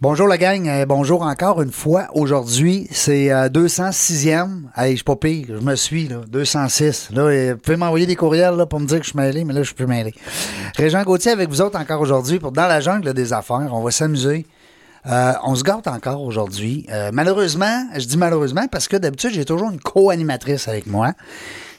Bonjour 0.00 0.28
la 0.28 0.38
gang, 0.38 0.68
euh, 0.68 0.86
bonjour 0.86 1.22
encore 1.22 1.60
une 1.60 1.72
fois. 1.72 2.06
Aujourd'hui, 2.14 2.86
c'est 2.90 3.32
euh, 3.32 3.48
206e. 3.48 4.62
Hey, 4.76 4.92
je 4.92 4.96
suis 4.96 5.04
pas 5.04 5.16
pire, 5.16 5.46
je 5.48 5.64
me 5.64 5.74
suis, 5.74 6.06
là, 6.08 6.20
206. 6.28 7.10
Là, 7.12 7.22
euh, 7.22 7.54
vous 7.54 7.58
pouvez 7.58 7.76
m'envoyer 7.76 8.06
des 8.06 8.14
courriels 8.14 8.54
là, 8.54 8.64
pour 8.64 8.78
me 8.78 8.86
dire 8.86 8.98
que 8.98 9.04
je 9.04 9.10
suis 9.10 9.18
mêlé, 9.18 9.44
mais 9.44 9.52
là, 9.52 9.60
je 9.60 9.66
suis 9.66 9.74
plus 9.74 9.86
mêlé. 9.86 10.14
Régent 10.76 11.02
Gauthier 11.02 11.32
avec 11.32 11.48
vous 11.48 11.60
autres 11.60 11.78
encore 11.78 12.00
aujourd'hui 12.00 12.38
pour 12.38 12.52
Dans 12.52 12.68
la 12.68 12.80
jungle 12.80 13.12
des 13.12 13.32
affaires. 13.32 13.70
On 13.72 13.82
va 13.82 13.90
s'amuser. 13.90 14.46
Euh, 15.06 15.32
on 15.44 15.54
se 15.54 15.62
gâte 15.62 15.86
encore 15.86 16.22
aujourd'hui. 16.22 16.86
Euh, 16.90 17.10
malheureusement, 17.12 17.86
je 17.96 18.04
dis 18.04 18.16
malheureusement 18.16 18.66
parce 18.70 18.88
que 18.88 18.96
d'habitude, 18.96 19.30
j'ai 19.32 19.44
toujours 19.44 19.70
une 19.70 19.80
co-animatrice 19.80 20.68
avec 20.68 20.86
moi. 20.86 21.12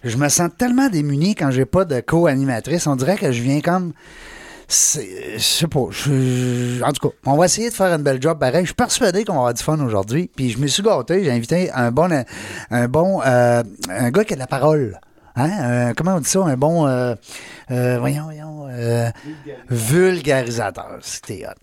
Je 0.03 0.17
me 0.17 0.29
sens 0.29 0.49
tellement 0.57 0.89
démuni 0.89 1.35
quand 1.35 1.51
j'ai 1.51 1.65
pas 1.65 1.85
de 1.85 1.99
co-animatrice. 1.99 2.87
On 2.87 2.95
dirait 2.95 3.17
que 3.17 3.31
je 3.31 3.41
viens 3.41 3.61
comme 3.61 3.93
je 4.69 5.39
sais 5.39 5.67
pas. 5.67 5.79
en 5.79 6.91
tout 6.91 7.09
cas, 7.09 7.15
on 7.25 7.35
va 7.35 7.45
essayer 7.45 7.69
de 7.69 7.73
faire 7.73 7.91
une 7.91 8.03
belle 8.03 8.21
job 8.21 8.37
pareil. 8.37 8.61
Je 8.61 8.67
suis 8.67 8.75
persuadé 8.75 9.25
qu'on 9.25 9.33
va 9.33 9.39
avoir 9.39 9.53
du 9.55 9.63
fun 9.63 9.79
aujourd'hui. 9.79 10.29
Puis 10.35 10.51
je 10.51 10.59
me 10.59 10.67
suis 10.67 10.83
gâté. 10.83 11.23
J'ai 11.23 11.31
invité 11.31 11.71
un 11.71 11.91
bon, 11.91 12.09
un 12.69 12.87
bon, 12.87 13.19
euh, 13.25 13.63
un 13.89 14.11
gars 14.11 14.23
qui 14.23 14.33
a 14.33 14.35
de 14.35 14.41
la 14.41 14.47
parole. 14.47 14.99
Hein? 15.35 15.51
Euh, 15.61 15.93
comment 15.95 16.15
on 16.15 16.19
dit 16.19 16.29
ça? 16.29 16.41
Un 16.41 16.57
bon, 16.57 16.85
euh, 16.85 17.15
euh, 17.71 17.97
voyons, 17.99 18.25
voyons, 18.25 18.67
vulgarisateur. 19.69 20.99
C'était 21.01 21.45
hot. 21.47 21.53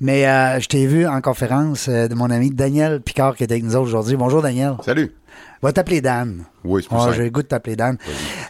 Mais 0.00 0.22
je 0.60 0.66
t'ai 0.66 0.86
vu 0.86 1.06
en 1.06 1.20
conférence 1.20 1.88
de 1.88 2.14
mon 2.14 2.30
ami 2.30 2.50
Daniel 2.50 3.00
Picard 3.00 3.36
qui 3.36 3.44
est 3.44 3.52
avec 3.52 3.62
nous 3.62 3.76
aujourd'hui. 3.76 4.16
Bonjour 4.16 4.42
Daniel. 4.42 4.74
Salut. 4.84 5.12
Va 5.62 5.72
t'appeler 5.72 6.00
Dan. 6.00 6.44
Oui, 6.64 6.82
c'est 6.82 6.88
pour 6.88 7.02
Ah, 7.02 7.06
ça. 7.06 7.12
J'ai 7.12 7.24
le 7.24 7.30
goût 7.30 7.42
de 7.42 7.46
t'appeler 7.48 7.76
Dan. 7.76 7.96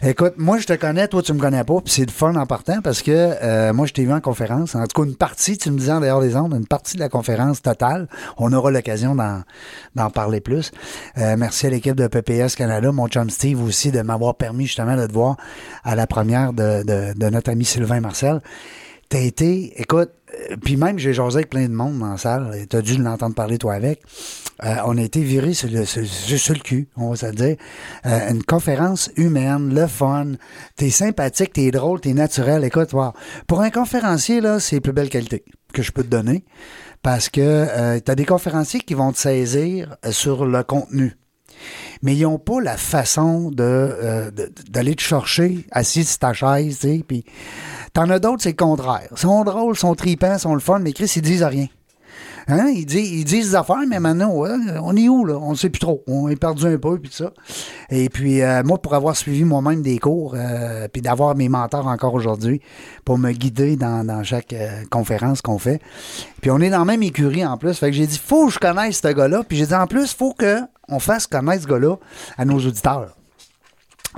Écoute, 0.01 0.33
moi, 0.37 0.57
je 0.57 0.65
te 0.65 0.73
connais, 0.73 1.07
toi, 1.07 1.21
tu 1.21 1.33
me 1.33 1.39
connais 1.39 1.63
pas, 1.63 1.79
puis 1.81 1.93
c'est 1.93 2.05
le 2.05 2.11
fun 2.11 2.35
en 2.35 2.45
partant 2.45 2.81
parce 2.81 3.01
que 3.01 3.11
euh, 3.11 3.73
moi, 3.73 3.85
je 3.85 3.93
t'ai 3.93 4.03
vu 4.03 4.11
en 4.11 4.19
conférence. 4.21 4.75
En 4.75 4.85
tout 4.85 5.01
cas, 5.01 5.07
une 5.07 5.15
partie, 5.15 5.57
tu 5.57 5.71
me 5.71 5.77
disais 5.77 5.91
en 5.91 6.01
dehors 6.01 6.21
des 6.21 6.35
ondes, 6.35 6.53
une 6.53 6.67
partie 6.67 6.95
de 6.95 6.99
la 7.01 7.09
conférence 7.09 7.61
totale. 7.61 8.07
On 8.37 8.51
aura 8.53 8.71
l'occasion 8.71 9.15
d'en, 9.15 10.09
parler 10.09 10.41
plus. 10.41 10.71
Euh, 11.17 11.35
merci 11.37 11.67
à 11.67 11.69
l'équipe 11.69 11.95
de 11.95 12.07
PPS 12.07 12.55
Canada, 12.55 12.91
mon 12.91 13.07
chum 13.07 13.29
Steve 13.29 13.63
aussi, 13.63 13.91
de 13.91 14.01
m'avoir 14.01 14.35
permis 14.35 14.65
justement 14.65 14.95
de 14.97 15.07
te 15.07 15.13
voir 15.13 15.37
à 15.83 15.95
la 15.95 16.07
première 16.07 16.53
de, 16.53 16.83
de, 16.83 17.13
de 17.17 17.29
notre 17.29 17.51
ami 17.51 17.65
Sylvain 17.65 17.99
Marcel. 18.01 18.41
T'as 19.09 19.19
été, 19.19 19.79
écoute, 19.81 20.11
puis 20.63 20.75
même 20.77 20.99
j'ai 20.99 21.13
jasé 21.13 21.37
avec 21.37 21.49
plein 21.49 21.67
de 21.67 21.73
monde 21.73 21.99
dans 21.99 22.11
la 22.11 22.17
salle, 22.17 22.65
t'as 22.69 22.81
dû 22.81 22.97
l'entendre 22.97 23.35
parler 23.35 23.57
toi 23.57 23.73
avec. 23.73 24.01
Euh, 24.63 24.75
on 24.85 24.97
a 24.97 25.01
été 25.01 25.21
viré 25.21 25.53
sur 25.53 25.69
le, 25.69 25.85
sur, 25.85 26.01
le 26.55 26.59
cul, 26.59 26.87
on 26.97 27.11
va 27.11 27.15
se 27.15 27.25
dire. 27.27 27.57
Euh, 28.05 28.31
une 28.31 28.43
conférence 28.43 29.11
humaine, 29.15 29.73
le 29.73 29.85
fun. 29.85 30.31
T'es 30.75 30.89
sympathique, 30.89 31.53
t'es 31.53 31.69
drôle, 31.69 32.01
t'es 32.01 32.13
naturel. 32.13 32.63
Écoute, 32.63 32.91
wow. 32.93 33.13
pour 33.45 33.61
un 33.61 33.69
conférencier, 33.69 34.41
là, 34.41 34.59
c'est 34.59 34.77
les 34.77 34.81
plus 34.81 34.93
belles 34.93 35.09
qualités 35.09 35.43
que 35.73 35.83
je 35.83 35.91
peux 35.91 36.03
te 36.03 36.09
donner. 36.09 36.43
Parce 37.03 37.29
que 37.29 37.41
euh, 37.41 37.99
t'as 37.99 38.15
des 38.15 38.25
conférenciers 38.25 38.79
qui 38.79 38.95
vont 38.95 39.11
te 39.11 39.19
saisir 39.19 39.95
euh, 40.05 40.11
sur 40.11 40.45
le 40.45 40.63
contenu 40.63 41.15
mais 42.01 42.15
ils 42.15 42.23
n'ont 42.23 42.39
pas 42.39 42.61
la 42.61 42.77
façon 42.77 43.51
de, 43.51 43.63
euh, 43.63 44.31
de- 44.31 44.51
d'aller 44.69 44.95
te 44.95 45.01
chercher 45.01 45.65
assis 45.71 46.03
sur 46.03 46.19
ta 46.19 46.33
chaise, 46.33 46.79
tu 46.79 47.03
puis 47.07 47.23
t'en 47.93 48.09
as 48.09 48.19
d'autres, 48.19 48.43
c'est 48.43 48.49
le 48.49 48.55
contraire. 48.55 49.07
Ils 49.11 49.17
sont 49.17 49.43
drôles, 49.43 49.75
ils 49.75 49.79
sont 49.79 49.95
tripants, 49.95 50.33
ils 50.33 50.39
sont 50.39 50.53
le 50.53 50.59
fun, 50.59 50.79
mais 50.79 50.93
Chris, 50.93 51.11
ils 51.15 51.21
disent 51.21 51.43
rien. 51.43 51.67
Hein? 52.49 52.67
Ils, 52.73 52.85
disent, 52.85 53.11
ils 53.11 53.25
disent 53.25 53.49
des 53.49 53.55
affaires, 53.55 53.83
mais 53.87 53.99
maintenant, 53.99 54.31
on 54.33 54.95
est 54.95 55.09
où, 55.09 55.25
là? 55.25 55.37
On 55.37 55.51
ne 55.51 55.55
sait 55.55 55.69
plus 55.69 55.79
trop. 55.79 56.01
On 56.07 56.29
est 56.29 56.37
perdu 56.37 56.65
un 56.65 56.77
peu, 56.77 56.97
puis 56.97 57.11
ça. 57.11 57.33
Et 57.89 58.07
puis, 58.09 58.41
euh, 58.41 58.63
moi, 58.63 58.81
pour 58.81 58.93
avoir 58.93 59.17
suivi 59.17 59.43
moi-même 59.43 59.81
des 59.81 59.99
cours, 59.99 60.33
euh, 60.37 60.87
puis 60.87 61.01
d'avoir 61.01 61.35
mes 61.35 61.49
mentors 61.49 61.87
encore 61.87 62.13
aujourd'hui 62.13 62.61
pour 63.03 63.17
me 63.17 63.31
guider 63.31 63.75
dans, 63.75 64.23
chaque 64.23 64.55
conférence 64.89 65.41
qu'on 65.41 65.59
fait. 65.59 65.81
Puis, 66.41 66.49
on 66.49 66.59
est 66.59 66.69
dans 66.69 66.79
la 66.79 66.85
même 66.85 67.03
écurie 67.03 67.45
en 67.45 67.57
plus. 67.57 67.77
Fait 67.77 67.87
que 67.87 67.97
j'ai 67.97 68.07
dit, 68.07 68.17
faut 68.17 68.47
que 68.47 68.53
je 68.53 68.59
connaisse 68.59 69.01
ce 69.01 69.09
gars-là. 69.09 69.43
Puis, 69.47 69.57
j'ai 69.57 69.65
dit, 69.67 69.75
en 69.75 69.87
plus, 69.87 70.13
faut 70.13 70.33
qu'on 70.87 70.99
fasse 70.99 71.27
connaître 71.27 71.63
ce 71.63 71.67
gars-là 71.67 71.95
à 72.37 72.45
nos 72.45 72.57
auditeurs. 72.57 73.15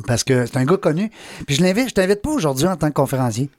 Parce 0.08 0.24
que 0.24 0.46
c'est 0.46 0.58
un 0.58 0.66
gars 0.66 0.78
connu. 0.78 1.12
Puis, 1.46 1.56
je 1.56 1.64
l'invite, 1.64 1.90
je 1.90 1.94
t'invite 1.94 2.22
pas 2.22 2.30
aujourd'hui 2.30 2.68
en 2.68 2.78
tant 2.78 2.88
que 2.88 2.94
conférencier. 2.94 3.50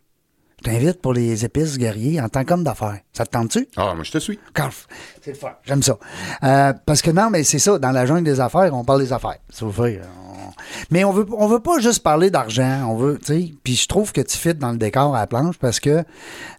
Je 0.65 0.71
t'invite 0.71 1.00
pour 1.00 1.15
les 1.15 1.44
épices 1.44 1.78
guerriers 1.78 2.21
en 2.21 2.28
tant 2.28 2.44
qu'homme 2.44 2.65
d'affaires. 2.65 2.98
Ça 3.12 3.25
te 3.25 3.31
tente-tu? 3.31 3.66
Ah, 3.76 3.94
moi, 3.94 4.04
je 4.04 4.10
te 4.12 4.19
suis. 4.19 4.38
Carf. 4.54 4.87
C'est 5.22 5.31
le 5.32 5.37
fun. 5.37 5.53
J'aime 5.65 5.82
ça. 5.82 5.97
Euh, 6.44 6.72
parce 6.87 7.00
que 7.03 7.10
non, 7.10 7.31
mais 7.31 7.44
c'est 7.44 7.59
ça. 7.59 7.78
Dans 7.78 7.91
la 7.93 8.04
jungle 8.06 8.25
des 8.25 8.41
affaires, 8.41 8.75
on 8.75 8.84
parle 8.84 9.00
des 9.00 9.12
affaires. 9.12 9.38
Dire, 9.59 9.71
on- 9.78 10.00
Mais 10.91 11.04
on 11.04 11.12
veut, 11.12 11.26
on 11.37 11.47
veut 11.47 11.60
pas 11.60 11.78
juste 11.78 12.03
parler 12.03 12.31
d'argent. 12.31 12.87
On 12.88 12.97
veut, 12.97 13.19
tu 13.19 13.26
sais. 13.26 13.53
Puis 13.65 13.75
je 13.76 13.87
trouve 13.88 14.12
que 14.12 14.21
tu 14.21 14.37
fites 14.37 14.59
dans 14.59 14.72
le 14.72 14.78
décor 14.78 15.15
à 15.16 15.21
la 15.21 15.26
planche 15.26 15.56
parce 15.59 15.81
que 15.81 16.03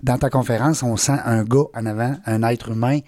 dans 0.02 0.18
ta 0.18 0.30
conférence, 0.30 0.82
on 0.84 0.98
sent 0.98 1.18
un 1.26 1.44
gars 1.44 1.66
en 1.76 1.86
avant, 1.86 2.16
un 2.26 2.42
être 2.44 2.70
humain. 2.70 3.00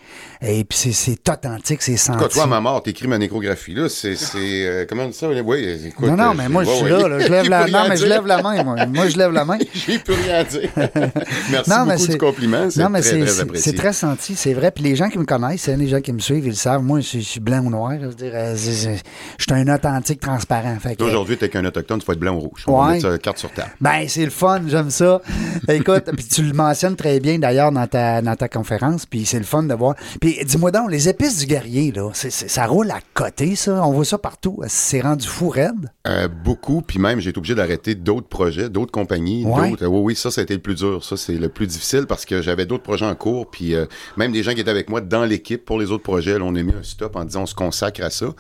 Et 0.42 0.64
puis 0.64 0.94
c'est, 0.94 1.30
authentique, 1.30 1.81
c'est 1.81 1.98
senti. 1.98 2.20
Écoute, 2.20 2.34
toi, 2.34 2.44
à 2.44 2.48
ma 2.48 2.60
mort, 2.62 2.84
t'écris 2.84 3.08
ma 3.08 3.18
nécrographie, 3.18 3.74
là. 3.74 3.88
C'est. 3.90 4.16
euh, 4.36 4.86
comment 4.88 5.04
on 5.04 5.08
dit 5.10 5.14
ça? 5.14 5.28
Oui, 5.30 5.81
écoute. 5.88 6.08
non, 6.08 6.16
non, 6.16 6.31
euh, 6.31 6.34
mais 6.38 6.50
moi, 6.50 6.64
je 6.64 6.70
suis 6.72 6.90
là, 6.90 7.08
là. 7.08 7.20
Je 7.20 7.28
lève 7.31 7.50
la, 7.50 7.68
non, 7.68 7.86
mais 7.90 7.98
je 7.98 8.06
lève 8.06 8.25
la 8.28 8.42
main, 8.42 8.64
moi. 8.64 8.86
Moi, 8.86 9.08
je 9.08 9.18
lève 9.18 9.31
la 9.31 9.46
main. 9.46 9.58
J'ai 9.74 10.00
plus 10.00 10.14
rien 10.14 10.36
à 10.40 10.44
dire. 10.44 10.70
Merci 11.51 11.69
Non, 11.69 11.85
beaucoup 11.85 12.07
du 12.07 12.17
compliment. 12.17 12.69
C'est 12.69 12.81
Non, 12.81 12.89
mais 12.89 13.01
très, 13.01 13.25
c'est, 13.55 13.94
senti, 13.94 14.35
c'est 14.35 14.53
vrai. 14.53 14.71
Puis 14.71 14.83
les 14.83 14.95
gens 14.95 15.09
qui 15.09 15.17
me 15.19 15.25
connaissent, 15.25 15.67
hein, 15.69 15.75
les 15.77 15.88
gens 15.88 16.01
qui 16.01 16.11
me 16.13 16.19
suivent, 16.19 16.45
ils 16.45 16.49
le 16.49 16.55
savent. 16.55 16.81
Moi, 16.83 16.99
je 17.01 17.19
suis- 17.19 17.39
blanc 17.39 17.59
ou 17.66 17.69
noir. 17.69 17.94
Je 17.99 18.05
veux 18.07 18.13
dire, 18.13 18.31
je 18.55 19.44
suis 19.44 19.51
un 19.53 19.73
authentique 19.73 20.19
transparent. 20.19 20.77
Aujourd'hui, 20.99 21.38
t'es 21.38 21.49
qu'un 21.49 21.66
autochtone, 21.66 21.99
tu 21.99 22.05
faut 22.05 22.13
être 22.13 22.19
blanc 22.19 22.35
ou 22.35 22.39
rouge. 22.39 22.63
On 22.67 22.77
va 22.77 22.88
Ouais. 22.88 22.94
mettre 22.94 23.17
carte 23.17 23.38
sur 23.38 23.51
table. 23.51 23.71
Ben, 23.81 24.05
c'est 24.07 24.23
le 24.25 24.31
fun, 24.31 24.61
j'aime 24.67 24.89
ça. 24.89 25.21
Écoute, 25.69 26.05
puis 26.16 26.25
tu 26.25 26.44
le 26.44 26.53
mentionnes 26.53 26.95
très 26.95 27.19
bien 27.19 27.39
d'ailleurs 27.39 27.71
dans 27.71 27.88
ta, 27.88 28.21
dans 28.21 28.35
ta 28.35 28.47
conférence, 28.47 29.05
puis 29.05 29.25
c'est 29.25 29.39
le 29.39 29.45
fun 29.45 29.63
de 29.63 29.73
voir. 29.73 29.95
Puis 30.21 30.38
dis-moi 30.45 30.71
donc, 30.71 30.89
les 30.91 31.09
épices 31.09 31.38
du 31.39 31.45
guerrier, 31.45 31.91
là, 31.91 32.09
ça 32.13 32.65
roule 32.65 32.91
à 32.91 33.00
côté, 33.13 33.55
ça? 33.55 33.85
On 33.85 33.91
voit 33.91 34.05
ça 34.05 34.17
partout. 34.17 34.59
C'est 34.67 35.01
rendu 35.01 35.27
fou 35.27 35.50
raide? 35.50 35.89
Euh, 36.07 36.27
beaucoup, 36.27 36.81
puis 36.81 37.00
même, 37.00 37.19
j'ai 37.19 37.29
été 37.29 37.38
obligé 37.38 37.55
d'arrêter 37.55 37.95
d'autres 37.95 38.27
projets, 38.27 38.69
d'autres 38.69 38.91
compagnies, 38.91 39.45
Ouais. 39.45 39.69
d'autres. 39.71 39.85
oui, 39.88 40.00
oui, 40.03 40.15
ça, 40.15 40.31
ça 40.31 40.41
a 40.41 40.44
été 40.44 40.53
le 40.53 40.61
plus 40.61 40.72
dur. 40.73 41.03
Ça, 41.03 41.17
c'est 41.17 41.34
le 41.34 41.50
plus 41.50 41.67
difficile 41.67 42.06
parce 42.07 42.25
que 42.25 42.41
j'avais 42.41 42.66
d'autres 42.66 42.84
projets 42.84 43.06
en 43.06 43.16
cours, 43.16 43.50
puis 43.50 43.75
euh, 43.75 43.85
même 44.17 44.31
des 44.31 44.44
gens 44.44 44.53
qui 44.53 44.61
étaient 44.61 44.72
avec 44.72 44.89
moi 44.89 45.01
dans 45.01 45.25
l'équipe 45.25 45.63
pour 45.63 45.79
les 45.79 45.91
autres 45.91 46.03
projets, 46.03 46.38
on 46.41 46.56
a 46.56 46.63
mis 46.63 46.73
un 46.73 46.84
stop 46.84 47.16
en 47.16 47.25
disant 47.25 47.44
on 47.44 47.45
se 47.45 47.56
consacre 47.56 48.03
à 48.03 48.09
ça. 48.09 48.34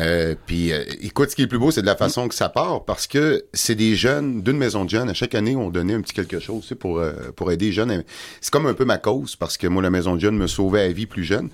Euh, 0.00 0.34
puis, 0.46 0.72
euh, 0.72 0.84
écoute, 1.02 1.30
ce 1.30 1.36
qui 1.36 1.42
est 1.42 1.44
le 1.44 1.48
plus 1.50 1.58
beau, 1.58 1.70
c'est 1.70 1.82
de 1.82 1.86
la 1.86 1.96
façon 1.96 2.26
que 2.26 2.34
ça 2.34 2.48
part, 2.48 2.84
parce 2.84 3.06
que 3.06 3.44
c'est 3.52 3.74
des 3.74 3.94
jeunes 3.94 4.40
d'une 4.40 4.56
maison 4.56 4.84
de 4.84 4.90
jeunes. 4.90 5.10
À 5.10 5.14
chaque 5.14 5.34
année, 5.34 5.54
on 5.54 5.68
donnait 5.68 5.92
un 5.92 6.00
petit 6.00 6.14
quelque 6.14 6.40
chose 6.40 6.72
pour, 6.80 7.02
pour 7.36 7.52
aider 7.52 7.66
les 7.66 7.72
jeunes. 7.72 8.02
C'est 8.40 8.50
comme 8.50 8.66
un 8.66 8.74
peu 8.74 8.86
ma 8.86 8.96
cause, 8.96 9.36
parce 9.36 9.58
que 9.58 9.66
moi, 9.66 9.82
la 9.82 9.90
maison 9.90 10.14
de 10.14 10.20
jeunes 10.20 10.36
me 10.36 10.46
sauvait 10.46 10.86
la 10.86 10.92
vie 10.94 11.06
plus 11.06 11.24
jeune. 11.24 11.50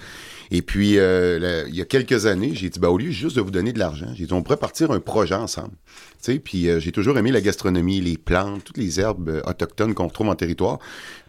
Et 0.51 0.63
puis, 0.63 0.99
euh, 0.99 1.65
il 1.69 1.75
y 1.75 1.81
a 1.81 1.85
quelques 1.85 2.27
années, 2.27 2.55
j'ai 2.55 2.71
dit, 2.71 2.79
bah, 2.79 2.91
au 2.91 2.99
lieu 2.99 3.11
juste 3.11 3.37
de 3.37 3.41
vous 3.41 3.51
donner 3.51 3.73
de 3.73 3.79
l'argent, 3.79 4.07
j'ai 4.15 4.27
dit, 4.27 4.33
on 4.33 4.43
pourrait 4.43 4.57
partir 4.57 4.91
un 4.91 5.01
projet 5.01 5.35
ensemble. 5.35 5.75
Tu 6.23 6.33
sais, 6.33 6.39
puis 6.39 6.69
euh, 6.69 6.81
j'ai 6.81 6.93
toujours 6.93 7.19
aimé 7.19 7.31
la 7.31 7.41
gastronomie, 7.41 8.01
les 8.01 8.17
plantes, 8.17 8.65
toutes 8.65 8.79
les 8.79 8.99
herbes 9.01 9.29
euh, 9.29 9.43
autochtones 9.45 9.95
qu'on 9.95 10.09
retrouve 10.09 10.29
en 10.29 10.35
territoire. 10.35 10.79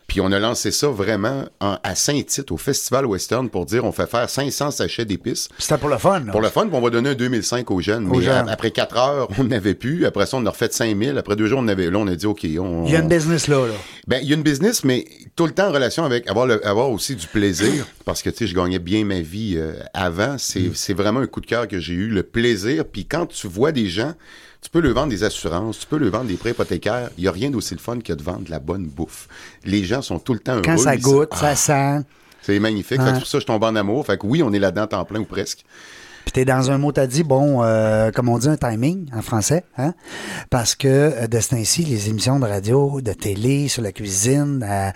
Puis 0.09 0.19
on 0.19 0.31
a 0.33 0.39
lancé 0.39 0.71
ça 0.71 0.89
vraiment 0.89 1.45
en- 1.61 1.77
à 1.83 1.95
Saint-Tite, 1.95 2.51
au 2.51 2.57
Festival 2.57 3.05
Western, 3.05 3.47
pour 3.49 3.65
dire 3.65 3.85
on 3.85 3.93
fait 3.93 4.09
faire 4.09 4.29
500 4.29 4.71
sachets 4.71 5.05
d'épices. 5.05 5.47
C'était 5.57 5.77
pour 5.77 5.87
le 5.87 5.97
fun, 5.97 6.19
là. 6.19 6.31
Pour 6.33 6.41
le 6.41 6.49
fun, 6.49 6.67
puis 6.67 6.75
on 6.75 6.81
va 6.81 6.89
donner 6.89 7.11
un 7.11 7.15
2005 7.15 7.69
aux 7.71 7.79
jeunes. 7.79 8.07
Aux 8.07 8.15
mais 8.17 8.23
jeunes. 8.23 8.49
a- 8.49 8.51
après 8.51 8.71
4 8.71 8.97
heures, 8.97 9.27
on 9.39 9.45
n'avait 9.45 9.75
plus. 9.75 10.05
Après 10.05 10.25
ça, 10.25 10.35
on 10.37 10.45
a 10.45 10.49
refait 10.49 10.67
5000. 10.69 11.17
Après 11.17 11.35
deux 11.37 11.47
jours, 11.47 11.59
on 11.61 11.67
avait. 11.69 11.89
Là, 11.89 11.99
on 11.99 12.07
a 12.07 12.15
dit, 12.15 12.25
OK, 12.25 12.45
on. 12.59 12.85
Il 12.85 12.91
y 12.91 12.95
a 12.95 12.99
une 12.99 13.07
business 13.07 13.47
là, 13.47 13.65
là. 13.67 13.73
Ben, 14.07 14.19
il 14.21 14.27
y 14.27 14.33
a 14.33 14.35
une 14.35 14.43
business, 14.43 14.83
mais 14.83 15.05
tout 15.35 15.45
le 15.45 15.51
temps 15.53 15.69
en 15.69 15.71
relation 15.71 16.03
avec 16.03 16.27
avoir, 16.29 16.47
le- 16.47 16.65
avoir 16.67 16.89
aussi 16.89 17.15
du 17.15 17.27
plaisir, 17.27 17.85
parce 18.03 18.21
que, 18.23 18.29
tu 18.31 18.37
sais, 18.37 18.47
je 18.47 18.55
gagnais 18.55 18.79
bien 18.79 19.05
ma 19.05 19.21
vie 19.21 19.53
euh, 19.57 19.73
avant. 19.93 20.33
Mm. 20.33 20.39
C'est 20.39 20.71
c'est 20.73 20.93
vraiment 20.93 21.19
un 21.19 21.27
coup 21.27 21.41
de 21.41 21.45
cœur 21.45 21.67
que 21.67 21.79
j'ai 21.79 21.93
eu, 21.93 22.07
le 22.07 22.23
plaisir. 22.23 22.85
Puis 22.85 23.05
quand 23.05 23.27
tu 23.27 23.47
vois 23.47 23.71
des 23.71 23.87
gens, 23.87 24.13
tu 24.61 24.69
peux 24.69 24.79
leur 24.79 24.93
vendre 24.93 25.09
des 25.09 25.23
assurances, 25.23 25.79
tu 25.79 25.85
peux 25.87 25.97
leur 25.97 26.11
vendre 26.11 26.25
des 26.25 26.35
prêts 26.35 26.51
hypothécaires. 26.51 27.09
Il 27.17 27.21
n'y 27.21 27.27
a 27.27 27.31
rien 27.31 27.49
d'aussi 27.49 27.73
le 27.73 27.79
fun 27.79 27.99
que 27.99 28.13
de 28.13 28.21
vendre 28.21 28.41
de 28.43 28.51
la 28.51 28.59
bonne 28.59 28.85
bouffe. 28.85 29.27
Les 29.65 29.83
gens 29.83 30.01
sont 30.01 30.19
tout 30.19 30.33
le 30.33 30.39
temps 30.39 30.53
heureux. 30.53 30.61
Quand 30.63 30.77
ça 30.77 30.97
goûte, 30.97 31.29
Ah, 31.31 31.55
ça 31.55 31.55
sent. 31.55 32.05
C'est 32.41 32.59
magnifique. 32.59 33.01
Fait 33.01 33.11
que 33.13 33.17
pour 33.19 33.27
ça 33.27 33.39
je 33.39 33.45
tombe 33.45 33.63
en 33.63 33.75
amour. 33.75 34.05
Fait 34.05 34.17
que 34.17 34.25
oui, 34.25 34.41
on 34.43 34.51
est 34.53 34.59
là-dedans 34.59 34.87
temps 34.87 35.05
plein 35.05 35.19
ou 35.19 35.25
presque. 35.25 35.65
Puis 36.29 36.43
t'es 36.43 36.45
dans 36.45 36.69
un 36.69 36.77
mot, 36.77 36.91
t'as 36.91 37.07
dit, 37.07 37.23
bon, 37.23 37.63
euh, 37.63 38.11
comme 38.11 38.29
on 38.29 38.37
dit, 38.37 38.47
un 38.47 38.55
timing 38.55 39.09
en 39.15 39.23
français, 39.23 39.63
hein? 39.79 39.95
Parce 40.51 40.75
que 40.75 40.87
euh, 40.87 41.25
de 41.25 41.39
ce 41.39 41.55
ainsi, 41.55 41.83
les 41.83 42.07
émissions 42.09 42.39
de 42.39 42.45
radio, 42.45 43.01
de 43.01 43.13
télé, 43.13 43.67
sur 43.67 43.81
la 43.81 43.91
cuisine, 43.91 44.63
euh, 44.63 44.91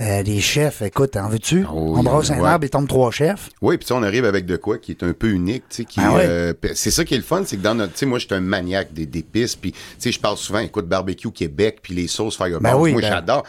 euh, 0.00 0.22
les 0.22 0.40
chefs, 0.40 0.82
écoute, 0.82 1.16
en 1.16 1.28
veux-tu? 1.28 1.64
Ah 1.66 1.72
on 1.74 2.04
brosse 2.04 2.30
un 2.30 2.38
ouais. 2.38 2.48
arbre 2.48 2.66
et 2.66 2.68
tombe 2.68 2.86
trois 2.86 3.10
chefs. 3.10 3.48
Oui, 3.62 3.78
puis 3.78 3.88
on 3.90 4.04
arrive 4.04 4.24
avec 4.24 4.46
de 4.46 4.56
quoi 4.56 4.78
qui 4.78 4.92
est 4.92 5.02
un 5.02 5.12
peu 5.12 5.30
unique, 5.30 5.64
tu 5.68 5.78
sais, 5.78 5.84
qui, 5.86 5.98
Ah 6.00 6.18
euh, 6.18 6.54
c'est 6.74 6.92
ça 6.92 7.04
qui 7.04 7.14
est 7.14 7.18
le 7.18 7.24
fun, 7.24 7.42
c'est 7.44 7.56
que 7.56 7.62
dans 7.62 7.74
notre, 7.74 7.94
tu 7.94 7.98
sais, 7.98 8.06
moi, 8.06 8.20
je 8.20 8.26
suis 8.26 8.34
un 8.36 8.40
maniaque 8.40 8.92
des 8.92 9.06
d'épices, 9.06 9.56
puis, 9.56 9.72
tu 9.72 9.78
sais, 9.98 10.12
je 10.12 10.20
parle 10.20 10.36
souvent, 10.36 10.60
écoute, 10.60 10.86
barbecue 10.86 11.32
Québec, 11.32 11.80
puis 11.82 11.94
les 11.94 12.06
sauces 12.06 12.36
Fireball, 12.36 12.62
Ben 12.62 12.76
oui, 12.76 12.92
moi, 12.92 13.00
ben- 13.02 13.08
j'adore. 13.08 13.42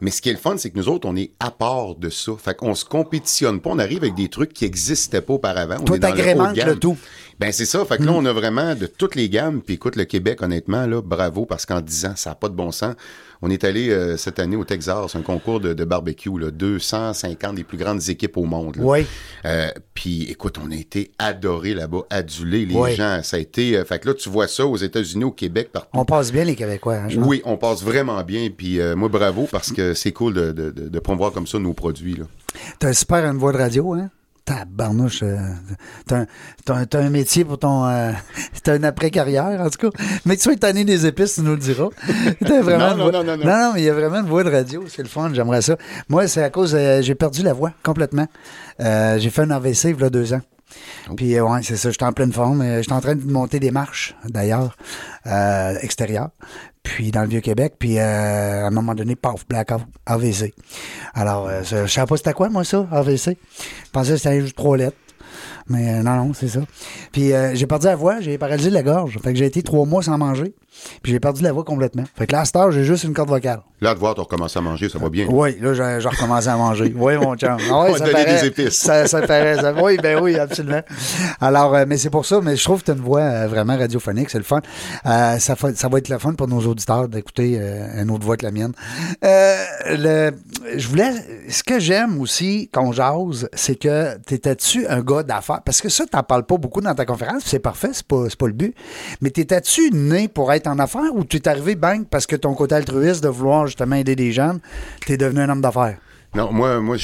Mais 0.00 0.10
ce 0.10 0.22
qui 0.22 0.28
est 0.28 0.32
le 0.32 0.38
fun, 0.38 0.56
c'est 0.56 0.70
que 0.70 0.78
nous 0.78 0.88
autres, 0.88 1.08
on 1.08 1.16
est 1.16 1.32
à 1.40 1.50
part 1.50 1.96
de 1.96 2.08
ça. 2.08 2.32
Fait 2.38 2.54
qu'on 2.54 2.74
se 2.74 2.84
compétitionne 2.84 3.60
pas. 3.60 3.70
On 3.70 3.78
arrive 3.78 3.98
avec 3.98 4.14
des 4.14 4.28
trucs 4.28 4.52
qui 4.52 4.64
n'existaient 4.64 5.20
pas 5.20 5.34
auparavant. 5.34 5.76
On 5.80 5.84
Toi, 5.84 5.96
est 5.96 5.98
dans 5.98 6.08
le, 6.08 6.14
haut 6.14 6.16
de 6.16 6.22
t'agrémentes 6.22 6.54
gamme. 6.54 6.68
le 6.68 6.76
tout. 6.76 6.96
Ben 7.40 7.52
c'est 7.52 7.66
ça. 7.66 7.84
Fait 7.84 7.98
que 7.98 8.04
là, 8.04 8.12
on 8.12 8.24
a 8.24 8.32
vraiment 8.32 8.74
de 8.74 8.86
toutes 8.86 9.16
les 9.16 9.28
gammes. 9.28 9.60
Puis 9.60 9.74
écoute, 9.74 9.96
le 9.96 10.04
Québec, 10.04 10.40
honnêtement, 10.42 10.86
là, 10.86 11.02
bravo, 11.02 11.46
parce 11.46 11.66
qu'en 11.66 11.80
10 11.80 12.06
ans, 12.06 12.12
ça 12.16 12.30
n'a 12.30 12.36
pas 12.36 12.48
de 12.48 12.54
bon 12.54 12.70
sens. 12.70 12.94
On 13.42 13.50
est 13.50 13.62
allé 13.64 13.90
euh, 13.90 14.16
cette 14.16 14.38
année 14.40 14.56
au 14.56 14.64
Texas, 14.64 15.14
un 15.14 15.22
concours 15.22 15.60
de, 15.60 15.72
de 15.74 15.84
barbecue, 15.84 16.36
là, 16.38 16.50
250 16.50 17.54
des 17.54 17.64
plus 17.64 17.78
grandes 17.78 18.08
équipes 18.08 18.36
au 18.36 18.44
monde. 18.44 18.76
là. 18.76 18.82
Oui. 18.84 19.06
Euh, 19.44 19.68
puis 19.94 20.24
écoute, 20.30 20.58
on 20.64 20.70
a 20.70 20.74
été 20.74 21.12
adorés 21.18 21.74
là-bas, 21.74 22.02
adulés, 22.10 22.66
les 22.66 22.74
Oui. 22.74 22.94
gens. 22.94 23.20
Ça 23.22 23.36
a 23.36 23.40
été. 23.40 23.76
euh, 23.76 23.84
fait 23.84 23.98
que 24.00 24.08
là, 24.08 24.14
tu 24.14 24.28
vois 24.28 24.48
ça 24.48 24.66
aux 24.66 24.76
États-Unis, 24.76 25.24
au 25.24 25.30
Québec, 25.32 25.70
partout. 25.72 25.88
On 25.94 26.04
passe 26.04 26.32
bien, 26.32 26.44
les 26.44 26.56
Québécois. 26.56 26.96
hein, 26.96 27.08
je. 27.08 27.20
Oui, 27.20 27.40
on 27.44 27.56
passe 27.56 27.82
vraiment 27.82 28.22
bien. 28.24 28.48
Puis 28.50 28.78
moi, 28.96 29.08
bravo, 29.08 29.46
parce 29.50 29.72
que 29.72 29.94
c'est 29.94 30.12
cool 30.12 30.34
de, 30.34 30.52
de, 30.52 30.70
de, 30.70 30.88
de 30.88 30.98
promouvoir 30.98 31.32
comme 31.32 31.46
ça 31.46 31.58
nos 31.58 31.74
produits. 31.74 32.14
Là. 32.16 32.24
T'as 32.78 32.92
super 32.92 33.24
une 33.24 33.36
voix 33.38 33.52
de 33.52 33.58
radio, 33.58 33.92
hein? 33.94 34.10
Tabarnouche. 34.48 35.20
euh, 35.22 35.36
T'as 36.06 36.24
un, 36.74 36.84
t'as 36.86 37.00
un- 37.00 37.10
métier 37.10 37.44
pour 37.44 37.58
ton. 37.58 37.86
euh, 37.86 38.12
t'as 38.62 38.76
une 38.76 38.84
après-carrière, 38.84 39.60
en 39.60 39.68
tout 39.70 39.90
cas. 39.90 39.98
Mais 40.24 40.36
tu 40.36 40.42
sois 40.42 40.54
étonné 40.54 40.84
des 40.84 41.06
épices, 41.06 41.34
tu 41.34 41.42
nous 41.42 41.52
le 41.52 41.58
diras. 41.58 41.88
Vraiment 42.40 42.96
Non, 42.96 42.96
non, 42.96 43.12
non, 43.12 43.24
non, 43.24 43.36
non. 43.36 43.44
non, 43.44 43.72
mais 43.74 43.82
il 43.82 43.84
y 43.84 43.88
a 43.90 43.94
vraiment 43.94 44.20
une 44.20 44.26
voix 44.26 44.44
de 44.44 44.50
radio. 44.50 44.84
C'est 44.88 45.02
le 45.02 45.08
fun, 45.08 45.30
j'aimerais 45.34 45.62
ça. 45.62 45.76
Moi, 46.08 46.26
c'est 46.28 46.42
à 46.42 46.50
cause. 46.50 46.74
euh, 46.74 47.02
j'ai 47.02 47.14
perdu 47.14 47.42
la 47.42 47.52
voix 47.52 47.72
complètement. 47.82 48.26
Euh, 48.80 49.18
j'ai 49.18 49.30
fait 49.30 49.42
un 49.42 49.50
AVC 49.50 49.84
il 49.90 50.00
y 50.00 50.04
a 50.04 50.10
deux 50.10 50.32
ans. 50.32 50.40
Oh. 51.10 51.14
Puis, 51.14 51.40
ouais, 51.40 51.60
c'est 51.62 51.76
ça, 51.76 51.90
j'étais 51.90 52.04
en 52.04 52.12
pleine 52.12 52.32
forme. 52.32 52.62
J'étais 52.80 52.92
en 52.92 53.00
train 53.00 53.14
de 53.16 53.24
monter 53.30 53.58
des 53.60 53.70
marches, 53.70 54.14
d'ailleurs, 54.24 54.76
euh, 55.26 55.74
extérieures. 55.80 56.30
Puis, 56.88 57.10
dans 57.10 57.20
le 57.20 57.28
Vieux-Québec. 57.28 57.74
Puis, 57.78 57.98
euh, 57.98 58.64
à 58.64 58.66
un 58.66 58.70
moment 58.70 58.94
donné, 58.94 59.14
paf, 59.14 59.46
blackout, 59.46 59.82
AVC. 60.06 60.54
Alors, 61.12 61.46
euh, 61.46 61.62
je 61.62 61.86
savais 61.86 62.06
pas 62.06 62.16
c'était 62.16 62.32
quoi, 62.32 62.48
moi, 62.48 62.64
ça, 62.64 62.88
AVC. 62.90 63.36
Je 63.84 63.90
pensais 63.92 64.12
que 64.12 64.16
c'était 64.16 64.40
juste 64.40 64.56
trois 64.56 64.76
lettres. 64.78 64.96
Mais 65.68 65.92
euh, 65.92 66.02
non, 66.02 66.16
non, 66.16 66.32
c'est 66.32 66.48
ça. 66.48 66.60
Puis 67.12 67.32
j'ai 67.52 67.66
perdu 67.66 67.86
la 67.86 67.94
voix, 67.94 68.20
j'ai 68.20 68.38
paralysé 68.38 68.70
la 68.70 68.82
gorge. 68.82 69.18
Fait 69.22 69.34
que 69.34 69.38
j'ai 69.38 69.44
été 69.44 69.62
trois 69.62 69.84
mois 69.84 70.02
sans 70.02 70.16
manger. 70.16 70.54
Puis 71.02 71.12
j'ai 71.12 71.20
perdu 71.20 71.42
la 71.42 71.52
voix 71.52 71.64
complètement. 71.64 72.04
Fait 72.16 72.26
que 72.26 72.32
là, 72.32 72.40
à 72.40 72.44
cette 72.44 72.56
heure, 72.56 72.70
j'ai 72.70 72.84
juste 72.84 73.04
une 73.04 73.14
corde 73.14 73.28
vocale. 73.28 73.60
Là, 73.80 73.94
de 73.94 73.98
voir, 74.00 74.14
tu 74.14 74.20
recommences 74.20 74.56
à 74.56 74.60
manger, 74.60 74.88
ça 74.88 74.98
va 74.98 75.08
bien. 75.08 75.26
Oui, 75.30 75.56
là, 75.60 75.72
j'ai 75.72 75.98
j'ai 76.00 76.08
recommencé 76.08 76.48
à 76.48 76.56
manger. 76.56 76.92
Oui, 76.96 77.16
mon 77.16 77.36
chum. 77.36 77.56
Ah 77.70 77.82
ouais, 77.82 77.90
On 77.90 77.92
ça 77.96 78.04
te 78.06 78.10
donner 78.10 78.24
paraît. 78.24 78.40
des 78.40 78.46
épices. 78.46 78.78
Ça, 78.78 79.06
ça 79.06 79.20
paraît. 79.22 79.56
ça- 79.60 79.72
oui, 79.80 79.96
ben 80.02 80.20
oui, 80.20 80.36
absolument. 80.38 80.82
Alors, 81.40 81.74
euh, 81.74 81.84
mais 81.86 81.96
c'est 81.96 82.10
pour 82.10 82.26
ça, 82.26 82.40
mais 82.42 82.56
je 82.56 82.64
trouve 82.64 82.80
que 82.80 82.86
tu 82.86 82.90
as 82.90 82.94
une 82.94 83.00
voix 83.00 83.20
euh, 83.20 83.46
vraiment 83.46 83.76
radiophonique, 83.76 84.30
c'est 84.30 84.38
le 84.38 84.44
fun. 84.44 84.60
Euh, 85.06 85.38
ça, 85.38 85.54
va 85.54 85.98
être 85.98 86.08
le 86.08 86.18
fun 86.18 86.34
pour 86.34 86.48
nos 86.48 86.60
auditeurs 86.60 87.08
d'écouter 87.08 87.58
une 87.96 88.10
autre 88.10 88.24
voix 88.24 88.36
que 88.36 88.44
la 88.44 88.50
mienne. 88.52 88.72
Le, 89.22 90.32
je 90.76 90.88
voulais. 90.88 91.10
Ce 91.48 91.62
que 91.62 91.78
j'aime 91.78 92.20
aussi 92.20 92.68
qu'on 92.72 92.92
jase, 92.92 93.48
c'est 93.52 93.76
que 93.76 94.16
t'étais-tu 94.18 94.86
un 94.86 95.00
gars 95.02 95.22
d'affaires? 95.22 95.62
Parce 95.64 95.80
que 95.80 95.88
ça, 95.88 96.04
t'en 96.06 96.22
parles 96.22 96.44
pas 96.44 96.56
beaucoup 96.56 96.80
dans 96.80 96.94
ta 96.94 97.04
conférence, 97.04 97.42
puis 97.42 97.50
c'est 97.50 97.58
parfait, 97.58 97.90
c'est 97.92 98.06
pas, 98.06 98.24
c'est 98.28 98.38
pas 98.38 98.46
le 98.46 98.52
but. 98.52 98.74
Mais 99.20 99.30
t'étais-tu 99.30 99.90
né 99.92 100.28
pour 100.28 100.52
être 100.52 100.66
en 100.68 100.78
affaires 100.78 101.14
ou 101.14 101.24
tu 101.24 101.36
es 101.38 101.48
arrivé 101.48 101.74
bang 101.74 102.04
parce 102.10 102.26
que 102.26 102.36
ton 102.36 102.54
côté 102.54 102.74
altruiste 102.74 103.22
de 103.22 103.28
vouloir 103.28 103.66
justement 103.66 103.96
aider 103.96 104.14
des 104.16 104.32
jeunes, 104.32 104.60
t'es 105.06 105.16
devenu 105.16 105.40
un 105.40 105.48
homme 105.48 105.60
d'affaires? 105.62 105.98
Non, 106.34 106.52
moi, 106.52 106.80
moi 106.80 106.96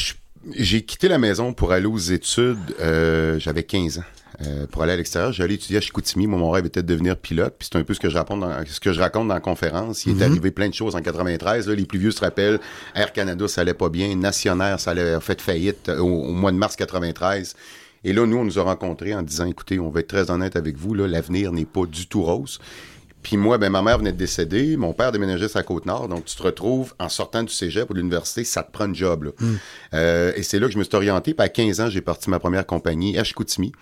j'ai 0.52 0.82
quitté 0.82 1.08
la 1.08 1.19
maison 1.19 1.52
pour 1.55 1.72
aller 1.72 1.87
aux 1.87 1.99
études. 1.99 2.58
euh, 2.81 3.38
J'avais 3.38 3.62
15 3.62 3.99
ans. 3.99 4.02
euh, 4.44 4.66
pour 4.66 4.82
aller 4.82 4.93
à 4.93 4.96
l'extérieur, 4.96 5.32
j'allais 5.32 5.55
étudier 5.55 5.78
à 5.78 5.81
Chicoutimi. 5.81 6.26
Moi, 6.26 6.38
mon 6.38 6.50
rêve 6.50 6.66
était 6.66 6.82
de 6.82 6.88
devenir 6.88 7.16
pilote. 7.16 7.55
Puis 7.58 7.69
c'est 7.72 7.78
un 7.78 7.84
peu 7.84 7.94
ce 7.94 8.00
que 8.00 8.11
je 8.11 8.16
raconte 8.19 8.40
dans, 8.40 8.52
ce 8.66 8.81
que 8.81 8.93
je 8.93 9.00
raconte 9.00 9.28
dans 9.28 9.34
la 9.34 9.40
conférence. 9.40 10.05
Il 10.06 10.20
est 10.20 10.25
arrivé 10.25 10.50
plein 10.50 10.69
de 10.69 10.75
choses 10.75 10.96
en 10.96 11.00
93. 11.00 11.69
Là, 11.69 11.75
les 11.75 11.87
plus 11.87 11.99
vieux 12.00 12.10
se 12.10 12.20
rappellent. 12.20 12.58
Air 12.94 13.12
Canada, 13.12 13.46
ça 13.49 13.60
allait 13.62 13.75
pas 13.75 13.88
bien. 13.88 14.14
Nationaire, 14.17 14.81
ça 14.81 14.90
allait 14.90 15.12
a 15.14 15.20
fait 15.20 15.40
faillite 15.40 15.88
euh, 15.88 15.99
au, 16.00 16.25
au 16.25 16.32
mois 16.32 16.50
de 16.52 16.56
mars 16.58 16.75
93. 16.76 17.55
Et 18.06 18.12
là, 18.12 18.26
nous, 18.26 18.37
on 18.37 18.44
nous 18.44 18.58
a 18.58 18.62
rencontrés 18.62 19.14
en 19.14 19.22
disant, 19.22 19.46
écoutez, 19.46 19.78
on 19.78 19.88
va 19.88 20.00
être 20.00 20.08
très 20.08 20.31
honnête 20.31 20.56
avec 20.56 20.76
vous. 20.76 20.93
L'avenir 20.94 21.52
n'est 21.52 21.64
pas 21.64 21.87
du 21.87 22.06
tout 22.06 22.22
rose. 22.22 22.58
Puis 23.24 23.38
moi, 23.38 23.56
ben, 23.56 23.70
ma 23.70 23.82
mère 23.82 23.98
venait 23.98 24.12
de 24.12 24.18
décéder, 24.18 24.76
mon 24.76 24.92
père 24.92 25.10
déménageait 25.10 25.48
sur 25.48 25.58
la 25.58 25.64
Côte-Nord, 25.64 26.08
donc 26.08 26.26
tu 26.26 26.36
te 26.36 26.42
retrouves 26.42 26.94
en 27.00 27.08
sortant 27.08 27.42
du 27.42 27.52
cégep 27.52 27.88
ou 27.88 27.94
de 27.94 27.98
l'université, 27.98 28.44
ça 28.44 28.62
te 28.62 28.70
prend 28.70 28.84
un 28.84 28.92
job. 28.92 29.24
Là. 29.24 29.30
Euh, 29.94 30.32
et 30.36 30.42
c'est 30.42 30.58
là 30.58 30.66
que 30.66 30.74
je 30.74 30.78
me 30.78 30.84
suis 30.84 30.94
orienté. 30.94 31.32
Puis 31.32 31.42
à 31.42 31.48
15 31.48 31.80
ans, 31.80 31.88
j'ai 31.88 32.02
parti 32.02 32.28
ma 32.28 32.38
première 32.38 32.66
compagnie, 32.66 33.16
Chicoutimi, 33.24 33.72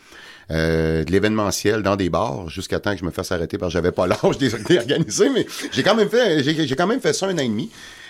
euh, 0.52 1.02
de 1.02 1.10
l'événementiel 1.10 1.82
dans 1.82 1.96
des 1.96 2.08
bars, 2.08 2.48
jusqu'à 2.48 2.78
temps 2.78 2.92
que 2.92 3.00
je 3.00 3.04
me 3.04 3.10
fasse 3.10 3.32
arrêter 3.32 3.58
parce 3.58 3.72
que 3.72 3.74
j'avais 3.74 3.90
pas 3.90 4.06
l'âge 4.22 4.38
de 4.38 4.46
les 4.46 4.76
organiser, 4.78 5.28
mais 5.28 5.44
j'ai 5.72 5.82
quand 5.82 5.96
même 5.96 6.08
fait, 6.08 6.44
j'ai 6.44 6.76
quand 6.76 6.86
même 6.86 7.00
fait 7.00 7.12
ça 7.12 7.26
un 7.26 7.34
an 7.34 7.38
et 7.38 7.48
demi. 7.48 7.68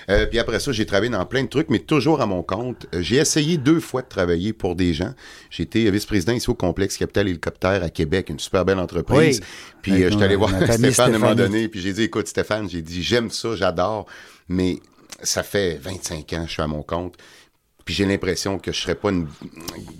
Euh, 0.08 0.26
puis 0.26 0.38
après 0.38 0.60
ça, 0.60 0.72
j'ai 0.72 0.86
travaillé 0.86 1.10
dans 1.10 1.24
plein 1.26 1.44
de 1.44 1.48
trucs, 1.48 1.68
mais 1.70 1.78
toujours 1.78 2.20
à 2.20 2.26
mon 2.26 2.42
compte. 2.42 2.86
Euh, 2.94 3.02
j'ai 3.02 3.16
essayé 3.16 3.56
deux 3.56 3.80
fois 3.80 4.02
de 4.02 4.08
travailler 4.08 4.52
pour 4.52 4.74
des 4.74 4.94
gens. 4.94 5.12
J'ai 5.50 5.62
été 5.64 5.90
vice-président 5.90 6.32
ici 6.32 6.50
au 6.50 6.54
complexe 6.54 6.96
Capital 6.96 7.28
Hélicoptère 7.28 7.82
à 7.82 7.90
Québec, 7.90 8.28
une 8.30 8.38
super 8.38 8.64
belle 8.64 8.78
entreprise. 8.78 9.40
Oui. 9.40 9.46
Puis 9.82 10.04
euh, 10.04 10.10
je 10.10 10.16
suis 10.16 10.24
allé 10.24 10.36
voir 10.36 10.50
Stéphane 10.70 11.12
à 11.12 11.16
un 11.16 11.18
moment 11.18 11.34
donné, 11.34 11.68
puis 11.68 11.80
j'ai 11.80 11.92
dit, 11.92 12.02
écoute 12.02 12.28
Stéphane, 12.28 12.68
j'ai 12.68 12.82
dit, 12.82 13.02
j'aime 13.02 13.30
ça, 13.30 13.54
j'adore, 13.56 14.06
mais 14.48 14.78
ça 15.22 15.42
fait 15.42 15.78
25 15.80 16.32
ans 16.32 16.42
que 16.42 16.46
je 16.48 16.52
suis 16.52 16.62
à 16.62 16.66
mon 16.66 16.82
compte. 16.82 17.16
Puis 17.84 17.94
j'ai 17.94 18.04
l'impression 18.06 18.58
que 18.58 18.72
je 18.72 18.80
serais 18.80 18.94
pas 18.94 19.10
une... 19.10 19.26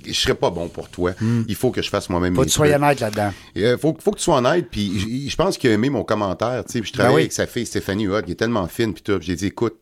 je 0.07 0.13
serais 0.13 0.35
pas 0.35 0.51
bon 0.51 0.69
pour 0.69 0.89
toi. 0.89 1.13
Il 1.49 1.55
faut 1.55 1.71
que 1.71 1.83
je 1.83 1.89
fasse 1.89 2.09
moi-même 2.09 2.33
Hmm. 2.33 2.37
Faut 2.37 2.43
que 2.43 2.49
tu 2.49 2.53
sois 2.55 2.69
honnête 2.75 3.01
là-dedans. 3.01 3.33
Il 3.55 3.77
faut, 3.81 3.97
faut 4.01 4.11
que 4.13 4.19
tu 4.19 4.25
sois 4.25 4.37
honnête, 4.39 4.69
puis 4.71 5.29
je 5.29 5.37
pense 5.37 5.59
qu'il 5.59 5.71
a 5.71 5.73
aimé 5.75 5.91
mon 5.91 6.05
commentaire, 6.05 6.65
tu 6.65 6.73
sais, 6.73 6.85
je 6.85 6.93
travaillais 6.93 7.13
Ben 7.13 7.17
oui. 7.17 7.23
avec 7.23 7.33
sa 7.33 7.47
fille 7.47 7.67
Stéphanie 7.67 8.05
Huot, 8.05 8.23
qui 8.23 8.33
est 8.33 8.37
tellement 8.37 8.67
fine, 8.69 8.95
puis 8.95 9.03
tout, 9.03 9.19
j'ai 9.21 9.35
dit, 9.37 9.47
écoute, 9.47 9.77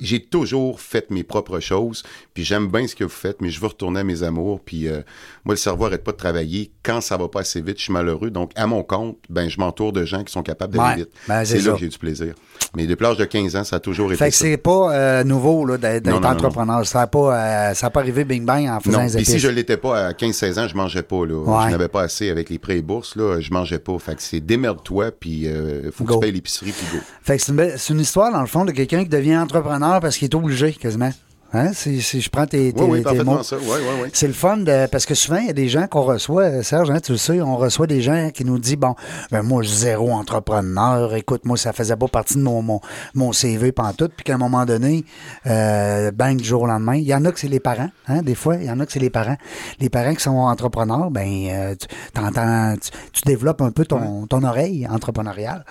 j'ai 0.00 0.20
toujours 0.22 0.80
fait 0.80 1.10
mes 1.10 1.22
propres 1.22 1.60
choses, 1.60 2.02
puis 2.34 2.44
j'aime 2.44 2.68
bien 2.68 2.86
ce 2.86 2.94
que 2.94 3.04
vous 3.04 3.10
faites, 3.10 3.40
mais 3.40 3.50
je 3.50 3.60
veux 3.60 3.66
retourner 3.68 4.00
à 4.00 4.04
mes 4.04 4.22
amours, 4.22 4.60
puis 4.60 4.88
euh, 4.88 5.00
moi, 5.44 5.54
le 5.54 5.56
cerveau 5.56 5.86
arrête 5.86 6.04
pas 6.04 6.12
de 6.12 6.16
travailler, 6.16 6.70
quand 6.82 7.00
ça 7.00 7.16
va 7.16 7.28
pas 7.28 7.40
assez 7.40 7.60
vite, 7.60 7.78
je 7.78 7.84
suis 7.84 7.92
malheureux, 7.92 8.30
donc 8.30 8.50
à 8.56 8.66
mon 8.66 8.82
compte, 8.82 9.18
ben 9.28 9.48
je 9.48 9.58
m'entoure 9.58 9.92
de 9.92 10.04
gens 10.04 10.24
qui 10.24 10.32
sont 10.32 10.42
capables 10.42 10.74
d'aller 10.76 10.88
Ouais, 10.88 10.96
vite. 10.96 11.10
ben, 11.28 11.44
c'est 11.44 11.60
là 11.60 11.72
que 11.72 11.78
j'ai 11.78 11.88
du 11.88 11.98
plaisir. 11.98 12.34
Mais 12.76 12.86
depuis 12.86 13.04
l'âge 13.04 13.16
de 13.16 13.24
15 13.24 13.56
ans, 13.56 13.64
ça 13.64 13.76
a 13.76 13.80
toujours 13.80 14.12
été 14.12 14.18
Fait 14.18 14.30
que 14.30 14.36
c'est 14.36 14.56
pas 14.56 14.92
euh, 14.94 15.24
nouveau 15.24 15.76
d'être 15.78 16.06
non, 16.06 16.22
entrepreneur. 16.22 16.86
Ça 16.86 17.00
n'a 17.00 17.06
pas, 17.06 17.70
euh, 17.70 17.74
ça 17.74 17.86
a 17.86 17.90
pas 17.90 18.00
arrivé 18.00 18.24
bing 18.24 18.44
bang 18.44 18.68
en 18.68 18.80
faisant 18.80 19.02
Non, 19.02 19.08
puis 19.08 19.24
si 19.24 19.38
je 19.38 19.48
l'étais 19.48 19.76
pas 19.76 20.08
à 20.08 20.12
15-16 20.12 20.58
ans, 20.60 20.68
je 20.68 20.76
mangeais 20.76 21.02
pas. 21.02 21.24
Là. 21.24 21.34
Ouais. 21.34 21.64
Je 21.66 21.70
n'avais 21.70 21.88
pas 21.88 22.02
assez 22.02 22.28
avec 22.30 22.50
les 22.50 22.58
prêts 22.58 22.78
et 22.78 22.82
bourses. 22.82 23.16
Là, 23.16 23.40
je 23.40 23.50
mangeais 23.50 23.78
pas. 23.78 23.98
Fait 23.98 24.14
que 24.14 24.22
c'est 24.22 24.40
démerde-toi, 24.40 25.10
puis 25.12 25.46
faut 25.92 26.04
que 26.04 26.12
tu 26.12 26.18
payes 26.20 26.32
l'épicerie, 26.32 26.72
puis 26.72 26.86
go. 26.92 27.02
Fait 27.22 27.36
que 27.36 27.42
c'est 27.42 27.52
une, 27.52 27.96
une 27.96 28.00
histoire, 28.00 28.30
dans 28.32 28.40
le 28.40 28.46
fond, 28.46 28.64
de 28.64 28.72
quelqu'un 28.72 29.02
qui 29.02 29.08
devient 29.08 29.38
entrepreneur 29.38 29.85
parce 30.00 30.16
qu'il 30.16 30.26
est 30.26 30.34
obligé, 30.34 30.72
quasiment. 30.72 31.12
Hein? 31.56 31.72
Si, 31.74 32.00
si 32.02 32.20
je 32.20 32.28
prends 32.30 32.46
tes, 32.46 32.72
tes, 32.72 32.82
Oui, 32.82 32.88
oui, 32.90 32.98
tes 32.98 33.04
parfaitement 33.04 33.34
mots. 33.36 33.42
ça. 33.42 33.56
Oui. 33.58 34.08
C'est 34.12 34.26
le 34.26 34.32
fun 34.32 34.58
de, 34.58 34.86
parce 34.86 35.06
que 35.06 35.14
souvent, 35.14 35.38
il 35.38 35.46
y 35.46 35.50
a 35.50 35.54
des 35.54 35.68
gens 35.68 35.86
qu'on 35.86 36.02
reçoit, 36.02 36.62
Serge, 36.62 36.90
hein, 36.90 37.00
tu 37.00 37.12
le 37.12 37.18
sais, 37.18 37.40
on 37.40 37.56
reçoit 37.56 37.86
des 37.86 38.00
gens 38.02 38.30
qui 38.32 38.44
nous 38.44 38.58
disent, 38.58 38.76
bon, 38.76 38.94
ben 39.30 39.42
moi, 39.42 39.62
je 39.62 39.68
suis 39.68 39.78
zéro 39.78 40.10
entrepreneur, 40.12 41.14
écoute, 41.14 41.44
moi, 41.44 41.56
ça 41.56 41.72
faisait 41.72 41.96
pas 41.96 42.08
partie 42.08 42.34
de 42.34 42.42
mon, 42.42 42.62
mon, 42.62 42.80
mon 43.14 43.32
CV 43.32 43.72
pantoute, 43.72 44.12
puis 44.16 44.24
qu'à 44.24 44.34
un 44.34 44.38
moment 44.38 44.64
donné, 44.64 45.04
euh, 45.46 46.10
bang, 46.10 46.36
du 46.36 46.44
jour 46.44 46.62
au 46.62 46.66
lendemain, 46.66 46.96
il 46.96 47.04
y 47.04 47.14
en 47.14 47.24
a 47.24 47.32
que 47.32 47.40
c'est 47.40 47.48
les 47.48 47.60
parents, 47.60 47.90
hein, 48.08 48.22
des 48.22 48.34
fois, 48.34 48.56
il 48.56 48.64
y 48.64 48.70
en 48.70 48.78
a 48.80 48.86
que 48.86 48.92
c'est 48.92 49.00
les 49.00 49.10
parents. 49.10 49.36
Les 49.80 49.88
parents 49.88 50.14
qui 50.14 50.22
sont 50.22 50.30
entrepreneurs, 50.36 51.10
ben, 51.10 51.26
euh, 51.50 51.74
tu, 51.74 51.86
t'entends, 52.12 52.74
tu, 52.80 52.90
tu 53.12 53.22
développes 53.26 53.62
un 53.62 53.70
peu 53.70 53.84
ton, 53.84 54.26
ton 54.26 54.42
oreille 54.44 54.86
entrepreneuriale. 54.90 55.64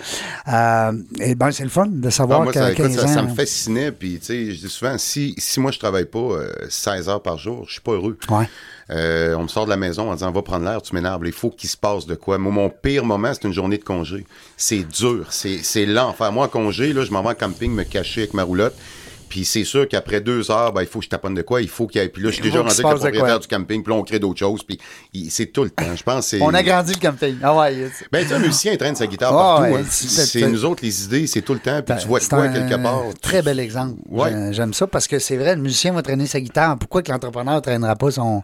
Euh, 0.47 0.91
et 1.19 1.35
ben, 1.35 1.51
c'est 1.51 1.63
le 1.63 1.69
fun 1.69 1.87
de 1.87 2.07
Ah, 2.07 2.11
savoir 2.11 2.43
moi, 2.43 2.51
qu'à 2.53 2.61
ça, 2.61 2.71
écoute, 2.71 2.85
15 2.87 2.95
ça, 2.95 3.07
ça 3.07 3.19
ans- 3.21 3.23
me 3.29 3.33
fascinait. 3.35 3.91
Puis, 3.91 4.19
tu 4.19 4.25
sais, 4.25 4.51
je 4.51 4.59
dis 4.65 4.69
souvent, 4.69 4.97
si, 4.97 5.33
si 5.37 5.59
moi, 5.59 5.71
je 5.75 5.79
travaille 5.79 6.05
pas 6.05 6.19
euh, 6.19 6.51
16 6.69 7.09
heures 7.09 7.21
par 7.21 7.37
jour, 7.37 7.65
je 7.67 7.73
suis 7.73 7.81
pas 7.81 7.91
heureux. 7.91 8.17
Ouais. 8.29 8.49
Euh, 8.91 9.35
on 9.35 9.43
me 9.43 9.47
sort 9.47 9.65
de 9.65 9.69
la 9.69 9.77
maison 9.77 10.09
en 10.09 10.13
disant 10.13 10.31
va 10.31 10.41
prendre 10.41 10.65
l'air, 10.65 10.81
tu 10.81 10.93
m'énerves, 10.95 11.21
il 11.25 11.31
faut 11.31 11.49
qu'il 11.49 11.69
se 11.69 11.77
passe 11.77 12.05
de 12.05 12.15
quoi. 12.15 12.37
Moi, 12.37 12.51
mon 12.51 12.69
pire 12.69 13.05
moment, 13.05 13.31
c'est 13.33 13.43
une 13.43 13.53
journée 13.53 13.77
de 13.77 13.83
congé. 13.83 14.25
C'est 14.57 14.83
dur, 14.83 15.27
c'est 15.29 15.59
c'est 15.63 15.85
l'enfer. 15.85 16.31
Moi, 16.31 16.45
en 16.45 16.49
congé, 16.49 16.93
là, 16.93 17.03
je 17.03 17.11
m'en 17.11 17.21
vais 17.21 17.29
en 17.29 17.35
camping 17.35 17.71
me 17.71 17.83
cacher 17.83 18.21
avec 18.21 18.33
ma 18.33 18.43
roulotte. 18.43 18.75
Puis 19.29 19.45
c'est 19.45 19.63
sûr 19.63 19.87
qu'après 19.87 20.21
deux 20.21 20.49
heures, 20.51 20.71
ben, 20.73 20.81
il 20.81 20.87
faut 20.87 20.99
que 20.99 21.05
je 21.05 21.09
taponne 21.09 21.33
de 21.33 21.41
quoi, 21.41 21.61
il 21.61 21.67
faut 21.67 21.87
qu'il 21.87 22.01
y 22.01 22.03
ait. 22.05 22.09
Puis 22.09 22.21
là, 22.21 22.29
je 22.29 22.35
suis 22.35 22.43
déjà 22.43 22.59
rendu 22.59 22.71
avec 22.71 22.83
le 22.85 22.95
propriétaire 22.95 23.39
du 23.39 23.47
camping, 23.47 23.83
puis 23.83 23.93
là, 23.93 23.99
on 23.99 24.03
crée 24.03 24.19
d'autres 24.19 24.39
choses. 24.39 24.63
Puis 24.63 24.79
c'est 25.29 25.47
tout 25.47 25.63
le 25.63 25.69
temps. 25.69 25.95
Je 25.95 26.03
pense 26.03 26.27
c'est. 26.27 26.41
On 26.41 26.53
a 26.53 26.63
grandi 26.63 26.93
le 26.93 26.99
camping. 26.99 27.35
Ah 27.43 27.55
ouais. 27.57 27.89
Ben, 28.11 28.21
tu 28.23 28.29
sais, 28.29 28.35
un 28.35 28.39
musicien, 28.39 28.71
il 28.73 28.77
traîne 28.77 28.95
sa 28.95 29.07
guitare 29.07 29.33
Ah, 29.37 29.57
partout. 29.59 29.73
ouais, 29.75 29.81
hein. 29.81 29.85
c'est- 29.89 30.47
nous 30.47 30.65
autres, 30.65 30.83
les 30.83 31.03
idées, 31.05 31.27
c'est 31.27 31.41
tout 31.41 31.53
le 31.53 31.59
temps. 31.59 31.81
Puis 31.81 31.95
tu 32.01 32.07
vois 32.07 32.19
quoi 32.19 32.43
un 32.43 32.53
quelque 32.53 32.81
part. 32.81 33.01
Très 33.21 33.41
bel 33.41 33.59
exemple. 33.59 33.95
Ouais. 34.09 34.31
J'ai- 34.31 34.53
J'aime 34.53 34.73
ça 34.73 34.87
parce 34.87 35.07
que 35.07 35.19
c'est 35.19 35.37
vrai, 35.37 35.55
le 35.55 35.61
musicien 35.61 35.91
va 35.93 36.01
traîner 36.01 36.25
sa 36.27 36.39
guitare. 36.39 36.77
Pourquoi 36.77 37.01
que 37.03 37.11
l'entrepreneur 37.11 37.55
ne 37.55 37.59
traînera 37.59 37.95
pas 37.95 38.11
son. 38.11 38.43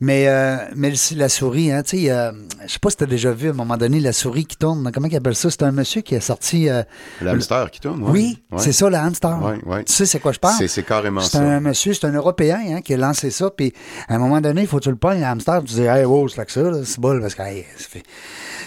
Mais, 0.00 0.28
euh, 0.28 0.56
mais 0.76 0.92
la 1.16 1.28
souris, 1.28 1.72
hein, 1.72 1.82
tu 1.82 2.04
sais, 2.04 2.10
euh, 2.12 2.30
je 2.64 2.72
sais 2.72 2.78
pas 2.78 2.88
si 2.90 2.96
tu 2.98 3.02
as 3.02 3.06
déjà 3.08 3.32
vu 3.32 3.48
à 3.48 3.50
un 3.50 3.54
moment 3.54 3.76
donné 3.76 3.98
la 3.98 4.12
souris 4.12 4.44
qui 4.46 4.56
tourne. 4.56 4.88
Comment 4.92 5.08
il 5.08 5.16
appelle 5.16 5.34
ça? 5.34 5.50
C'est 5.50 5.64
un 5.64 5.72
monsieur 5.72 6.02
qui 6.02 6.14
a 6.14 6.20
sorti. 6.20 6.68
euh, 6.68 6.84
Le 7.20 7.30
hamster 7.30 7.68
qui 7.72 7.80
tourne, 7.80 8.02
ouais. 8.04 8.10
Oui, 8.12 8.42
Ouais. 8.52 8.58
c'est 8.62 8.70
ça, 8.70 8.88
le 8.88 8.94
hamster. 8.96 9.36
Ouais. 9.66 9.82
Tu 9.84 9.92
sais, 9.92 10.06
c'est 10.06 10.20
quoi 10.20 10.30
je 10.30 10.38
parle? 10.38 10.54
C'est- 10.56 10.68
c'est 10.68 10.84
carrément 10.84 11.20
C'est 11.20 11.38
ça. 11.38 11.42
un 11.42 11.58
monsieur, 11.58 11.94
c'est 11.94 12.06
un 12.06 12.12
Européen 12.12 12.60
hein, 12.76 12.80
qui 12.80 12.94
a 12.94 12.96
lancé 12.96 13.30
ça. 13.32 13.50
Puis 13.50 13.72
à 14.08 14.14
un 14.14 14.18
moment 14.18 14.40
donné, 14.40 14.60
il 14.62 14.66
faut 14.68 14.78
que 14.78 14.84
tu 14.84 14.90
le 14.90 14.96
pognes, 14.96 15.18
le 15.18 15.26
hamster. 15.26 15.60
Tu 15.64 15.74
dis, 15.74 15.82
hey, 15.82 16.04
wow, 16.04 16.28
c'est 16.28 16.36
là 16.36 16.44
que 16.44 16.52
ça, 16.52 16.84
c'est 16.84 17.00
bol, 17.00 17.20
parce 17.20 17.34
que 17.34 17.42
hey, 17.42 17.66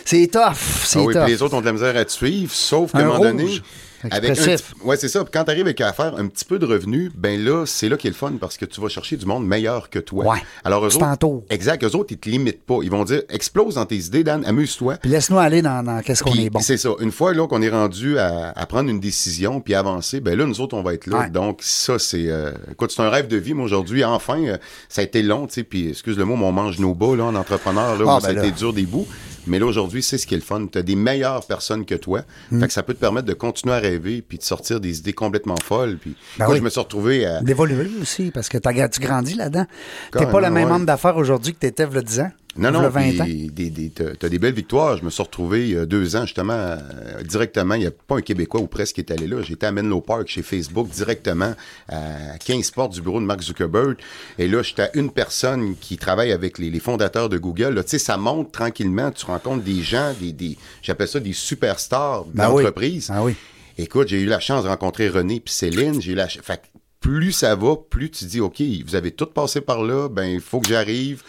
c'est 0.04 0.28
tough. 0.28 0.56
C'est 0.84 1.00
Ah 1.00 1.04
oui, 1.04 1.14
tough. 1.14 1.24
puis 1.24 1.32
les 1.32 1.42
autres 1.42 1.56
ont 1.56 1.62
de 1.62 1.66
la 1.66 1.72
misère 1.74 1.96
à 1.96 2.04
te 2.04 2.12
suivre, 2.12 2.52
sauf 2.54 2.92
qu'à 2.92 2.98
un 2.98 3.02
Un 3.02 3.06
moment 3.06 3.20
donné, 3.20 3.44
rouge. 3.44 3.64
Expressif. 4.06 4.74
petit- 4.74 4.86
ouais, 4.88 4.98
c'est 4.98 5.08
ça. 5.10 5.24
Quand 5.32 5.44
tu 5.44 5.52
arrives 5.52 5.66
avec 5.66 5.82
à 5.82 5.94
faire 5.94 6.16
un 6.18 6.28
petit 6.28 6.46
peu 6.46 6.60
de 6.60 6.66
revenus, 6.66 7.12
ben 7.16 7.44
là, 7.44 7.66
c'est 7.66 7.90
là 7.90 7.98
qui 7.98 8.08
est 8.08 8.12
le 8.12 8.16
fun 8.16 8.34
parce 8.40 8.58
que 8.58 8.66
tu 8.66 8.82
vas 8.82 8.88
chercher 8.90 9.18
du 9.18 9.26
monde 9.26 9.46
meilleur 9.46 9.90
que 9.90 10.00
toi. 10.00 10.26
Ouais. 10.26 10.40
Alors, 10.64 10.86
eux 10.86 10.90
Tu 10.90 10.98
autres, 10.98 11.06
exact, 11.50 11.84
eux 11.84 11.96
autres, 11.96 12.12
ils 12.12 12.18
te 12.18 12.30
limitent 12.30 12.64
pas. 12.64 12.80
Ils 12.84 12.92
vont 12.92 13.04
dire, 13.04 13.22
explose 13.30 13.76
dans 13.76 13.86
tes 13.86 13.98
idées, 13.98 14.24
Dan, 14.24 14.44
amuse-toi. 14.46 14.98
Puis 14.98 15.10
laisse-nous 15.10 15.40
aller 15.40 15.62
dans, 15.62 15.84
dans 15.84 16.02
qu'est-ce 16.02 16.24
qu'on 16.24 16.34
est 16.34 16.50
bon. 16.50 16.60
C'est 16.60 16.78
ça. 16.78 16.90
Une 17.00 17.12
fois 17.12 17.34
là 17.34 17.48
qu'on 17.48 17.62
est 17.62 17.70
rendu 17.70 18.18
à, 18.18 18.52
à 18.56 18.66
prendre 18.66 18.90
une 18.90 19.00
décision 19.00 19.62
puis 19.62 19.74
avancer, 19.76 20.20
ben 20.20 20.38
là 20.38 20.46
nous 20.46 20.62
autres 20.62 20.76
on 20.76 20.84
va 20.84 20.94
être 20.94 21.08
là. 21.08 21.20
Ouais. 21.20 21.30
Donc 21.30 21.60
ça 21.62 22.00
c'est, 22.00 22.30
euh, 22.30 22.52
écoute 22.72 22.92
c'est 22.96 23.02
un 23.02 23.10
rêve 23.10 23.28
de 23.28 23.38
vie. 23.38 23.54
Moi 23.54 23.66
aujourd'hui 23.66 24.04
enfin 24.04 24.40
euh, 24.44 24.58
ça 24.90 25.02
a 25.02 25.04
été 25.04 25.22
long, 25.22 25.48
tu 25.48 25.54
sais. 25.56 25.64
Puis 25.64 25.90
excuse 25.90 26.18
le 26.18 26.26
mot, 26.26 26.36
mais 26.36 26.46
on 26.46 26.52
mange 26.52 26.80
nos 26.80 26.94
bas 26.94 27.16
là 27.16 27.26
en 27.26 27.36
entrepreneur 27.36 27.98
là. 27.98 28.06
Ah, 28.08 28.16
ben 28.16 28.20
ça 28.22 28.28
a 28.30 28.34
là. 28.34 28.46
été 28.46 28.52
dur 28.58 28.74
des 28.74 28.84
bouts. 28.84 29.08
Mais 29.48 29.60
là 29.60 29.66
aujourd'hui 29.66 30.04
c'est 30.04 30.18
ce 30.18 30.28
qui 30.28 30.34
est 30.34 30.38
le 30.38 30.44
fun. 30.44 30.66
T'as 30.72 30.82
des 30.82 30.96
meilleures 30.96 31.46
personnes 31.46 31.86
que 31.86 31.96
toi. 31.96 32.22
Hmm. 32.52 32.60
Fait 32.62 32.68
que 32.68 32.74
ça 32.74 32.84
peut 32.84 32.94
te 32.94 33.00
permettre 33.00 33.28
de 33.28 33.34
continuer 33.34 33.74
à 33.76 33.80
rêver 33.80 34.22
puis 34.28 34.38
de 34.38 34.44
sortir 34.44 34.80
des 34.80 35.00
idées 35.00 35.14
complètement 35.14 35.56
folles. 35.64 35.98
Puis 36.00 36.16
Ben 36.38 36.46
moi 36.46 36.54
oui. 36.54 36.60
je 36.60 36.64
me 36.64 36.70
suis 36.70 36.80
retrouvé 36.80 37.26
à 37.26 37.42
D'évoluer 37.42 37.90
aussi, 38.02 38.32
parce 38.32 38.50
que 38.50 38.58
t'as- 38.58 38.90
tu 38.90 39.00
grandis 39.00 39.36
là-dedans. 39.36 39.66
T'es 40.12 40.26
pas 40.26 40.42
le 40.42 40.50
même 40.50 40.70
ouais. 40.70 40.76
homme 40.76 40.86
d'affaires 40.86 41.18
aujourd'hui 41.18 41.54
que 41.54 41.60
t'étais 41.60 41.86
il 41.90 41.96
y 41.96 41.98
a 41.98 42.02
10 42.02 42.20
ans. 42.22 42.32
Non, 42.58 42.70
non, 42.70 42.90
20 42.90 43.22
ans. 43.22 43.24
puis 43.24 43.50
des, 43.50 44.40
belles 44.40 44.54
victoires. 44.54 44.98
Je 44.98 45.06
me 45.06 45.10
suis 45.10 45.24
retrouvé 45.24 45.70
il 45.70 45.74
y 45.74 45.78
a 45.78 45.86
deux 45.86 46.18
ans, 46.18 46.26
justement, 46.26 46.52
euh, 46.54 47.24
directement. 47.24 47.76
Il 47.76 47.82
n'y 47.82 47.88
a 47.88 47.92
pas 47.92 48.18
un 48.18 48.22
Québécois 48.22 48.60
ou 48.60 48.68
presque 48.68 48.96
qui 48.96 49.02
est 49.02 49.12
allé 49.12 49.26
là. 49.26 49.42
J'étais 49.42 49.68
à 49.68 49.72
Menlo 49.72 50.02
Park 50.02 50.28
chez 50.28 50.42
Facebook 50.42 50.90
directement 50.90 51.54
à 51.88 52.38
15 52.46 52.72
portes 52.72 52.94
du 52.94 53.02
bureau 53.02 53.22
de 53.22 53.26
Mark 53.26 53.42
Zuckerberg. 53.42 53.96
Et 54.38 54.50
là, 54.50 54.62
j'étais 54.64 54.82
à 54.82 54.90
une 54.98 55.12
personne 55.12 55.76
qui 55.80 55.98
travaille 55.98 56.34
avec 56.34 56.58
les, 56.58 56.70
les 56.70 56.80
fondateurs 56.82 57.30
de 57.30 57.38
Google. 57.38 57.82
Tu 57.84 57.92
sais, 57.92 58.00
ça 58.00 58.18
monte 58.18 58.52
tranquillement. 58.52 59.12
Tu 59.12 59.26
rencontres 59.26 59.64
des 59.64 59.82
gens, 59.82 60.14
des, 60.20 60.34
des 60.34 60.58
j'appelle 60.82 61.08
ça 61.08 61.22
des 61.22 61.34
superstars 61.34 62.26
Ben 62.26 62.50
oui. 62.52 62.64
d'entreprise. 62.64 63.08
Ah 63.14 63.24
oui. 63.24 63.34
Écoute, 63.78 64.10
j'ai 64.10 64.20
eu 64.22 64.26
la 64.26 64.42
chance 64.42 64.64
de 64.66 64.70
rencontrer 64.70 65.08
René 65.08 65.40
puis 65.40 65.54
Céline. 65.54 66.02
J'ai 66.02 66.12
eu 66.12 66.16
la 66.16 66.28
ch- 66.28 66.44
fait 66.44 66.58
que 66.58 66.68
plus 67.00 67.32
ça 67.32 67.56
va, 67.56 67.76
plus 67.90 68.12
tu 68.12 68.26
dis 68.26 68.42
OK, 68.42 68.62
vous 68.86 68.96
avez 68.96 69.12
tout 69.12 69.26
passé 69.26 69.62
par 69.62 69.82
là, 69.84 70.08
ben 70.10 70.26
il 70.26 70.42
faut 70.42 70.60
que 70.60 70.68
j'arrive. 70.70 71.24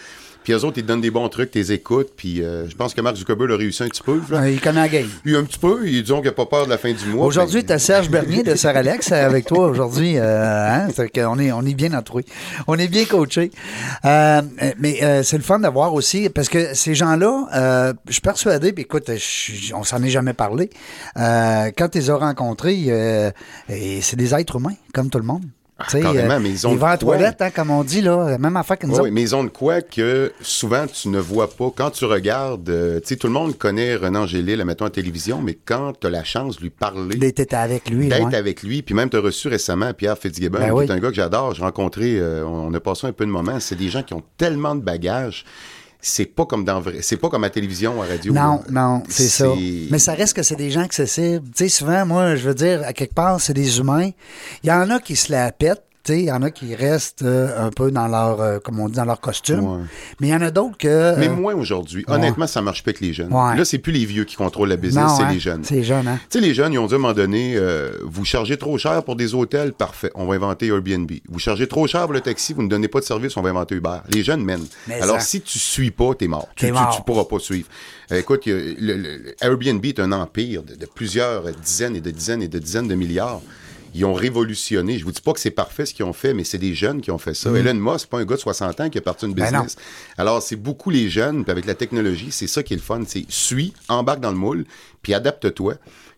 Puis 0.45 0.53
eux 0.53 0.65
autres, 0.65 0.79
ils 0.79 0.83
te 0.83 0.89
donnent 0.89 1.01
des 1.01 1.11
bons 1.11 1.29
trucs, 1.29 1.51
t'es 1.51 1.73
écoutes. 1.73 2.11
Puis 2.17 2.43
euh, 2.43 2.69
je 2.69 2.75
pense 2.75 2.95
que 2.95 3.01
Mark 3.01 3.17
Zuckerberg 3.17 3.53
a 3.53 3.57
réussi 3.57 3.83
un 3.83 3.89
petit 3.89 4.03
peu. 4.03 4.21
là. 4.31 4.41
Euh, 4.43 4.51
Il 4.51 4.61
connaît 4.61 4.81
la 4.81 4.89
game. 4.89 5.09
Lui, 5.25 5.37
un 5.37 5.45
petit 5.45 5.59
peu. 5.59 5.87
Ils 5.87 6.03
disons 6.03 6.17
qu'il 6.17 6.27
n'a 6.27 6.33
pas 6.33 6.47
peur 6.47 6.65
de 6.65 6.71
la 6.71 6.79
fin 6.79 6.93
du 6.93 7.05
mois. 7.07 7.27
Aujourd'hui, 7.27 7.61
Ben, 7.63 7.67
tu 7.69 7.73
as 7.75 7.79
Serge 7.79 8.11
Bernier 8.11 8.43
de 8.43 8.55
Sœur 8.55 8.77
Alex 8.77 9.13
avec 9.13 9.47
toi 9.47 9.67
aujourd'hui. 9.69 10.15
euh, 10.19 10.69
hein? 10.71 10.89
C'est 10.95 11.09
qu'on 11.11 11.39
est, 11.39 11.53
on 11.53 11.63
est 11.63 11.75
bien 11.75 11.93
entouré. 11.95 12.25
On 12.67 12.79
est 12.79 12.89
bien 12.89 13.05
coaché. 13.05 13.51
Euh, 14.05 14.43
mais 14.79 15.03
euh, 15.03 15.23
c'est 15.23 15.37
le 15.37 15.43
fun 15.43 15.59
d'avoir 15.61 15.95
aussi, 15.95 16.29
parce 16.29 16.49
que 16.49 16.75
ces 16.75 16.95
gens-là, 16.95 17.47
euh, 17.55 17.93
je 18.07 18.13
suis 18.13 18.21
persuadé, 18.21 18.73
puis 18.73 18.83
écoute, 18.83 19.11
je- 19.17 19.75
on 19.75 19.85
s'en 19.85 20.03
est 20.03 20.11
jamais 20.11 20.33
parlé. 20.35 20.71
Euh, 21.17 21.71
quand 21.77 21.89
tu 21.89 21.99
les 21.99 22.11
as 22.11 22.17
rencontrés, 22.17 22.85
euh, 22.89 23.31
c'est 23.69 24.17
des 24.17 24.35
êtres 24.35 24.57
humains, 24.57 24.75
comme 24.93 25.09
tout 25.11 25.19
le 25.19 25.25
monde. 25.25 25.43
Ah, 25.87 26.01
carrément, 26.01 26.41
mais 26.41 26.51
ils 26.51 26.67
ont 26.67 26.73
ils 26.75 26.99
toilette, 26.99 27.43
hein, 27.43 27.51
comme 27.51 27.71
on 27.71 27.83
dit, 27.85 28.01
là, 28.03 28.39
même 28.39 28.57
affaire 28.57 28.79
que 28.79 28.87
nous 28.87 28.95
Oui, 28.95 29.01
autres. 29.01 29.11
mais 29.11 29.23
ils 29.23 29.35
ont 29.35 29.45
de 29.45 29.49
quoi 29.49 29.81
que 29.83 30.33
souvent 30.41 30.87
tu 30.87 31.09
ne 31.09 31.19
vois 31.19 31.49
pas. 31.51 31.71
Quand 31.75 31.91
tu 31.91 32.05
regardes, 32.05 32.69
euh, 32.69 33.01
tu 33.01 33.09
sais, 33.09 33.17
tout 33.17 33.27
le 33.27 33.33
monde 33.33 33.57
connaît 33.59 33.97
Renan 33.97 34.23
Angélil, 34.23 34.65
mettons, 34.65 34.85
à 34.85 34.89
la 34.89 34.93
télévision, 34.93 35.41
mais 35.43 35.55
quand 35.65 35.93
tu 36.01 36.07
as 36.07 36.11
la 36.11 36.25
chance 36.25 36.57
de 36.57 36.63
lui 36.63 36.71
parler, 36.71 37.17
D'être 37.17 37.55
avec 37.55 37.89
lui. 37.91 38.09
d'être 38.09 38.27
ouais. 38.27 38.35
avec 38.35 38.63
lui, 38.63 38.83
puis 38.83 38.95
même 38.95 39.11
tu 39.11 39.17
as 39.17 39.21
reçu 39.21 39.49
récemment 39.49 39.93
Pierre 39.95 40.19
Fitzgibbon, 40.19 40.59
Ben 40.59 40.67
qui 40.67 40.73
oui. 40.73 40.85
est 40.87 40.91
un 40.91 40.99
gars 40.99 41.09
que 41.09 41.15
j'adore, 41.15 41.55
j'ai 41.55 41.63
rencontré, 41.63 42.19
euh, 42.19 42.45
on 42.47 42.73
a 42.75 42.81
passé 42.81 43.07
un 43.07 43.13
peu 43.13 43.25
de 43.27 43.31
moments, 43.31 43.59
c'est 43.61 43.77
des 43.77 43.89
gens 43.89 44.03
qui 44.03 44.15
ont 44.15 44.23
tellement 44.39 44.75
de 44.75 44.81
bagages, 44.83 45.45
c'est 46.05 46.27
pas 46.27 46.45
comme 46.45 46.65
dans 46.65 46.81
vrai, 46.81 46.99
c'est 47.01 47.17
pas 47.17 47.31
comme 47.31 47.45
à 47.45 47.51
télévision, 47.51 48.03
à 48.03 48.07
radio. 48.07 48.35
Non, 48.35 48.41
là. 48.41 48.63
non, 48.71 49.03
c'est 49.09 49.29
ça. 49.29 49.47
Mais 49.91 50.01
ça 50.01 50.15
reste 50.15 50.35
que 50.35 50.43
c'est 50.43 50.57
des 50.57 50.71
gens 50.71 50.83
accessibles. 50.83 51.47
Tu 51.57 51.65
sais, 51.65 51.69
souvent, 51.69 52.05
moi, 52.05 52.35
je 52.35 52.49
veux 52.49 52.55
dire, 52.55 52.83
à 52.85 52.93
quelque 52.93 53.15
part, 53.15 53.41
c'est 53.41 53.55
des 53.55 53.79
humains. 53.79 54.11
Il 54.65 54.69
y 54.69 54.73
en 54.73 54.91
a 54.91 54.99
qui 54.99 55.15
se 55.15 55.31
la 55.31 55.53
pètent. 55.53 55.85
Il 56.09 56.21
y 56.25 56.33
en 56.33 56.43
a 56.43 56.51
qui 56.51 56.75
restent 56.75 57.23
euh, 57.23 57.67
un 57.67 57.71
peu 57.71 57.91
dans 57.91 58.09
leur, 58.09 58.41
euh, 58.41 58.59
comme 58.59 58.81
on 58.81 58.89
dit, 58.89 58.97
dans 58.97 59.05
leur 59.05 59.21
costume. 59.21 59.61
Ouais. 59.65 59.81
Mais 60.21 60.29
il 60.29 60.31
y 60.31 60.35
en 60.35 60.41
a 60.41 60.51
d'autres 60.51 60.77
que. 60.79 61.19
Mais 61.19 61.29
euh, 61.29 61.33
moins 61.35 61.55
aujourd'hui. 61.55 62.05
Honnêtement, 62.09 62.47
ça 62.47 62.61
marche 62.63 62.83
pas 62.83 62.91
avec 62.91 63.01
les 63.01 63.13
jeunes. 63.13 63.33
Ouais. 63.33 63.57
Là, 63.57 63.65
c'est 63.65 63.79
plus 63.79 63.93
les 63.93 64.05
vieux 64.05 64.25
qui 64.25 64.37
contrôlent 64.37 64.69
la 64.69 64.77
business, 64.77 65.13
c'est 65.17 65.23
hein, 65.25 65.31
les 65.33 65.39
jeunes. 65.41 65.65
C'est 65.65 65.75
les 65.77 65.85
jeunes, 65.85 66.09
hein? 66.09 66.19
Tu 66.31 66.39
sais, 66.39 66.45
les 66.45 66.55
jeunes, 66.55 66.73
ils 66.73 66.79
ont 66.79 66.87
dit 66.87 66.95
à 66.95 66.97
un 66.97 67.01
moment 67.01 67.13
donné, 67.15 67.59
vous 68.05 68.25
chargez 68.25 68.57
trop 68.57 68.77
cher 68.79 69.03
pour 69.05 69.17
des 69.17 69.35
hôtels, 69.35 69.73
parfait, 69.73 70.11
on 70.15 70.27
va 70.27 70.35
inventer 70.35 70.67
Airbnb. 70.69 71.11
Vous 71.29 71.39
chargez 71.39 71.67
trop 71.69 71.87
cher 71.87 72.05
pour 72.05 72.13
le 72.13 72.21
taxi, 72.21 72.53
vous 72.53 72.63
ne 72.63 72.69
donnez 72.69 72.89
pas 72.89 73.01
de 73.01 73.05
service, 73.05 73.37
on 73.37 73.43
va 73.43 73.51
inventer 73.51 73.75
Uber. 73.77 73.99
Les 74.11 74.23
jeunes 74.23 74.45
mènent. 74.45 74.67
Mais 74.89 75.01
Alors, 75.01 75.21
ça- 75.21 75.27
si 75.27 75.41
tu 75.41 75.59
suis 75.59 75.91
pas, 75.91 76.15
t'es 76.15 76.29
mort. 76.29 76.49
Tu, 76.57 76.71
mort. 76.73 76.95
tu 76.97 77.03
pourras 77.03 77.25
pas 77.25 77.39
suivre. 77.39 77.69
Écoute, 78.11 78.43
le- 78.47 78.75
le 78.79 79.35
Airbnb 79.41 79.85
est 79.87 80.01
un 80.01 80.13
empire 80.13 80.63
de, 80.63 80.75
de 80.75 80.87
plusieurs 80.87 81.45
dizaines 81.53 81.97
et 81.97 82.01
de 82.01 82.11
dizaines 82.11 82.43
et 82.43 82.49
de 82.49 82.59
dizaines 82.59 82.89
de 82.89 82.95
milliards. 82.95 83.41
Ils 83.95 84.05
ont 84.05 84.15
révolutionné. 84.15 84.99
Je 84.99 85.05
vous 85.05 85.13
dis 85.13 85.21
pas 85.21 85.33
que 85.33 85.41
c'est 85.41 85.51
parfait 85.51 85.87
ce 85.87 85.95
qu'ils 85.95 86.05
ont 86.05 86.13
fait, 86.13 86.35
mais 86.35 86.45
c'est 86.45 86.59
des 86.59 86.75
jeunes 86.75 87.01
qui 87.01 87.11
ont 87.11 87.19
fait 87.19 87.35
ça. 87.35 87.51
Elon 87.51 87.75
Musk, 87.75 88.01
c'est 88.01 88.11
pas 88.11 88.19
un 88.19 88.25
gars 88.25 88.37
de 88.37 88.41
60 88.41 88.81
ans 88.81 88.91
qui 88.91 88.99
a 88.99 89.01
parti 89.01 89.27
une 89.27 89.33
Mm. 89.33 89.35
Ben 89.35 89.45
business. 89.45 89.77
Alors, 90.17 90.43
c'est 90.43 90.57
beaucoup 90.57 90.91
les 90.91 91.09
jeunes, 91.09 91.45
puis 91.45 91.51
avec 91.51 91.67
la 91.67 91.75
technologie, 91.75 92.29
c'est 92.31 92.47
ça 92.47 92.63
qui 92.63 92.75
est 92.75 92.77
le 92.77 92.83
fun. 92.83 93.03
C'est 93.07 93.25
suis, 93.29 93.73
embarque 93.89 94.21
dans 94.21 94.31
le 94.31 94.37
moule, 94.37 94.65
puis 95.03 95.15
adapte-toi. 95.15 95.75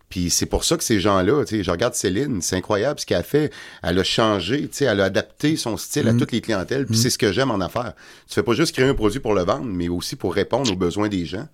Puis 0.09 0.29
c'est 0.29 0.45
pour 0.45 0.63
ça 0.63 0.77
que 0.77 0.83
ces 0.83 0.99
gens-là, 0.99 1.43
tu 1.43 1.57
sais, 1.57 1.63
je 1.63 1.71
regarde 1.71 1.95
Céline, 1.95 2.41
c'est 2.41 2.55
incroyable 2.55 2.99
ce 2.99 3.05
qu'elle 3.05 3.17
a 3.17 3.23
fait. 3.23 3.51
Elle 3.81 3.97
a 3.99 4.03
changé, 4.03 4.61
tu 4.61 4.77
sais, 4.77 4.85
elle 4.85 5.01
a 5.01 5.05
adapté 5.05 5.57
son 5.57 5.77
style 5.77 6.07
à 6.07 6.13
toutes 6.13 6.31
les 6.31 6.41
clientèles. 6.41 6.85
Puis 6.85 6.97
c'est 6.97 7.09
ce 7.09 7.17
que 7.17 7.31
j'aime 7.31 7.51
en 7.51 7.59
affaires. 7.59 7.93
Tu 8.27 8.35
fais 8.35 8.43
pas 8.43 8.53
juste 8.53 8.73
créer 8.73 8.87
un 8.87 8.93
produit 8.93 9.19
pour 9.19 9.33
le 9.33 9.43
vendre, 9.43 9.65
mais 9.65 9.89
aussi 9.89 10.15
pour 10.15 10.33
répondre 10.33 10.71
aux 10.71 10.75
besoins 10.75 11.09
des 11.09 11.25
gens. 11.25 11.47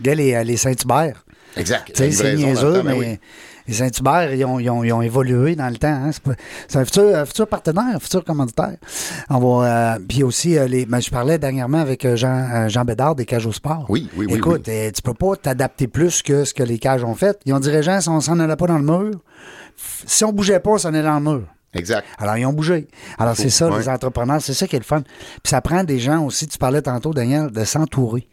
Gars, 0.00 0.14
les, 0.14 0.34
euh, 0.34 0.42
les 0.44 0.56
Saint-Hubert. 0.56 1.24
Exact. 1.56 1.90
C'est 1.94 2.08
niaiseux, 2.34 2.82
ben 2.82 2.84
mais 2.84 2.92
oui. 2.94 3.18
les 3.68 3.74
Saint-Hubert, 3.74 4.32
ils 4.32 4.42
ont, 4.46 4.58
ils, 4.58 4.70
ont, 4.70 4.82
ils 4.82 4.92
ont 4.92 5.02
évolué 5.02 5.54
dans 5.54 5.68
le 5.68 5.76
temps. 5.76 5.88
hein. 5.88 6.10
C'est 6.66 6.78
un 6.78 6.84
futur, 6.86 7.14
un 7.14 7.26
futur 7.26 7.46
partenaire, 7.46 7.94
un 7.96 7.98
futur 7.98 8.24
commanditaire. 8.24 8.76
On 9.28 9.38
va, 9.38 9.94
euh, 9.94 9.98
puis 10.08 10.22
aussi, 10.22 10.56
euh, 10.56 10.66
les, 10.66 10.86
ben, 10.86 10.98
je 11.00 11.10
parlais 11.10 11.38
dernièrement 11.38 11.78
avec 11.78 12.06
Jean, 12.16 12.68
Jean 12.70 12.84
Bédard 12.86 13.14
des 13.16 13.26
Cages 13.26 13.44
au 13.44 13.52
Sport. 13.52 13.84
Oui, 13.90 14.08
oui, 14.16 14.26
oui, 14.30 14.36
Écoute, 14.38 14.66
euh, 14.68 14.90
tu 14.90 15.02
peux 15.02 15.12
pas 15.12 15.36
t'adapter 15.36 15.88
plus 15.88 16.22
que 16.22 16.44
ce 16.44 16.54
que 16.54 16.62
les 16.62 16.78
cages 16.78 17.04
ont 17.04 17.14
fait. 17.14 17.38
Ils 17.44 17.52
ont 17.52 17.60
dit, 17.60 17.68
Régent, 17.70 18.00
si 18.00 18.08
on 18.08 18.20
s'en 18.20 18.40
allait 18.40 18.56
pas 18.56 18.66
dans 18.66 18.78
le 18.78 18.84
mur, 18.84 19.10
si 20.06 20.24
on 20.24 20.32
bougeait 20.32 20.60
pas, 20.60 20.70
on 20.70 20.78
s'en 20.78 20.88
allait 20.88 21.02
dans 21.02 21.20
le 21.20 21.30
mur. 21.38 21.42
Exact. 21.74 22.06
Alors, 22.18 22.36
ils 22.38 22.44
ont 22.46 22.52
bougé. 22.52 22.88
Alors, 23.18 23.36
c'est 23.36 23.48
ça, 23.50 23.68
ouais. 23.70 23.78
les 23.78 23.88
entrepreneurs, 23.88 24.40
c'est 24.42 24.52
ça 24.54 24.66
qui 24.66 24.76
est 24.76 24.78
le 24.78 24.84
fun. 24.84 25.00
Puis 25.02 25.50
ça 25.50 25.60
prend 25.60 25.84
des 25.84 25.98
gens 25.98 26.24
aussi, 26.24 26.46
tu 26.46 26.56
parlais 26.58 26.82
tantôt, 26.82 27.12
Daniel, 27.14 27.50
de 27.50 27.64
s'entourer. 27.64 28.28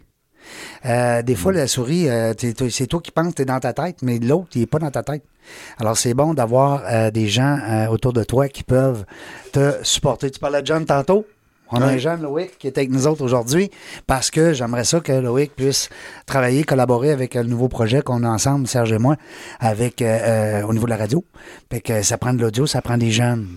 Euh, 0.85 1.21
des 1.21 1.33
Mm. 1.33 1.37
fois, 1.37 1.51
la 1.53 1.67
souris, 1.67 2.09
euh, 2.09 2.33
c'est 2.69 2.87
toi 2.87 3.01
qui 3.01 3.11
penses 3.11 3.29
que 3.29 3.35
tu 3.37 3.41
es 3.43 3.45
dans 3.45 3.59
ta 3.59 3.73
tête, 3.73 3.97
mais 4.01 4.19
l'autre, 4.19 4.49
il 4.55 4.61
n'est 4.61 4.67
pas 4.67 4.79
dans 4.79 4.91
ta 4.91 5.03
tête. 5.03 5.23
Alors, 5.79 5.97
c'est 5.97 6.13
bon 6.13 6.33
d'avoir 6.33 6.83
euh, 6.85 7.11
des 7.11 7.27
gens 7.27 7.57
autour 7.89 8.13
de 8.13 8.23
toi 8.23 8.47
qui 8.49 8.63
peuvent 8.63 9.05
te 9.51 9.73
supporter. 9.83 10.29
Tu 10.31 10.39
parlais 10.39 10.61
de 10.61 10.67
John 10.67 10.85
tantôt? 10.85 11.25
On 11.71 11.81
a 11.81 11.85
un 11.85 11.97
jeune, 11.99 12.23
Loïc, 12.23 12.57
qui 12.57 12.65
est 12.65 12.75
avec 12.79 12.89
nous 12.89 13.05
autres 13.05 13.23
aujourd'hui 13.23 13.69
parce 14.07 14.31
que 14.31 14.53
j'aimerais 14.53 14.85
ça 14.85 15.01
que 15.01 15.11
Loïc 15.11 15.55
puisse 15.55 15.89
travailler, 16.25 16.63
collaborer 16.63 17.11
avec 17.11 17.35
le 17.35 17.43
nouveau 17.43 17.67
projet 17.67 18.01
qu'on 18.01 18.23
a 18.23 18.27
ensemble, 18.27 18.67
Serge 18.67 18.91
et 18.91 18.97
moi, 18.97 19.17
avec 19.59 20.01
euh, 20.01 20.63
au 20.63 20.73
niveau 20.73 20.85
de 20.85 20.89
la 20.89 20.97
radio. 20.97 21.23
Fait 21.71 21.79
que 21.79 22.01
ça 22.01 22.17
prend 22.17 22.33
de 22.33 22.41
l'audio, 22.41 22.65
ça 22.65 22.81
prend 22.81 22.97
des 22.97 23.11
jeunes. 23.11 23.47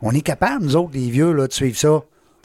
On 0.00 0.12
est 0.12 0.22
capable, 0.22 0.64
nous 0.64 0.76
autres, 0.76 0.92
les 0.94 1.10
vieux, 1.10 1.32
là, 1.32 1.46
de 1.46 1.52
suivre 1.52 1.76
ça. 1.76 2.00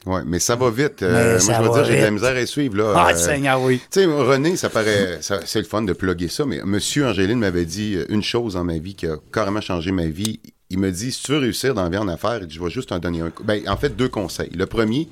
Ouais, 0.06 0.22
mais 0.26 0.40
ça 0.40 0.56
va 0.56 0.72
vite. 0.72 1.04
Euh, 1.04 1.38
ça 1.38 1.52
moi, 1.52 1.62
je 1.62 1.62
veux 1.64 1.70
va 1.70 1.84
dire, 1.84 1.92
j'ai 1.94 2.00
de 2.00 2.06
la 2.06 2.12
misère 2.12 2.36
à 2.36 2.46
suivre, 2.46 2.78
là. 2.78 2.94
Ah, 2.96 3.12
Euh, 3.12 3.16
Seigneur, 3.16 3.62
oui. 3.62 3.80
Tu 3.92 4.02
sais, 4.02 4.06
René, 4.06 4.56
ça 4.56 4.70
paraît, 4.70 5.20
c'est 5.22 5.60
le 5.60 5.66
fun 5.66 5.84
de 5.84 5.94
plugger 5.94 6.28
ça, 6.28 6.46
mais 6.46 6.62
Monsieur 6.64 7.06
Angéline 7.06 7.40
m'avait 7.40 7.66
dit 7.66 7.96
euh, 7.96 8.06
une 8.10 8.24
chose 8.24 8.54
dans 8.56 8.64
ma 8.64 8.80
vie 8.80 8.96
qui 8.96 9.06
a 9.06 9.18
carrément 9.32 9.62
changé 9.62 9.92
ma 9.92 10.08
vie. 10.08 10.40
Il 10.72 10.80
me 10.80 10.92
dit, 10.92 11.12
si 11.12 11.22
tu 11.22 11.34
veux 11.34 11.38
réussir 11.38 11.74
dans 11.76 11.84
la 11.84 11.90
vie 11.90 11.98
en 11.98 12.08
affaires, 12.08 12.40
je 12.50 12.64
vais 12.64 12.70
juste 12.72 12.90
t'en 12.90 12.98
donner 13.00 13.22
un. 13.22 13.32
Ben, 13.44 13.62
en 13.70 13.78
fait, 13.78 13.96
deux 13.96 14.10
conseils. 14.10 14.50
Le 14.56 14.66
premier, 14.66 15.08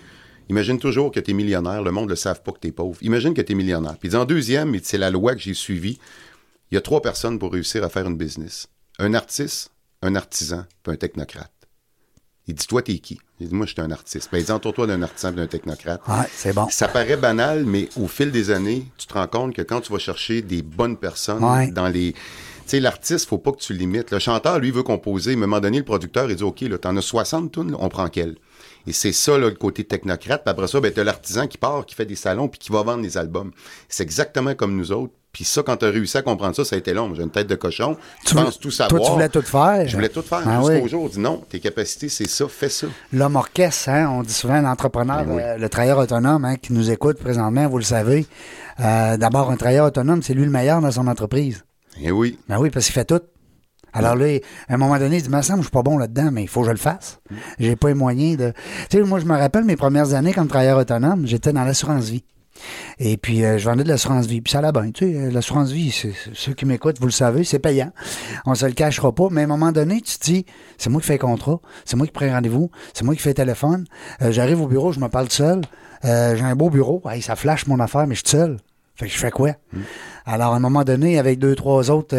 imagine 0.50 0.80
toujours 0.80 1.12
que 1.12 1.20
tu 1.20 1.32
es 1.32 1.34
millionnaire. 1.36 1.84
Le 1.84 1.92
monde 1.92 2.06
ne 2.06 2.10
le 2.12 2.16
savent 2.16 2.42
pas 2.42 2.52
que 2.52 2.60
tu 2.60 2.70
es 2.70 2.72
pauvre. 2.72 2.98
Imagine 3.02 3.34
que 3.36 3.42
tu 3.42 3.52
es 3.52 3.56
millionnaire. 3.56 3.96
Puis 4.00 4.08
il 4.08 4.12
dit, 4.12 4.16
en 4.18 4.26
deuxième, 4.26 4.76
c'est 4.82 4.98
la 4.98 5.12
loi 5.12 5.36
que 5.36 5.42
j'ai 5.42 5.54
suivie. 5.54 6.00
Il 6.72 6.76
y 6.76 6.78
a 6.78 6.82
trois 6.82 7.02
personnes 7.02 7.38
pour 7.38 7.52
réussir 7.52 7.84
à 7.84 7.90
faire 7.90 8.08
une 8.08 8.18
business. 8.18 8.68
Un 8.98 9.14
artiste, 9.14 9.70
un 10.02 10.16
artisan, 10.16 10.66
puis 10.82 10.94
un 10.94 10.96
technocrate. 10.96 11.52
Il 12.48 12.56
dit, 12.56 12.66
toi, 12.66 12.82
t'es 12.82 12.98
qui? 12.98 13.20
Il 13.40 13.48
dit, 13.48 13.56
moi, 13.56 13.66
je 13.66 13.72
suis 13.72 13.82
un 13.82 13.92
artiste. 13.92 14.30
Ben, 14.32 14.44
entoure-toi 14.52 14.88
d'un 14.88 15.02
artisan 15.02 15.30
et 15.32 15.36
d'un 15.36 15.48
technocrate. 15.48 16.02
Ouais, 16.08 16.26
c'est 16.34 16.54
bon. 16.54 16.68
Ça 16.70 16.88
paraît 16.90 17.16
banal, 17.16 17.64
mais 17.66 17.88
au 17.96 18.08
fil 18.08 18.32
des 18.32 18.52
années, 18.52 18.86
tu 18.98 19.08
te 19.08 19.14
rends 19.14 19.28
compte 19.28 19.56
que 19.56 19.62
quand 19.62 19.80
tu 19.82 19.94
vas 19.94 20.00
chercher 20.00 20.42
des 20.42 20.62
bonnes 20.62 20.98
personnes 20.98 21.44
Ouais. 21.44 21.72
dans 21.72 21.88
les. 21.88 22.14
Tu 22.14 22.20
sais, 22.76 22.80
l'artiste, 22.82 23.28
faut 23.30 23.38
pas 23.38 23.52
que 23.52 23.58
tu 23.60 23.74
limites. 23.74 24.12
Le 24.12 24.20
chanteur, 24.20 24.60
lui, 24.60 24.72
veut 24.72 24.84
composer. 24.84 25.32
À 25.32 25.34
un 25.36 25.38
moment 25.38 25.60
donné, 25.60 25.78
le 25.80 25.86
producteur, 25.86 26.30
il 26.30 26.36
dit 26.36 26.44
OK, 26.44 26.62
là, 26.62 26.78
t'en 26.78 26.96
as 26.98 27.02
60 27.02 27.52
tunes, 27.52 27.72
là, 27.72 27.78
on 27.80 27.90
prend 27.90 28.10
quelle? 28.10 28.36
Et 28.86 28.94
c'est 28.94 29.12
ça, 29.14 29.38
là, 29.38 29.48
le 29.50 29.56
côté 29.56 29.84
technocrate. 29.86 30.44
Puis 30.44 30.52
après 30.52 30.68
ça, 30.68 30.80
ben, 30.80 30.92
t'as 30.94 31.04
l'artisan 31.04 31.48
qui 31.48 31.58
part, 31.58 31.86
qui 31.86 31.96
fait 31.96 32.06
des 32.06 32.16
salons, 32.16 32.48
puis 32.48 32.60
qui 32.60 32.72
va 32.72 32.84
vendre 32.84 33.02
des 33.04 33.18
albums. 33.18 33.52
C'est 33.88 34.04
exactement 34.04 34.54
comme 34.54 34.76
nous 34.76 34.92
autres. 34.92 35.14
Puis 35.32 35.44
ça, 35.44 35.62
quand 35.62 35.78
tu 35.78 35.86
as 35.86 35.90
réussi 35.90 36.18
à 36.18 36.22
comprendre 36.24 36.56
ça, 36.56 36.66
ça 36.66 36.76
a 36.76 36.80
été 36.80 36.92
long. 36.94 37.14
J'ai 37.14 37.22
une 37.22 37.30
tête 37.30 37.46
de 37.48 37.54
cochon. 37.56 37.98
Tu 38.26 38.34
penses 38.34 38.60
tout 38.60 38.72
savoir. 38.72 39.00
Toi, 39.00 39.08
tu 39.08 39.14
voulais 39.14 39.30
tout 39.30 39.42
faire? 39.44 39.88
Je 39.88 39.96
voulais 39.96 40.10
tout 40.10 40.24
faire. 40.24 40.42
Ah 40.46 40.58
Jusqu'au 40.62 40.84
oui. 40.84 40.90
jour, 40.90 41.04
on 41.04 41.08
dit 41.08 41.20
non, 41.20 41.44
tes 41.50 41.60
capacités, 41.60 42.10
c'est 42.10 42.28
ça, 42.28 42.46
fais 42.48 42.68
ça. 42.70 42.88
L'homme 43.14 43.36
orchestre, 43.36 43.90
hein, 43.90 44.10
on 44.12 44.24
dit 44.24 44.34
souvent 44.34 44.60
l'entrepreneur, 44.60 45.26
Ben 45.26 45.32
oui. 45.36 45.42
euh, 45.44 45.58
le 45.58 45.70
travailleur 45.70 46.00
autonome 46.00 46.46
hein, 46.46 46.56
qui 46.56 46.74
nous 46.74 46.90
écoute 46.90 47.20
présentement, 47.20 47.68
vous 47.68 47.78
le 47.78 47.84
savez. 47.84 48.26
Euh, 48.80 49.18
D'abord, 49.18 49.52
un 49.52 49.56
travailleur 49.58 49.86
autonome, 49.86 50.24
c'est 50.24 50.34
lui 50.34 50.46
le 50.46 50.52
meilleur 50.52 50.82
dans 50.82 50.92
son 50.92 51.06
entreprise. 51.08 51.64
Eh 52.02 52.12
oui. 52.12 52.40
Ben 52.50 52.58
oui, 52.60 52.72
parce 52.72 52.86
qu'il 52.86 52.94
fait 52.96 53.06
tout. 53.06 53.22
Alors 53.94 54.16
là, 54.16 54.26
à 54.68 54.74
un 54.74 54.78
moment 54.78 54.98
donné, 55.00 55.18
il 55.18 55.24
dit, 55.24 55.30
me 55.30 55.42
semble, 55.42 55.60
je 55.60 55.66
suis 55.66 55.72
pas 55.72 55.82
bon 55.82 55.98
là-dedans, 55.98 56.30
mais 56.32 56.44
il 56.44 56.48
faut 56.48 56.62
que 56.62 56.68
je 56.68 56.72
le 56.72 56.78
fasse. 56.78 57.20
J'ai 57.60 57.76
pas 57.76 57.88
les 57.90 57.94
moyens 57.96 58.38
de. 58.38 58.54
Tu 58.90 58.98
sais, 58.98 59.04
moi, 59.04 59.20
je 59.20 59.26
me 59.26 59.36
rappelle 59.38 59.64
mes 59.64 59.76
premières 59.76 60.14
années 60.14 60.32
comme 60.34 60.48
travailleur 60.48 60.78
autonome, 60.78 61.26
j'étais 61.28 61.54
dans 61.54 61.64
l'assurance 61.64 62.06
vie. 62.10 62.24
Et 63.00 63.18
puis, 63.18 63.44
euh, 63.44 63.58
je 63.58 63.66
vendais 63.66 63.84
de 63.84 63.90
l'assurance 63.90 64.26
vie. 64.26 64.42
Puis 64.42 64.52
ça 64.52 64.60
allait 64.60 64.72
bien. 64.72 64.92
Tu 64.92 65.06
sais, 65.06 65.18
euh, 65.18 65.32
l'assurance 65.32 65.72
vie, 65.72 65.92
c'est, 65.92 66.14
ceux 66.34 66.54
qui 66.54 66.66
m'écoutent, 66.66 67.00
vous 67.00 67.06
le 67.06 67.12
savez, 67.12 67.44
c'est 67.44 67.60
payant. 67.60 67.92
On 68.46 68.56
se 68.56 68.66
le 68.66 68.74
cachera 68.74 69.14
pas. 69.14 69.28
Mais 69.32 69.42
à 69.42 69.44
un 69.46 69.48
moment 69.48 69.72
donné, 69.72 70.02
tu 70.02 70.18
te 70.18 70.24
dis, 70.24 70.46
c'est 70.78 70.90
moi 70.90 71.02
qui 71.02 71.08
fais 71.08 71.14
le 71.14 71.20
contrat, 71.20 71.60
c'est 71.86 71.96
moi 71.96 72.06
qui 72.06 72.12
prends 72.12 72.30
rendez-vous, 72.30 72.70
c'est 72.94 73.04
moi 73.04 73.16
qui 73.16 73.22
fais 73.22 73.30
le 73.30 73.36
téléphone. 73.36 73.86
Euh, 74.22 74.32
j'arrive 74.32 74.62
au 74.62 74.68
bureau, 74.68 74.92
je 74.92 75.00
me 75.00 75.08
parle 75.08 75.30
seul. 75.30 75.62
j'ai 76.04 76.10
un 76.10 76.56
beau 76.56 76.70
bureau. 76.70 77.02
Hey, 77.10 77.22
ça 77.22 77.36
flash 77.36 77.68
mon 77.68 77.80
affaire, 77.80 78.08
mais 78.08 78.16
je 78.16 78.22
suis 78.22 78.38
seul. 78.38 78.58
Fait 78.96 79.06
que 79.06 79.14
je 79.14 79.18
fais 79.18 79.32
quoi? 79.32 79.52
Mm. 79.72 79.80
Alors, 80.26 80.54
à 80.54 80.58
un 80.58 80.60
moment 80.60 80.84
donné, 80.84 81.18
avec 81.18 81.40
deux, 81.40 81.56
trois 81.56 81.90
autres 81.90 82.16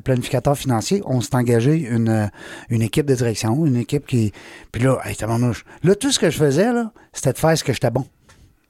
planificateurs 0.00 0.56
financiers, 0.56 1.02
on 1.04 1.20
s'est 1.20 1.34
engagé 1.34 1.74
une, 1.74 2.30
une 2.70 2.82
équipe 2.82 3.06
de 3.06 3.14
direction, 3.14 3.66
une 3.66 3.76
équipe 3.76 4.06
qui. 4.06 4.32
Puis 4.72 4.82
là, 4.82 4.98
hey, 5.04 5.14
là, 5.82 5.94
tout 5.94 6.10
ce 6.10 6.18
que 6.18 6.30
je 6.30 6.38
faisais, 6.38 6.72
là, 6.72 6.90
c'était 7.12 7.34
de 7.34 7.38
faire 7.38 7.56
ce 7.56 7.62
que 7.62 7.72
j'étais 7.72 7.90
bon. 7.90 8.06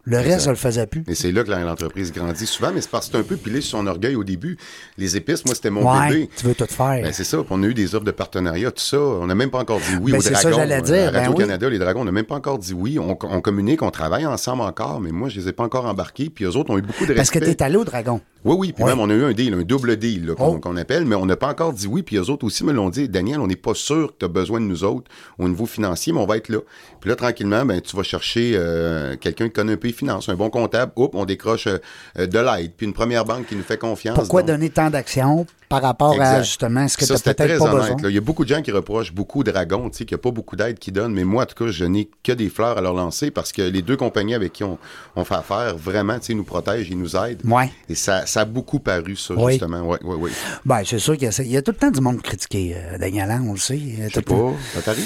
Le 0.09 0.19
reste, 0.19 0.47
on 0.47 0.51
le 0.51 0.57
faisait 0.57 0.87
plus. 0.87 1.03
Et 1.09 1.17
c'est 1.17 1.33
là 1.33 1.43
que 1.43 1.51
l'entreprise 1.51 2.13
grandit 2.13 2.47
souvent, 2.47 2.71
mais 2.73 2.81
c'est 2.81 2.91
parce 2.91 3.07
que 3.07 3.13
c'est 3.13 3.19
un 3.19 3.25
peu 3.25 3.37
pilé 3.37 3.61
sur 3.61 3.79
son 3.79 3.89
orgueil 3.89 4.15
au 4.15 4.23
début. 4.23 4.57
Les 4.99 5.17
épices, 5.17 5.45
moi, 5.45 5.57
c'était 5.57 5.71
mon 5.71 5.83
ouais, 5.83 6.09
bébé. 6.09 6.31
Tu 6.37 6.47
veux 6.47 6.55
tout 6.55 6.67
faire. 6.67 7.03
Ben, 7.03 7.13
c'est 7.13 7.25
ça. 7.25 7.39
on 7.51 7.63
a 7.65 7.67
eu 7.67 7.75
des 7.75 7.97
offres 7.97 8.05
de 8.05 8.13
partenariat, 8.13 8.71
tout 8.71 8.83
ça. 8.83 8.99
On 8.99 9.27
n'a 9.27 9.35
même 9.35 9.51
pas 9.51 9.59
encore 9.59 9.81
dit 9.81 9.97
oui 10.01 10.13
ben, 10.13 10.19
aux 10.19 10.23
dragons. 10.23 10.37
C'est 10.37 10.43
ça, 10.43 10.53
j'allais 10.53 10.81
dire. 10.81 11.11
Ben 11.11 11.25
Radio-Canada, 11.25 11.69
les 11.69 11.79
dragons, 11.79 12.03
on 12.03 12.05
n'a 12.05 12.13
même 12.13 12.25
pas 12.25 12.37
encore 12.37 12.61
dit 12.61 12.73
oui. 12.73 13.01
On, 13.01 13.17
communique, 13.17 13.83
on 13.83 13.91
travaille 13.91 14.27
ensemble 14.27 14.63
encore, 14.63 15.01
mais 15.01 15.11
moi, 15.11 15.29
je 15.29 15.41
les 15.41 15.49
ai 15.49 15.53
pas 15.53 15.65
encore 15.65 15.87
embarqués. 15.87 16.31
Puis 16.31 16.45
eux 16.45 16.57
autres 16.57 16.71
ont 16.71 16.79
eu 16.79 16.83
beaucoup 16.83 17.05
de 17.05 17.13
respect. 17.13 17.17
Parce 17.17 17.31
que 17.31 17.39
tu 17.41 17.51
es 17.51 17.63
allé 17.63 17.77
au 17.77 17.85
dragon. 17.85 18.21
Oui, 18.47 18.57
oui. 18.57 18.73
Puis 18.73 18.85
même, 18.85 19.01
on 19.01 19.11
a 19.11 19.13
eu 19.13 19.25
un 19.25 19.33
deal, 19.33 19.55
un 19.55 19.63
double 19.63 19.97
deal, 19.97 20.33
oh. 20.39 20.59
qu'on 20.59 20.77
appelle, 20.77 21.05
mais 21.05 21.17
on 21.17 21.27
n'a 21.27 21.37
pas 21.37 21.49
encore 21.49 21.73
dit 21.73 21.89
oui. 21.89 22.03
Puis 22.03 22.17
eux 22.17 22.31
autres 22.31 22.47
aussi 22.47 22.65
me 22.65 22.73
l'ont 22.73 22.91
dit. 22.91 23.09
Daniel, 23.09 23.41
on 23.41 23.49
n'est 23.49 23.57
pas 23.57 23.75
sûr 23.75 24.13
que 24.13 24.19
tu 24.21 24.25
as 24.25 24.29
besoin 24.29 24.61
de 24.61 24.67
nous 24.67 24.85
autres 24.85 25.11
au 25.39 25.49
niveau 25.49 25.67
financier, 25.67 26.13
mais 26.13 26.21
on 26.21 26.27
va 26.27 26.37
être 26.37 26.49
là. 26.49 26.59
Puis 27.01 27.11
là, 27.11 27.17
tranquillement, 27.17 27.65
ben, 27.65 27.81
tu 27.81 27.97
vas 27.97 28.05
chercher 28.05 28.53
euh, 28.55 29.17
quelqu'un 29.17 29.47
qui 29.47 29.55
connaît 29.55 29.73
un 29.73 29.77
peu 29.77 29.89
les 29.89 29.93
finances, 29.93 30.29
un 30.29 30.35
bon 30.35 30.51
comptable 30.51 30.93
on 30.97 31.25
décroche 31.25 31.67
euh, 31.67 32.27
de 32.27 32.39
l'aide. 32.39 32.73
Puis 32.77 32.87
une 32.87 32.93
première 32.93 33.25
banque 33.25 33.47
qui 33.47 33.57
nous 33.57 33.63
fait 33.63 33.79
confiance. 33.79 34.17
Pourquoi 34.17 34.43
donner 34.43 34.71
tant 34.71 34.91
d'actions? 34.91 35.47
Par 35.69 35.83
rapport 35.83 36.21
à 36.21 36.43
justement 36.43 36.87
ce 36.89 36.97
que 36.97 37.05
tu 37.05 37.13
as 37.13 37.19
peut-être 37.19 37.59
pas 37.59 37.73
besoin? 37.73 37.97
Il 38.05 38.15
y 38.15 38.19
a 38.19 38.21
beaucoup 38.21 38.45
de 38.45 38.49
gens 38.49 38.63
qui 38.63 38.71
reprochent 38.71 39.13
beaucoup 39.13 39.45
Dragon, 39.45 39.91
tu 39.91 39.99
sais, 39.99 40.05
qu'il 40.05 40.17
n'y 40.17 40.21
a 40.21 40.23
pas 40.23 40.31
beaucoup 40.31 40.57
d'aide 40.57 40.79
qui 40.79 40.93
donnent. 40.93 41.13
Mais 41.13 41.25
moi, 41.25 41.45
en 41.45 41.47
tout 41.47 41.65
cas, 41.65 41.71
je 41.71 41.85
n'ai 41.85 42.09
que 42.23 42.33
des 42.33 42.49
fleurs 42.49 42.79
à 42.79 42.81
leur 42.81 42.95
lancer 42.95 43.31
parce 43.31 43.53
que 43.53 43.63
les 43.63 43.83
deux 43.83 43.97
compagnies 43.97 44.35
avec 44.35 44.53
qui 44.53 44.65
on, 44.65 44.79
fait 45.25 45.35
affaire, 45.35 45.77
vraiment, 45.77 46.19
tu 46.19 46.27
sais, 46.27 46.35
nous 46.35 46.45
protègent, 46.45 46.89
ils 46.91 46.99
nous 46.99 47.17
aident. 47.17 47.43
Ouais. 47.45 47.71
Et 47.89 47.95
ça, 47.95 48.25
a 48.35 48.45
beaucoup 48.45 48.79
paru, 48.79 49.17
ça, 49.17 49.35
justement. 49.49 49.81
Oui, 49.83 49.99
oui, 50.03 50.17
oui. 50.19 50.31
Ben, 50.65 50.83
c'est 50.85 50.99
sûr 50.99 51.17
qu'il 51.17 51.29
y, 51.29 51.57
a 51.57 51.63
tout 51.63 51.73
le 51.73 51.77
temps 51.77 51.91
du 51.91 52.01
monde 52.01 52.23
critiqué, 52.23 52.77
euh, 52.77 52.99
Daniel, 52.99 53.41
on 53.47 53.53
le 53.53 53.59
sait. 53.59 53.79
Je 53.79 54.13
sais 54.13 54.23
pas, 54.23 54.53
ça 54.75 54.83
t'arrive? 54.83 55.05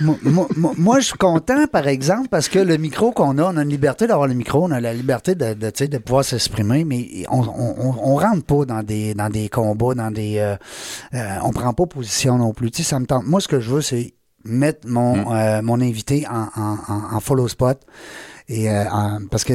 Moi, 0.00 1.00
je 1.00 1.06
suis 1.06 1.18
content, 1.18 1.66
par 1.66 1.88
exemple, 1.88 2.28
parce 2.28 2.48
que 2.48 2.58
le 2.58 2.76
micro 2.76 3.12
qu'on 3.12 3.38
a, 3.38 3.52
on 3.52 3.56
a 3.56 3.62
une 3.62 3.68
liberté 3.68 4.06
d'avoir 4.06 4.28
le 4.28 4.34
micro, 4.34 4.64
on 4.64 4.70
a 4.70 4.80
la 4.80 4.94
liberté 4.94 5.34
de, 5.34 5.54
de, 5.54 5.86
de 5.86 5.98
pouvoir 5.98 6.24
s'exprimer, 6.24 6.84
mais 6.84 7.24
on, 7.30 7.40
on, 7.40 8.14
rentre 8.16 8.44
pas 8.44 8.64
dans 8.64 8.82
des, 8.82 9.14
dans 9.14 9.30
des 9.30 9.48
combats, 9.48 9.94
dans 9.94 10.10
des. 10.10 10.38
Euh, 10.38 10.56
euh, 11.14 11.36
on 11.42 11.50
prend 11.50 11.72
pas 11.72 11.86
position 11.86 12.38
non 12.38 12.52
plus. 12.52 12.70
Tu 12.70 12.82
sais, 12.82 12.90
ça 12.90 13.00
me 13.00 13.06
tente. 13.06 13.26
Moi, 13.26 13.40
ce 13.40 13.48
que 13.48 13.60
je 13.60 13.70
veux, 13.70 13.82
c'est 13.82 14.14
mettre 14.44 14.88
mon, 14.88 15.16
mm. 15.16 15.34
euh, 15.34 15.62
mon 15.62 15.80
invité 15.80 16.26
en, 16.28 16.48
en, 16.60 17.16
en 17.16 17.20
follow 17.20 17.48
spot. 17.48 17.84
Euh, 18.50 18.84
parce 19.30 19.44
que 19.44 19.54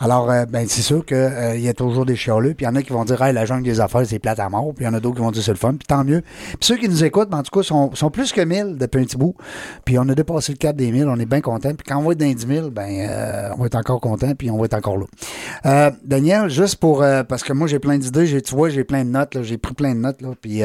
alors 0.00 0.30
euh, 0.30 0.44
ben 0.44 0.66
c'est 0.68 0.82
sûr 0.82 1.04
que 1.04 1.14
euh, 1.14 1.56
il 1.56 1.62
y 1.62 1.68
a 1.68 1.74
toujours 1.74 2.04
des 2.04 2.16
chialeux, 2.16 2.54
puis 2.54 2.66
il 2.66 2.68
y 2.68 2.70
en 2.70 2.74
a 2.74 2.82
qui 2.82 2.92
vont 2.92 3.04
dire 3.04 3.22
hey, 3.22 3.32
la 3.32 3.44
jungle 3.44 3.62
des 3.62 3.80
affaires 3.80 4.02
c'est 4.04 4.18
plate 4.18 4.40
à 4.40 4.48
mort, 4.48 4.72
puis 4.74 4.84
il 4.84 4.88
y 4.88 4.90
en 4.90 4.94
a 4.94 5.00
d'autres 5.00 5.16
qui 5.16 5.22
vont 5.22 5.30
dire 5.30 5.42
c'est 5.42 5.52
le 5.52 5.56
fun, 5.56 5.74
puis 5.74 5.86
tant 5.86 6.02
mieux. 6.02 6.22
Puis 6.22 6.58
ceux 6.60 6.76
qui 6.76 6.88
nous 6.88 7.04
écoutent, 7.04 7.30
ben, 7.30 7.38
en 7.38 7.42
tout 7.42 7.56
cas 7.56 7.62
sont, 7.62 8.10
plus 8.10 8.32
que 8.32 8.40
1000 8.40 8.76
depuis 8.78 9.00
un 9.00 9.04
petit 9.04 9.16
bout. 9.16 9.36
Puis 9.84 9.98
on 9.98 10.08
a 10.08 10.14
dépassé 10.14 10.52
le 10.52 10.58
cap 10.58 10.74
des 10.74 10.90
1000, 10.90 11.06
on 11.06 11.20
est 11.20 11.26
bien 11.26 11.40
content. 11.40 11.72
Puis 11.74 11.84
quand 11.86 11.98
on 11.98 12.02
va 12.02 12.12
être 12.12 12.18
dans 12.18 12.26
les 12.26 12.34
10 12.34 12.46
000, 12.46 12.70
ben 12.70 13.52
on 13.56 13.60
va 13.60 13.66
être 13.66 13.76
encore 13.76 14.00
content, 14.00 14.34
puis 14.34 14.50
on 14.50 14.58
va 14.58 14.64
être 14.64 14.74
encore 14.74 14.98
là. 14.98 15.92
Daniel, 16.04 16.48
juste 16.48 16.76
pour 16.76 17.04
parce 17.28 17.44
que 17.44 17.52
moi 17.52 17.68
j'ai 17.68 17.78
plein 17.78 17.98
d'idées, 17.98 18.42
tu 18.42 18.54
vois 18.54 18.70
j'ai 18.70 18.84
plein 18.84 19.04
de 19.04 19.10
notes, 19.10 19.40
j'ai 19.42 19.58
pris 19.58 19.74
plein 19.74 19.94
de 19.94 20.00
notes 20.00 20.20
là, 20.20 20.30
puis 20.40 20.62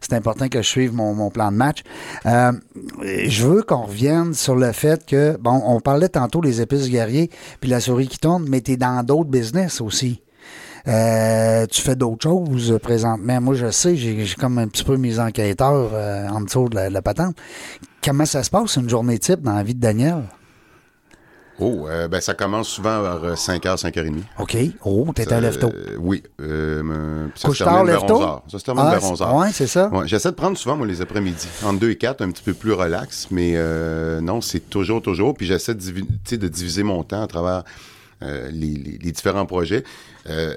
c'est 0.00 0.14
important 0.14 0.48
que 0.48 0.62
je 0.62 0.68
suive 0.68 0.94
mon, 0.94 1.14
mon 1.14 1.30
plan 1.30 1.52
de 1.52 1.56
match. 1.56 1.82
je 2.24 3.46
veux 3.46 3.62
qu'on 3.62 3.82
revienne 3.82 4.34
sur 4.34 4.56
le 4.56 4.72
fait 4.72 5.06
que 5.06 5.36
bon, 5.36 5.62
on 5.64 5.80
parlait 5.80 6.08
tantôt 6.08 6.40
des 6.40 6.60
épices 6.60 6.87
guerrier, 6.90 7.30
puis 7.60 7.70
la 7.70 7.80
souris 7.80 8.08
qui 8.08 8.18
tourne, 8.18 8.46
mais 8.48 8.60
tu 8.60 8.72
es 8.72 8.76
dans 8.76 9.02
d'autres 9.02 9.30
business 9.30 9.80
aussi. 9.80 10.22
Euh, 10.86 11.66
tu 11.66 11.82
fais 11.82 11.96
d'autres 11.96 12.22
choses 12.22 12.78
présentement. 12.82 13.40
Moi, 13.40 13.54
je 13.54 13.70
sais, 13.70 13.96
j'ai 13.96 14.26
comme 14.38 14.58
un 14.58 14.68
petit 14.68 14.84
peu 14.84 14.96
mes 14.96 15.18
enquêteurs 15.18 15.90
euh, 15.92 16.28
en 16.28 16.40
dessous 16.40 16.68
de 16.68 16.78
la, 16.78 17.02
patente. 17.02 17.36
Comment 18.02 18.24
ça 18.24 18.42
se 18.42 18.50
passe 18.50 18.76
une 18.76 18.88
journée 18.88 19.18
type 19.18 19.42
dans 19.42 19.54
la 19.54 19.62
vie 19.62 19.74
de 19.74 19.80
Daniel? 19.80 20.22
Oh, 21.60 21.86
euh, 21.88 22.06
ben 22.08 22.20
ça 22.20 22.34
commence 22.34 22.68
souvent 22.68 23.02
vers 23.02 23.34
5h, 23.34 23.80
5h30. 23.80 24.22
OK. 24.38 24.56
Oh, 24.84 25.06
t'es 25.14 25.32
un 25.32 25.40
lève-tôt. 25.40 25.72
oui. 25.98 26.22
ça 26.38 26.44
se 27.52 27.64
termine 27.64 27.86
vers 27.86 28.04
11h. 28.04 28.40
Ça 28.50 28.58
se 28.58 28.64
termine 28.64 28.84
vers 28.90 29.00
11h. 29.02 29.28
Oui, 29.34 29.48
c'est 29.52 29.66
ça. 29.66 29.90
J'essaie 30.04 30.30
de 30.30 30.36
prendre 30.36 30.56
souvent, 30.56 30.76
moi, 30.76 30.86
les 30.86 31.00
après-midi. 31.00 31.48
Entre 31.64 31.80
2 31.80 31.90
et 31.90 31.96
4, 31.96 32.22
un 32.22 32.30
petit 32.30 32.42
peu 32.42 32.54
plus 32.54 32.72
relax. 32.72 33.28
Mais 33.30 33.56
non, 34.20 34.40
c'est 34.40 34.70
toujours, 34.70 35.02
toujours. 35.02 35.34
Puis 35.34 35.46
j'essaie 35.46 35.74
de, 35.74 36.36
de 36.36 36.48
diviser 36.48 36.82
mon 36.82 37.02
temps 37.02 37.22
à 37.22 37.26
travers 37.26 37.64
euh, 38.20 38.50
les, 38.50 39.12
différents 39.12 39.46
projets. 39.46 39.84
Euh, 40.28 40.54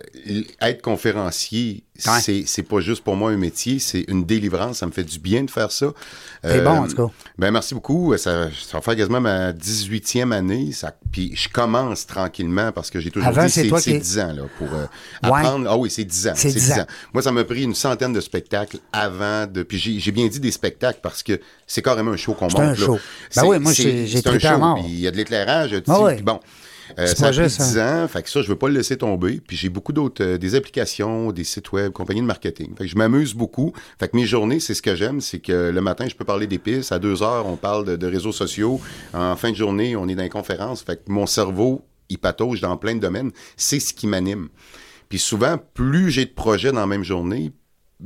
être 0.61 0.81
conférencier, 0.81 1.83
c'est 1.95 2.67
pas 2.67 2.79
juste 2.79 3.03
pour 3.03 3.15
moi 3.15 3.29
un 3.29 3.37
métier, 3.37 3.77
c'est 3.77 4.03
une 4.07 4.25
délivrance. 4.25 4.79
Ça 4.79 4.87
me 4.87 4.91
fait 4.91 5.03
du 5.03 5.19
bien 5.19 5.43
de 5.43 5.51
faire 5.51 5.71
ça. 5.71 5.87
C'est 6.43 6.61
bon, 6.61 6.71
en 6.71 6.87
tout 6.87 6.95
cas. 6.95 7.03
Euh, 7.03 7.07
ben, 7.37 7.51
merci 7.51 7.75
beaucoup. 7.75 8.17
Ça, 8.17 8.49
ça 8.51 8.77
va 8.77 8.81
faire 8.81 8.95
quasiment 8.95 9.21
ma 9.21 9.51
18e 9.53 10.31
année. 10.31 10.71
Ça, 10.71 10.93
puis 11.11 11.33
je 11.35 11.47
commence 11.49 12.07
tranquillement 12.07 12.71
parce 12.71 12.89
que 12.89 12.99
j'ai 12.99 13.11
toujours 13.11 13.31
dit 13.31 13.49
c'est 13.49 13.69
c'est 13.79 13.99
10 13.99 14.19
ans 14.19 14.33
là, 14.33 14.43
pour 14.57 14.67
apprendre. 15.21 15.67
Ah 15.69 15.77
oui, 15.77 15.91
c'est 15.91 16.03
10 16.03 16.27
ans. 16.29 16.33
C'est 16.35 16.51
10, 16.51 16.71
ans. 16.73 16.85
Moi, 17.13 17.21
ça 17.21 17.31
m'a 17.31 17.43
pris 17.43 17.63
une 17.63 17.75
centaine 17.75 18.13
de 18.13 18.21
spectacles 18.21 18.79
avant 18.91 19.45
de. 19.45 19.61
Puis 19.61 19.77
j'ai 19.77 20.11
bien 20.11 20.27
dit 20.27 20.39
des 20.39 20.51
spectacles 20.51 20.99
parce 21.03 21.21
que 21.21 21.39
c'est 21.67 21.83
carrément 21.83 22.11
un 22.11 22.17
show 22.17 22.33
qu'on 22.33 22.45
monte. 22.45 22.53
C'est 22.53 22.61
un 22.61 22.75
show. 22.75 22.99
Ben 23.35 23.43
oui, 23.45 23.59
moi, 23.59 23.71
j'ai 23.71 24.03
un 24.25 24.39
show. 24.39 24.77
Il 24.85 24.99
y 24.99 25.07
a 25.07 25.11
de 25.11 25.17
l'éclairage. 25.17 25.75
Ah, 25.87 26.15
bon. 26.23 26.39
Euh, 26.99 27.07
ça 27.07 27.27
a 27.27 27.31
pris 27.31 27.41
10 27.41 27.77
ans, 27.79 28.07
fait 28.07 28.23
que 28.23 28.29
ça, 28.29 28.41
je 28.41 28.47
veux 28.47 28.55
pas 28.55 28.67
le 28.67 28.75
laisser 28.75 28.97
tomber. 28.97 29.41
Puis 29.45 29.57
j'ai 29.57 29.69
beaucoup 29.69 29.93
d'autres, 29.93 30.23
euh, 30.23 30.37
des 30.37 30.55
applications, 30.55 31.31
des 31.31 31.43
sites 31.43 31.71
web, 31.71 31.91
compagnies 31.91 32.21
de 32.21 32.25
marketing. 32.25 32.75
Fait 32.77 32.85
que 32.85 32.89
je 32.89 32.97
m'amuse 32.97 33.33
beaucoup. 33.33 33.73
Fait 33.99 34.07
que 34.07 34.15
mes 34.15 34.25
journées, 34.25 34.59
c'est 34.59 34.73
ce 34.73 34.81
que 34.81 34.95
j'aime, 34.95 35.21
c'est 35.21 35.39
que 35.39 35.69
le 35.69 35.81
matin, 35.81 36.07
je 36.07 36.15
peux 36.15 36.25
parler 36.25 36.47
d'épices. 36.47 36.91
À 36.91 36.99
deux 36.99 37.23
heures, 37.23 37.47
on 37.47 37.57
parle 37.57 37.97
de, 37.97 38.07
réseaux 38.07 38.31
sociaux. 38.31 38.81
En 39.13 39.35
fin 39.35 39.51
de 39.51 39.55
journée, 39.55 39.95
on 39.95 40.07
est 40.07 40.15
dans 40.15 40.23
les 40.23 40.29
conférences. 40.29 40.81
Fait 40.81 40.97
que 40.97 41.11
mon 41.11 41.25
cerveau, 41.25 41.85
il 42.09 42.17
patauge 42.17 42.61
dans 42.61 42.75
plein 42.77 42.95
de 42.95 42.99
domaines. 42.99 43.31
C'est 43.55 43.79
ce 43.79 43.93
qui 43.93 44.07
m'anime. 44.07 44.49
Puis 45.07 45.19
souvent, 45.19 45.57
plus 45.73 46.09
j'ai 46.09 46.25
de 46.25 46.31
projets 46.31 46.71
dans 46.71 46.79
la 46.79 46.87
même 46.87 47.03
journée, 47.03 47.51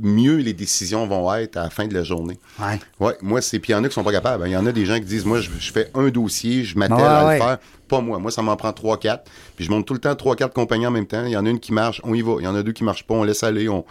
mieux 0.00 0.36
les 0.36 0.52
décisions 0.52 1.06
vont 1.06 1.32
être 1.34 1.56
à 1.56 1.64
la 1.64 1.70
fin 1.70 1.86
de 1.86 1.94
la 1.94 2.02
journée. 2.02 2.38
Ouais. 2.58 2.78
Ouais, 3.00 3.16
moi, 3.22 3.40
c'est. 3.40 3.58
Puis 3.58 3.72
il 3.72 3.76
y 3.76 3.78
en 3.78 3.84
a 3.84 3.88
qui 3.88 3.94
sont 3.94 4.04
pas 4.04 4.12
capables. 4.12 4.46
Il 4.46 4.52
y 4.52 4.56
en 4.56 4.66
a 4.66 4.72
des 4.72 4.86
gens 4.86 4.96
qui 4.96 5.04
disent 5.04 5.24
Moi, 5.24 5.40
je, 5.40 5.72
fais 5.72 5.90
un 5.94 6.08
dossier, 6.08 6.64
je 6.64 6.78
m'attelle 6.78 7.00
à 7.00 7.32
le 7.32 7.38
faire. 7.38 7.58
Pas 7.88 8.00
moi. 8.00 8.18
Moi, 8.18 8.30
ça 8.30 8.42
m'en 8.42 8.56
prend 8.56 8.70
3-4. 8.70 9.20
Puis 9.54 9.64
je 9.64 9.70
monte 9.70 9.86
tout 9.86 9.94
le 9.94 10.00
temps 10.00 10.12
3-4 10.12 10.52
compagnies 10.52 10.86
en 10.86 10.90
même 10.90 11.06
temps. 11.06 11.24
Il 11.24 11.32
y 11.32 11.36
en 11.36 11.46
a 11.46 11.50
une 11.50 11.60
qui 11.60 11.72
marche, 11.72 12.00
on 12.04 12.14
y 12.14 12.22
va. 12.22 12.36
Il 12.40 12.44
y 12.44 12.48
en 12.48 12.54
a 12.54 12.62
deux 12.62 12.72
qui 12.72 12.84
marchent 12.84 13.06
pas, 13.06 13.14
on 13.14 13.24
laisse 13.24 13.42
aller. 13.42 13.68
On... 13.68 13.84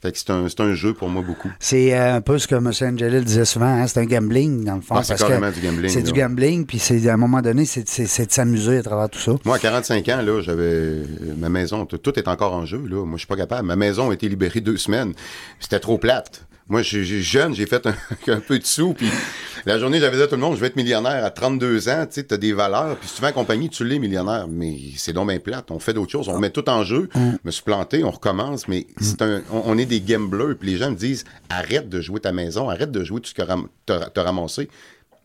Fait 0.00 0.12
que 0.12 0.18
c'est 0.18 0.30
un, 0.30 0.46
un, 0.46 0.74
jeu 0.74 0.94
pour 0.94 1.08
moi 1.08 1.22
beaucoup. 1.22 1.50
C'est 1.58 1.92
euh, 1.92 2.16
un 2.16 2.20
peu 2.20 2.38
ce 2.38 2.46
que 2.46 2.54
M. 2.54 2.68
Angelil 2.68 3.24
disait 3.24 3.44
souvent, 3.44 3.66
hein, 3.66 3.86
c'est 3.88 3.98
un 3.98 4.04
gambling 4.04 4.64
dans 4.64 4.76
le 4.76 4.80
fond. 4.80 4.94
Ah, 4.94 5.02
c'est 5.02 5.18
carrément 5.18 5.50
du 5.50 5.60
gambling. 5.60 5.90
C'est 5.90 6.02
du 6.02 6.12
gambling, 6.12 6.66
puis 6.66 6.78
c'est 6.78 7.08
à 7.08 7.14
un 7.14 7.16
moment 7.16 7.42
donné, 7.42 7.64
c'est 7.64 7.82
de 7.82 8.32
s'amuser 8.32 8.78
à 8.78 8.82
travers 8.84 9.08
tout 9.08 9.18
ça. 9.18 9.32
Moi, 9.44 9.56
à 9.56 9.58
45 9.58 10.08
ans, 10.08 10.22
là, 10.22 10.40
j'avais 10.40 11.02
ma 11.36 11.48
maison, 11.48 11.84
tout 11.84 12.16
est 12.16 12.28
encore 12.28 12.52
en 12.52 12.64
jeu. 12.64 12.82
Là. 12.88 13.04
Moi, 13.04 13.14
je 13.14 13.18
suis 13.18 13.26
pas 13.26 13.36
capable. 13.36 13.66
Ma 13.66 13.74
maison 13.74 14.10
a 14.10 14.14
été 14.14 14.28
libérée 14.28 14.60
deux 14.60 14.76
semaines. 14.76 15.14
C'était 15.58 15.80
trop 15.80 15.98
plate. 15.98 16.47
Moi, 16.68 16.82
j'ai 16.82 17.04
jeune, 17.04 17.54
j'ai 17.54 17.64
fait 17.66 17.86
un, 18.28 18.40
peu 18.40 18.58
de 18.58 18.66
sous, 18.66 18.92
puis 18.92 19.08
la 19.64 19.78
journée, 19.78 20.00
j'avais 20.00 20.18
dit 20.18 20.22
à 20.22 20.26
tout 20.26 20.34
le 20.34 20.40
monde, 20.42 20.54
je 20.54 20.60
vais 20.60 20.66
être 20.66 20.76
millionnaire 20.76 21.24
à 21.24 21.30
32 21.30 21.88
ans, 21.88 22.04
tu 22.06 22.14
sais, 22.14 22.24
t'as 22.24 22.36
des 22.36 22.52
valeurs, 22.52 22.96
puis 22.96 23.08
si 23.08 23.14
tu 23.14 23.20
fais 23.22 23.28
en 23.28 23.32
compagnie, 23.32 23.70
tu 23.70 23.84
l'es 23.84 23.98
millionnaire, 23.98 24.46
mais 24.48 24.76
c'est 24.96 25.14
donc 25.14 25.28
bien 25.28 25.38
plate, 25.38 25.70
on 25.70 25.78
fait 25.78 25.94
d'autres 25.94 26.12
choses, 26.12 26.28
on 26.28 26.38
met 26.38 26.50
tout 26.50 26.68
en 26.68 26.84
jeu, 26.84 27.08
mm. 27.14 27.30
me 27.42 27.50
suis 27.50 27.62
planté, 27.62 28.04
on 28.04 28.10
recommence, 28.10 28.68
mais 28.68 28.80
mm. 28.80 29.02
c'est 29.02 29.22
un, 29.22 29.42
on, 29.50 29.78
est 29.78 29.86
des 29.86 30.02
gamblers, 30.02 30.56
puis 30.58 30.70
les 30.70 30.76
gens 30.76 30.90
me 30.90 30.96
disent, 30.96 31.24
arrête 31.48 31.88
de 31.88 32.02
jouer 32.02 32.20
ta 32.20 32.32
maison, 32.32 32.68
arrête 32.68 32.90
de 32.90 33.02
jouer 33.02 33.22
tout 33.22 33.30
ce 33.30 33.34
que 33.34 33.42
t'as 33.86 34.22
ramassé. 34.22 34.68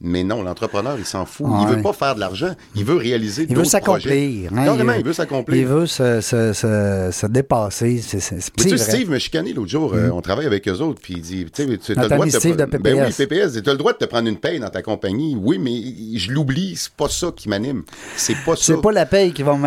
Mais 0.05 0.23
non, 0.23 0.43
l'entrepreneur, 0.43 0.95
il 0.99 1.05
s'en 1.05 1.25
fout. 1.25 1.47
Ouais. 1.47 1.59
Il 1.61 1.67
veut 1.77 1.81
pas 1.81 1.93
faire 1.93 2.15
de 2.15 2.19
l'argent. 2.19 2.53
Il 2.75 2.83
veut 2.83 2.95
réaliser 2.97 3.47
Il 3.49 3.55
veut 3.55 3.63
s'accomplir. 3.63 4.51
hein, 4.53 4.65
Carrément, 4.65 4.93
il 4.93 5.03
veut 5.05 5.13
s'accomplir. 5.13 5.57
Il 5.61 5.65
veut 5.65 5.85
se, 5.85 6.19
se, 6.19 6.51
se, 6.51 7.09
se 7.11 7.25
dépasser. 7.27 8.01
C'est, 8.05 8.19
c'est, 8.19 8.35
Mais 8.35 8.63
tu 8.63 8.69
sais. 8.69 8.75
Mm. 8.75 8.77
Steve 8.77 9.09
m'a 9.11 9.19
chicané 9.19 9.53
l'autre 9.53 9.69
jour. 9.71 9.93
euh, 9.93 10.09
on 10.11 10.21
travaille 10.21 10.45
avec 10.45 10.67
eux 10.67 10.73
autres, 10.81 10.99
puis 11.01 11.13
il 11.15 11.21
dit, 11.21 11.45
tu 11.53 11.61
as 11.61 11.65
le 12.03 12.09
droit 12.09 12.25
de 12.25 12.31
te 12.31 12.37
Steve 12.37 12.55
pre- 12.57 12.69
de 12.71 12.77
Ben 12.77 12.95
oui, 12.95 13.11
PPS. 13.15 13.17
PPS. 13.53 13.63
Tu 13.63 13.69
as 13.69 13.71
le 13.73 13.77
droit 13.77 13.93
de 13.93 13.97
te 13.97 14.05
prendre 14.05 14.27
une 14.27 14.37
paye 14.37 14.59
dans 14.59 14.69
ta 14.69 14.81
compagnie. 14.81 15.37
Oui, 15.39 15.57
mais 15.57 16.17
je 16.19 16.31
l'oublie. 16.33 16.75
C'est 16.75 16.91
pas 16.91 17.07
ça 17.07 17.31
qui 17.33 17.47
m'anime. 17.47 17.83
C'est 18.17 18.35
pas 18.45 18.57
ça. 18.57 18.63
C'est 18.73 18.81
pas 18.81 18.91
la 18.91 19.05
paye 19.05 19.31
qui 19.31 19.43
va 19.43 19.53
non, 19.53 19.59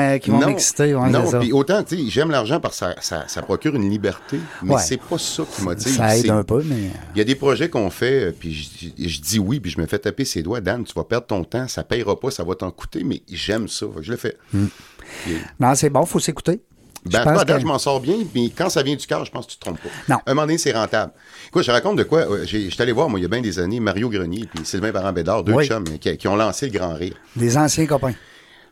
m'exciter. 0.47 0.93
non 0.93 1.31
ça. 1.31 1.39
puis 1.39 1.53
autant, 1.53 1.83
tu 1.83 1.97
sais, 1.97 2.03
j'aime 2.11 2.31
l'argent 2.31 2.61
parce 2.61 2.79
que 2.81 2.85
ça, 2.87 2.95
ça, 3.01 3.25
ça 3.27 3.41
procure 3.41 3.75
une 3.75 3.89
liberté, 3.89 4.39
mais 4.63 4.75
Ouais. 4.75 4.81
c'est 4.85 5.01
pas 5.01 5.17
ça 5.17 5.45
qui 5.51 5.63
motive. 5.63 5.93
Ça 5.97 6.15
aide 6.19 6.29
un 6.29 6.43
peu, 6.43 6.63
mais. 6.63 6.91
Il 7.15 7.19
y 7.19 7.21
a 7.23 7.25
des 7.25 7.37
projets 7.37 7.71
qu'on 7.71 7.89
fait, 7.89 8.25
euh, 8.27 8.33
puis 8.39 8.53
je 8.99 9.21
dis 9.23 9.39
oui, 9.39 9.61
puis 9.61 9.71
je 9.71 9.81
me 9.81 9.87
fais 9.87 9.99
taper 9.99 10.26
ses 10.27 10.43
doigts. 10.43 10.61
Dan, 10.61 10.85
tu 10.85 10.93
vas 10.95 11.05
perdre 11.05 11.27
ton 11.27 11.43
temps, 11.45 11.67
ça 11.69 11.83
payera 11.85 12.21
pas, 12.21 12.31
ça 12.31 12.45
va 12.45 12.55
t'en 12.55 12.71
coûter, 12.71 13.03
mais 13.05 13.23
j'aime 13.33 13.67
ça. 13.69 13.87
Je 14.03 14.11
le 14.11 14.19
fais. 14.19 14.37
Puis, 14.51 15.39
Non, 15.59 15.75
c'est 15.75 15.89
bon, 15.91 16.05
faut 16.05 16.19
s'écouter. 16.21 16.61
ben, 17.07 17.19
je 17.21 17.25
pense 17.25 17.39
date, 17.45 17.57
que- 17.57 17.61
je 17.63 17.67
m'en 17.67 17.79
sors 17.79 18.01
bien, 18.01 18.17
mais 18.35 18.51
quand 18.51 18.69
ça 18.69 18.83
vient 18.83 18.97
du 18.97 19.07
cœur, 19.07 19.25
je 19.25 19.31
pense 19.31 19.47
que 19.47 19.53
tu 19.53 19.59
te 19.59 19.65
trompes 19.65 19.81
pas. 19.81 19.89
Non. 20.09 20.17
À 20.27 20.31
un 20.31 20.35
moment 20.35 20.47
donné, 20.47 20.59
c'est 20.59 20.73
rentable. 20.73 21.13
Écoute, 21.49 21.63
je 21.65 21.71
raconte 21.71 21.97
de 21.97 22.03
quoi. 22.03 22.21
euh, 22.31 22.45
j'ai- 22.45 22.69
J'étais 22.69 22.83
allé 22.83 22.93
voir, 22.93 23.09
moi, 23.09 23.19
il 23.19 23.23
y 23.23 23.27
a 23.27 23.29
bien 23.29 23.41
des 23.41 23.59
années, 23.59 23.79
Mario 23.81 24.11
Grenier 24.11 24.49
puis 24.53 24.65
Sylvain 24.67 24.93
Parent-Bédard, 24.93 25.45
deux 25.45 25.53
Oui. 25.55 25.67
chums, 25.67 25.85
qui, 25.99 26.17
qui 26.17 26.29
ont 26.29 26.37
lancé 26.37 26.67
le 26.67 26.73
Grand 26.79 26.95
Rire. 26.95 27.15
Les 27.37 27.57
anciens 27.57 27.87
copains. 27.87 28.15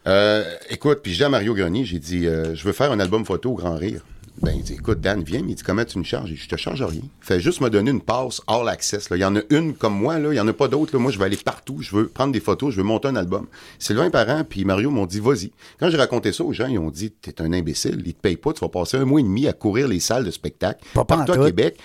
Euh, 0.07 0.45
écoute, 0.69 0.99
puis 1.03 1.13
j'ai 1.13 1.19
dit 1.19 1.25
à 1.25 1.29
Mario 1.31 1.55
Grenier, 1.55 1.85
j'ai 1.85 1.99
dit, 1.99 2.27
euh, 2.27 2.55
je 2.55 2.65
veux 2.65 2.73
faire 2.73 2.93
un 2.93 3.01
album 3.01 3.25
photo 3.25 3.53
au 3.53 3.55
Grand 3.55 3.77
Rire. 3.77 4.03
Ben, 4.43 4.53
il 4.57 4.63
dit, 4.63 4.75
écoute, 4.75 5.01
Dan, 5.01 5.23
viens, 5.23 5.43
mais 5.43 5.53
il 5.53 5.55
dit, 5.55 5.63
comment 5.63 5.85
tu 5.85 5.97
me 5.99 6.05
charges? 6.05 6.35
Je 6.35 6.49
te 6.49 6.57
charge 6.57 6.83
rien. 6.83 7.01
Fais 7.21 7.41
juste 7.41 7.61
me 7.61 7.71
donner 7.71 7.93
une 7.93 8.01
passe 8.01 8.43
all 8.49 8.69
access. 8.69 9.09
là. 9.09 9.17
Il 9.17 9.21
y 9.21 9.25
en 9.25 9.37
a 9.37 9.41
une 9.51 9.75
comme 9.75 9.95
moi, 9.95 10.19
là. 10.19 10.33
Il 10.33 10.37
y 10.37 10.41
en 10.41 10.49
a 10.49 10.53
pas 10.53 10.67
d'autres. 10.69 10.99
Moi, 10.99 11.13
je 11.13 11.19
vais 11.19 11.25
aller 11.25 11.37
partout. 11.37 11.79
Je 11.81 11.95
veux 11.95 12.09
prendre 12.09 12.33
des 12.33 12.41
photos. 12.41 12.73
Je 12.73 12.79
veux 12.79 12.83
monter 12.83 13.09
un 13.09 13.17
album. 13.17 13.47
Sylvain 13.79 14.11
Parent 14.11 14.43
puis 14.49 14.65
Mario 14.65 14.91
m'ont 14.91 15.07
dit, 15.07 15.21
vas-y. 15.21 15.53
Quand 15.79 15.89
j'ai 15.89 15.97
raconté 15.97 16.33
ça 16.33 16.43
aux 16.45 16.53
gens, 16.53 16.67
ils 16.67 16.79
ont 16.79 16.91
dit, 16.91 17.13
t'es 17.13 17.41
un 17.41 17.53
imbécile. 17.53 18.03
Ils 18.05 18.15
te 18.15 18.21
payent 18.21 18.37
pas. 18.37 18.53
Tu 18.53 18.61
vas 18.61 18.69
passer 18.69 18.97
un 18.97 19.05
mois 19.05 19.21
et 19.21 19.25
demi 19.25 19.47
à 19.47 19.53
courir 19.53 19.87
les 19.87 20.01
salles 20.01 20.25
de 20.25 20.31
spectacle. 20.33 20.85
Pas 20.95 21.05
partout 21.05 21.33
à. 21.33 21.47
Québec. 21.47 21.79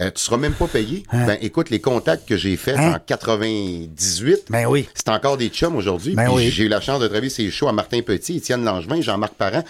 Euh, 0.00 0.10
tu 0.14 0.22
seras 0.22 0.36
même 0.36 0.52
pas 0.54 0.66
payé. 0.66 1.04
Ben, 1.12 1.36
écoute, 1.40 1.70
les 1.70 1.80
contacts 1.80 2.28
que 2.28 2.36
j'ai 2.36 2.56
faits 2.56 2.76
Hein? 2.78 2.94
en 2.94 2.98
98, 3.04 4.46
Ben 4.50 4.66
oui. 4.66 4.88
c'est 4.94 5.08
encore 5.08 5.36
des 5.36 5.48
chums 5.48 5.76
aujourd'hui. 5.76 6.14
Ben 6.14 6.24
Puis 6.26 6.34
oui. 6.34 6.50
J'ai 6.50 6.64
eu 6.64 6.68
la 6.68 6.80
chance 6.80 7.00
de 7.00 7.06
travailler 7.06 7.28
ces 7.30 7.50
shows 7.50 7.68
à 7.68 7.72
Martin 7.72 8.00
Petit, 8.02 8.36
Étienne 8.38 8.64
Langevin, 8.64 9.00
Jean-Marc 9.00 9.34
Parent. 9.34 9.62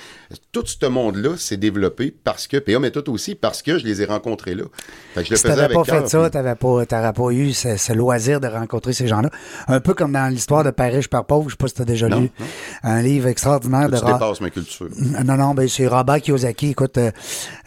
Tout 0.53 0.65
ce 0.67 0.87
monde-là 0.87 1.37
s'est 1.37 1.57
développé 1.57 2.15
parce 2.25 2.47
que, 2.47 2.57
puis 2.59 2.75
tout 2.93 3.11
aussi, 3.13 3.35
parce 3.35 3.63
que 3.63 3.79
je 3.79 3.85
les 3.85 4.03
ai 4.03 4.05
rencontrés 4.05 4.55
là. 4.55 4.65
Fait 5.15 5.21
que 5.23 5.27
je 5.27 5.31
le 5.33 5.37
Si 5.37 5.43
faisais 5.43 5.61
avec 5.61 5.77
pas 5.77 5.83
cœur, 5.85 6.03
fait 6.03 6.09
ça, 6.09 6.21
puis- 6.23 6.31
t'avais 6.31 6.55
pas, 6.55 6.87
t'aurais 6.87 7.13
pas 7.13 7.31
eu 7.31 7.53
ce, 7.53 7.77
ce 7.77 7.93
loisir 7.93 8.41
de 8.41 8.47
rencontrer 8.49 8.93
ces 8.93 9.07
gens-là. 9.07 9.31
Un 9.69 9.81
peu 9.81 9.95
comme 9.95 10.13
dans 10.13 10.29
l'histoire 10.33 10.65
de 10.65 10.71
Père 10.71 10.93
riche, 10.93 11.09
Père 11.09 11.25
pauvre, 11.25 11.49
je 11.49 11.55
sais 11.55 11.57
pas 11.59 11.69
si 11.69 11.75
t'as 11.75 11.85
déjà 11.85 12.09
Non, 12.09 12.21
lu. 12.21 12.31
non. 12.39 12.47
Un 12.83 13.03
livre 13.03 13.29
extraordinaire 13.29 13.89
de 13.89 13.99
Tu 13.99 14.05
dépasses 14.05 14.41
ma 14.41 14.51
culture. 14.51 14.89
Non, 15.25 15.37
non, 15.37 15.55
ben 15.55 15.69
c'est 15.69 15.87
Robert 15.87 16.21
Kiyosaki. 16.21 16.71
Écoute, 16.71 16.99
euh, 16.99 17.11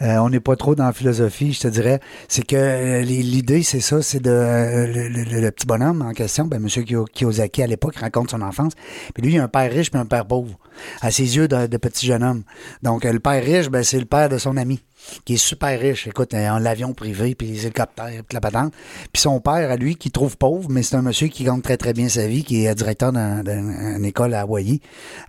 euh, 0.02 0.16
on 0.18 0.28
n'est 0.30 0.40
pas 0.40 0.56
trop 0.56 0.74
dans 0.74 0.84
la 0.86 0.92
philosophie, 0.92 1.52
je 1.52 1.60
te 1.60 1.68
dirais. 1.68 2.00
C'est 2.28 2.44
que 2.46 2.55
euh, 2.56 3.02
l'idée, 3.02 3.62
c'est 3.62 3.80
ça, 3.80 4.02
c'est 4.02 4.20
de 4.20 4.30
euh, 4.30 4.86
le, 4.86 5.50
petit 5.50 5.66
bonhomme 5.66 6.02
en 6.02 6.12
question, 6.12 6.44
ben 6.46 6.64
Kiyo- 6.66 7.06
Kiyosaki 7.12 7.62
à 7.62 7.66
l'époque 7.66 7.96
raconte 7.96 8.30
son 8.30 8.42
enfance. 8.42 8.72
Puis 9.14 9.22
lui, 9.22 9.34
il 9.34 9.38
a 9.38 9.44
un 9.44 9.48
père 9.48 9.70
riche 9.70 9.90
puis 9.90 10.00
un 10.00 10.06
père 10.06 10.26
pauvre, 10.26 10.58
à 11.00 11.10
ses 11.10 11.36
yeux 11.36 11.48
de, 11.48 11.66
de 11.66 11.76
petit 11.76 12.06
jeune 12.06 12.22
homme. 12.22 12.42
Donc 12.82 13.04
euh, 13.04 13.12
le 13.12 13.20
père 13.20 13.42
riche, 13.42 13.68
ben 13.68 13.82
c'est 13.82 13.98
le 13.98 14.04
père 14.04 14.28
de 14.28 14.38
son 14.38 14.56
ami, 14.56 14.82
qui 15.24 15.34
est 15.34 15.36
super 15.38 15.78
riche. 15.78 16.06
Écoute, 16.06 16.34
euh, 16.34 16.48
en 16.48 16.58
l'avion 16.58 16.92
privé, 16.94 17.34
puis 17.34 17.48
les 17.48 17.62
hélicoptères, 17.66 18.06
puis 18.26 18.34
la 18.34 18.40
patente. 18.40 18.72
Puis 19.12 19.22
son 19.22 19.40
père, 19.40 19.70
à 19.70 19.76
lui, 19.76 19.96
qui 19.96 20.10
trouve 20.10 20.36
pauvre, 20.36 20.68
mais 20.70 20.82
c'est 20.82 20.96
un 20.96 21.02
monsieur 21.02 21.28
qui 21.28 21.44
gagne 21.44 21.60
très 21.62 21.76
très 21.76 21.92
bien 21.92 22.08
sa 22.08 22.26
vie, 22.26 22.44
qui 22.44 22.66
est 22.66 22.74
directeur 22.74 23.12
d'un- 23.12 23.42
d'une 23.42 24.04
école 24.04 24.34
à 24.34 24.40
Hawaii, 24.42 24.80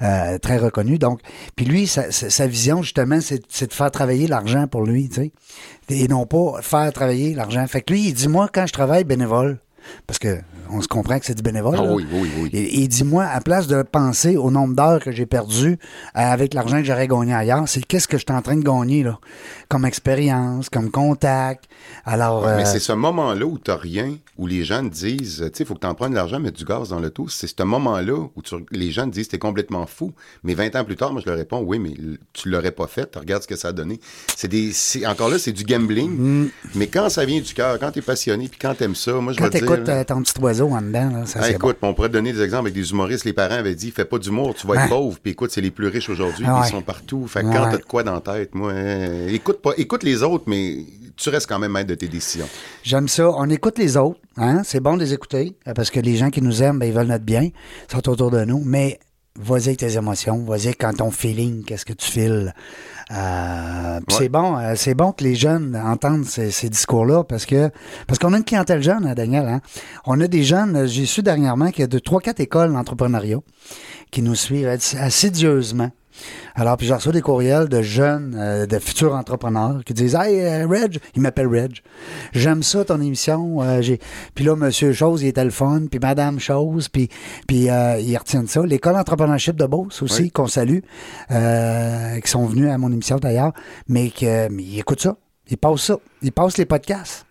euh, 0.01 0.37
très 0.39 0.57
reconnu. 0.57 0.97
Donc, 0.97 1.21
puis 1.55 1.65
lui, 1.65 1.87
sa, 1.87 2.11
sa- 2.11 2.47
vision 2.47 2.81
justement, 2.81 3.19
c'est 3.21 3.67
de 3.67 3.73
faire 3.73 3.91
travailler 3.91 4.27
l'argent 4.27 4.67
pour 4.67 4.83
lui, 4.85 5.09
tu 5.09 5.15
sais, 5.15 5.31
et 5.89 6.07
non 6.07 6.25
pas 6.25 6.61
faire 6.61 6.91
travailler 6.93 7.33
l'argent. 7.33 7.65
Fait 7.67 7.81
que 7.81 7.93
lui, 7.93 8.07
il 8.07 8.13
dit 8.13 8.27
moi 8.27 8.49
quand 8.53 8.65
je 8.67 8.73
travaille 8.73 9.03
bénévole, 9.03 9.59
parce 10.05 10.19
que 10.19 10.37
on 10.69 10.81
se 10.81 10.87
comprend 10.87 11.17
que 11.17 11.25
c'est 11.25 11.33
du 11.35 11.41
bénévole. 11.43 11.75
Ah 11.79 11.83
oui, 11.83 12.05
oui, 12.11 12.29
oui. 12.41 12.49
Et, 12.53 12.83
et 12.83 12.87
dis-moi, 12.89 13.23
à 13.25 13.39
place 13.39 13.67
de 13.67 13.81
penser 13.83 14.35
au 14.35 14.51
nombre 14.51 14.75
d'heures 14.75 14.99
que 15.01 15.11
j'ai 15.11 15.25
perdu 15.25 15.67
euh, 15.67 15.75
avec 16.13 16.53
l'argent 16.53 16.77
que 16.79 16.83
j'aurais 16.83 17.07
gagné 17.07 17.33
ailleurs, 17.33 17.63
c'est 17.67 17.81
qu'est-ce 17.85 18.07
que 18.07 18.17
je 18.17 18.23
suis 18.27 18.35
en 18.37 18.41
train 18.41 18.57
de 18.57 18.63
gagner, 18.63 19.03
là? 19.03 19.19
Comme 19.69 19.85
expérience, 19.85 20.69
comme 20.69 20.91
contact. 20.91 21.65
Alors, 22.05 22.43
Ouais, 22.43 22.49
euh, 22.49 22.57
Mais 22.57 22.65
c'est 22.65 22.79
ce 22.79 22.91
moment-là 22.93 23.45
où 23.45 23.57
tu 23.59 23.71
rien, 23.71 24.15
où 24.37 24.45
les 24.47 24.63
gens 24.63 24.81
te 24.87 24.93
disent, 24.93 25.37
tu 25.37 25.57
sais, 25.57 25.63
il 25.63 25.65
faut 25.65 25.73
que 25.75 25.79
tu 25.79 25.87
en 25.87 25.95
prennes 25.95 26.11
de 26.11 26.15
l'argent, 26.15 26.39
mettre 26.39 26.57
du 26.57 26.65
gaz 26.65 26.89
dans 26.89 26.99
l'auto. 26.99 27.27
C'est 27.29 27.47
ce 27.47 27.63
moment-là 27.63 28.27
où 28.35 28.41
tu- 28.41 28.55
les 28.71 28.91
gens 28.91 29.05
te 29.05 29.11
disent, 29.13 29.27
t'es 29.27 29.39
complètement 29.39 29.85
fou. 29.85 30.11
Mais 30.43 30.53
20 30.53 30.75
ans 30.75 30.83
plus 30.85 30.95
tard, 30.95 31.11
moi, 31.13 31.21
je 31.23 31.29
leur 31.29 31.37
réponds, 31.37 31.61
oui, 31.65 31.79
mais 31.79 31.93
tu 32.33 32.49
l'aurais 32.49 32.71
pas 32.71 32.87
fait. 32.87 33.15
Regarde 33.15 33.43
ce 33.43 33.47
que 33.47 33.55
ça 33.55 33.69
a 33.69 33.71
donné. 33.71 33.99
C'est 34.35 34.47
des, 34.47 34.71
c'est- 34.73 35.05
encore 35.05 35.29
là, 35.29 35.39
c'est 35.39 35.51
du 35.51 35.63
gambling. 35.63 36.49
Mais 36.75 36.87
quand 36.87 37.09
ça 37.09 37.25
vient 37.25 37.41
du 37.41 37.53
cœur, 37.53 37.77
quand 37.79 37.91
tu 37.91 37.99
es 37.99 38.01
passionné, 38.01 38.47
puis 38.47 38.59
quand 38.59 38.73
tu 38.75 38.83
aimes 38.83 38.95
ça, 38.95 39.13
moi, 39.13 39.33
je 39.33 39.39
vais 39.39 39.49
te 39.49 39.57
dire. 39.65 39.76
T'écoutes 39.79 39.87
là, 39.87 39.95
euh, 39.99 40.03
ton 40.03 40.21
petit 40.21 40.33
oiseau 40.41 40.69
en 40.69 40.81
dedans, 40.81 41.09
là, 41.11 41.25
ça 41.25 41.39
Ah, 41.41 41.47
bon. 41.49 41.55
écoute, 41.55 41.77
on 41.81 41.93
pourrait 41.93 42.09
te 42.09 42.13
donner 42.13 42.33
des 42.33 42.41
exemples 42.41 42.67
avec 42.67 42.73
des 42.73 42.91
humoristes. 42.91 43.25
Les 43.25 43.33
parents 43.33 43.55
avaient 43.55 43.75
dit, 43.75 43.91
fais 43.91 44.05
pas 44.05 44.19
d'humour, 44.19 44.53
tu 44.55 44.67
vas 44.67 44.75
être 44.83 44.89
pauvre. 44.89 45.17
Puis 45.21 45.31
écoute, 45.31 45.51
c'est 45.51 45.61
les 45.61 45.71
plus 45.71 45.87
riches 45.87 46.09
aujourd'hui, 46.09 46.45
Ah 46.47 46.59
ouais. 46.61 46.67
ils 46.67 46.71
sont 46.71 46.81
partout. 46.81 47.25
Fait 47.27 47.41
que 47.41 47.47
Ouais. 47.47 47.55
quand 47.55 47.69
t'as 47.71 47.77
de 47.77 47.83
quoi 47.83 48.03
dans 48.03 48.13
la 48.13 48.21
tête, 48.21 48.53
moi, 48.55 48.71
euh, 48.71 49.27
écoute 49.29 49.61
pas, 49.61 49.71
écoute 49.77 50.03
les 50.03 50.23
autres, 50.23 50.45
mais 50.47 50.77
tu 51.15 51.29
restes 51.29 51.47
quand 51.49 51.57
même 51.59 51.71
maître 51.71 51.87
de 51.89 51.95
tes 51.95 52.07
décisions. 52.07 52.47
J'aime 52.83 53.07
ça. 53.07 53.29
On 53.31 53.49
écoute 53.49 53.79
les 53.79 53.97
autres. 53.97 54.19
Hein? 54.37 54.61
C'est 54.63 54.79
bon 54.79 54.95
de 54.97 55.01
les 55.01 55.13
écouter 55.13 55.55
euh, 55.67 55.73
parce 55.73 55.89
que 55.89 55.99
les 55.99 56.15
gens 56.15 56.29
qui 56.29 56.41
nous 56.43 56.61
aiment, 56.61 56.77
ben, 56.77 56.85
ils 56.85 56.93
veulent 56.93 57.07
notre 57.07 57.23
bien. 57.25 57.41
Ils 57.43 57.91
sont 57.91 58.07
autour 58.09 58.29
de 58.29 58.45
nous. 58.45 58.61
Mais 58.63 58.99
vas-y 59.37 59.67
avec 59.67 59.77
tes 59.79 59.95
émotions. 59.95 60.37
Vas-y 60.43 60.73
quand 60.75 60.93
ton 60.97 61.11
feeling, 61.11 61.63
qu'est-ce 61.63 61.85
que 61.85 61.93
tu 61.93 62.09
files. 62.11 62.53
Euh, 63.11 63.97
Ouais. 63.97 64.03
c'est 64.09 64.29
bon, 64.29 64.57
euh, 64.57 64.73
c'est 64.75 64.93
bon 64.93 65.11
que 65.13 65.23
les 65.23 65.35
jeunes 65.35 65.75
entendent 65.81 66.25
ces, 66.25 66.51
ces 66.51 66.69
discours-là 66.69 67.23
parce 67.23 67.45
que 67.45 67.69
parce 68.05 68.19
qu'on 68.19 68.33
a 68.33 68.37
une 68.37 68.43
clientèle 68.43 68.81
jeune, 68.83 69.05
hein, 69.07 69.13
Daniel. 69.15 69.47
Hein? 69.47 69.61
On 70.05 70.19
a 70.19 70.27
des 70.27 70.43
jeunes, 70.43 70.75
euh, 70.75 70.87
j'ai 70.87 71.05
su 71.05 71.21
dernièrement 71.23 71.71
qu'il 71.71 71.81
y 71.81 71.83
a 71.83 71.87
de 71.87 71.99
trois, 71.99 72.19
quatre 72.19 72.41
écoles 72.41 72.73
d'entrepreneuriat 72.73 73.39
qui 74.11 74.21
nous 74.21 74.35
suivent 74.35 74.67
ass- 74.67 74.95
assidieusement. 74.99 75.89
Alors, 76.55 76.75
puis 76.77 76.87
je 76.87 76.93
reçois 76.93 77.11
des 77.11 77.21
courriels 77.21 77.69
de 77.69 77.81
jeunes, 77.81 78.35
euh, 78.39 78.65
de 78.65 78.79
futurs 78.79 79.13
entrepreneurs 79.15 79.83
qui 79.85 79.93
disent 79.93 80.15
Hey, 80.15 80.39
euh, 80.41 80.67
Reg, 80.67 80.99
il 81.15 81.21
m'appelle 81.21 81.47
Reg. 81.47 81.79
J'aime 82.33 82.63
ça, 82.63 82.83
ton 82.85 82.99
émission. 83.01 83.61
euh, 83.61 83.81
j'ai... 83.81 83.99
Puis 84.33 84.43
là, 84.45 84.55
Monsieur 84.55 84.91
Chose, 84.93 85.21
il 85.21 85.27
était 85.27 85.43
le 85.43 85.51
fun. 85.51 85.83
Puis 85.89 85.99
Madame 85.99 86.39
Chose, 86.39 86.89
puis, 86.89 87.09
puis 87.47 87.69
euh, 87.69 87.99
ils 87.99 88.17
retiennent 88.17 88.47
ça. 88.47 88.65
L'école 88.65 88.95
entrepreneurship 88.95 89.55
de 89.55 89.65
Beauce 89.65 90.01
aussi, 90.01 90.23
Oui. 90.23 90.31
qu'on 90.31 90.47
salue, 90.47 90.79
qui 91.29 92.31
sont 92.31 92.45
venus 92.45 92.69
à 92.71 92.77
mon 92.77 92.91
émission 92.91 93.17
d'ailleurs, 93.17 93.53
mais 93.87 94.09
que 94.09 94.49
mais 94.49 94.63
ils 94.63 94.79
écoutent 94.79 95.01
ça. 95.01 95.15
Ils 95.49 95.57
passent 95.57 95.81
ça. 95.83 95.97
Ils 96.21 96.31
passent 96.31 96.57
les 96.57 96.65
podcasts. 96.65 97.25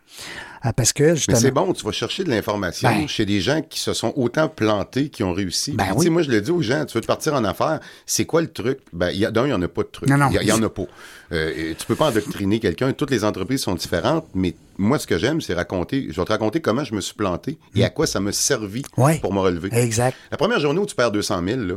Ah, 0.62 0.72
parce 0.72 0.92
que, 0.92 1.02
Mais 1.04 1.16
justement. 1.16 1.38
c'est 1.38 1.50
bon, 1.50 1.72
tu 1.72 1.84
vas 1.84 1.92
chercher 1.92 2.24
de 2.24 2.30
l'information 2.30 2.88
Ben. 2.88 3.06
chez 3.08 3.26
des 3.26 3.40
gens 3.40 3.62
qui 3.62 3.78
se 3.80 3.92
sont 3.92 4.12
autant 4.16 4.48
plantés, 4.48 5.08
qui 5.10 5.22
ont 5.22 5.32
réussi. 5.32 5.72
Ben 5.72 5.92
oui. 5.96 6.08
Moi, 6.10 6.22
je 6.22 6.30
le 6.30 6.40
dis 6.40 6.50
aux 6.50 6.62
gens, 6.62 6.84
tu 6.84 6.94
veux 6.94 7.00
te 7.00 7.06
partir 7.06 7.34
en 7.34 7.44
affaires, 7.44 7.80
c'est 8.06 8.24
quoi 8.24 8.40
le 8.40 8.50
truc? 8.52 8.78
Ben, 8.92 9.10
il 9.10 9.18
y 9.18 9.26
a- 9.26 9.30
d'un, 9.30 9.44
il 9.44 9.48
n'y 9.48 9.52
en 9.52 9.62
a 9.62 9.68
pas 9.68 9.82
de 9.82 9.88
truc. 9.88 10.08
Non, 10.08 10.16
non. 10.16 10.28
Il 10.30 10.46
y, 10.46 10.52
en 10.52 10.62
a 10.62 10.68
pas. 10.68 10.84
Euh, 11.32 11.74
tu 11.78 11.86
peux 11.86 11.94
pas 11.96 12.08
endoctriner 12.10 12.60
quelqu'un. 12.60 12.92
Toutes 12.92 13.10
les 13.10 13.24
entreprises 13.24 13.62
sont 13.62 13.74
différentes, 13.74 14.26
mais 14.34 14.54
moi, 14.78 14.98
ce 14.98 15.06
que 15.06 15.18
j'aime, 15.18 15.40
c'est 15.40 15.54
raconter. 15.54 16.06
Je 16.10 16.20
vais 16.20 16.24
te 16.24 16.32
raconter 16.32 16.60
comment 16.60 16.84
je 16.84 16.94
me 16.94 17.00
suis 17.00 17.14
planté 17.14 17.58
et 17.74 17.84
à 17.84 17.90
quoi 17.90 18.06
ça 18.06 18.20
m'a 18.20 18.32
servi 18.32 18.82
Mm. 18.96 19.02
Ouais. 19.02 19.18
pour 19.18 19.32
me 19.34 19.40
relever. 19.40 19.68
Exact. 19.72 20.16
La 20.30 20.36
première 20.36 20.60
journée 20.60 20.80
où 20.80 20.86
tu 20.86 20.94
perds 20.94 21.10
200 21.12 21.42
000, 21.46 21.60
là, 21.62 21.74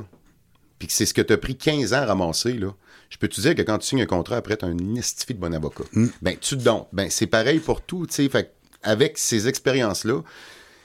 puis 0.78 0.88
que 0.88 0.94
c'est 0.94 1.06
ce 1.06 1.14
que 1.14 1.22
tu 1.22 1.34
as 1.34 1.38
pris 1.38 1.56
15 1.58 1.94
ans 1.94 1.98
à 1.98 2.06
ramasser, 2.06 2.54
là, 2.54 2.74
je 3.10 3.18
peux 3.18 3.28
te 3.28 3.42
dire 3.42 3.56
que 3.56 3.64
quand 3.64 3.78
tu 3.80 3.88
signes 3.88 4.02
un 4.04 4.06
contrat, 4.06 4.38
après, 4.38 4.56
tu 4.56 4.66
as 4.66 4.68
un 4.68 4.96
estifi 4.96 5.34
de 5.34 5.40
bon 5.40 5.54
avocat. 5.54 5.84
Ben, 6.22 6.36
tu 6.40 6.56
te 6.58 6.62
donnes. 6.64 6.84
Ben, 6.94 7.08
c'est 7.10 7.26
pareil 7.28 7.60
pour 7.60 7.82
tout, 7.82 8.06
tu 8.08 8.14
sais. 8.14 8.30
Fait 8.30 8.54
avec 8.84 9.18
ces 9.18 9.48
expériences-là, 9.48 10.22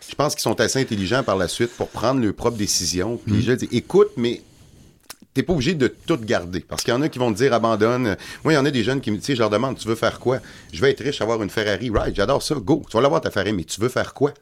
je 0.08 0.14
pense 0.14 0.34
qu'ils 0.34 0.42
sont 0.42 0.60
assez 0.60 0.80
intelligents 0.80 1.22
par 1.22 1.36
la 1.36 1.48
suite 1.48 1.70
pour 1.70 1.88
prendre 1.88 2.20
leurs 2.20 2.34
propres 2.34 2.58
décisions. 2.58 3.16
Puis 3.16 3.42
je 3.42 3.52
dis, 3.52 3.68
écoute, 3.72 4.08
mais 4.16 4.42
t'es 5.32 5.42
pas 5.42 5.54
obligé 5.54 5.74
de 5.74 5.88
tout 5.88 6.18
garder. 6.18 6.60
Parce 6.60 6.82
qu'il 6.82 6.92
y 6.92 6.96
en 6.96 7.02
a 7.02 7.08
qui 7.08 7.18
vont 7.18 7.32
te 7.32 7.38
dire 7.38 7.54
abandonne. 7.54 8.16
Moi, 8.44 8.52
il 8.52 8.56
y 8.56 8.58
en 8.58 8.66
a 8.66 8.70
des 8.70 8.84
jeunes 8.84 9.00
qui 9.00 9.10
me 9.10 9.16
disent, 9.16 9.34
je 9.34 9.40
leur 9.40 9.50
demande, 9.50 9.78
tu 9.78 9.88
veux 9.88 9.94
faire 9.94 10.20
quoi? 10.20 10.40
Je 10.72 10.80
veux 10.80 10.88
être 10.88 11.02
riche, 11.02 11.20
avoir 11.20 11.42
une 11.42 11.50
Ferrari. 11.50 11.90
Right, 11.90 12.14
j'adore 12.14 12.42
ça. 12.42 12.54
Go. 12.56 12.82
Tu 12.88 12.96
vas 12.96 13.02
l'avoir 13.02 13.20
ta 13.20 13.30
Ferrari, 13.30 13.52
mais 13.52 13.64
tu 13.64 13.80
veux 13.80 13.88
faire 13.88 14.12
quoi? 14.12 14.34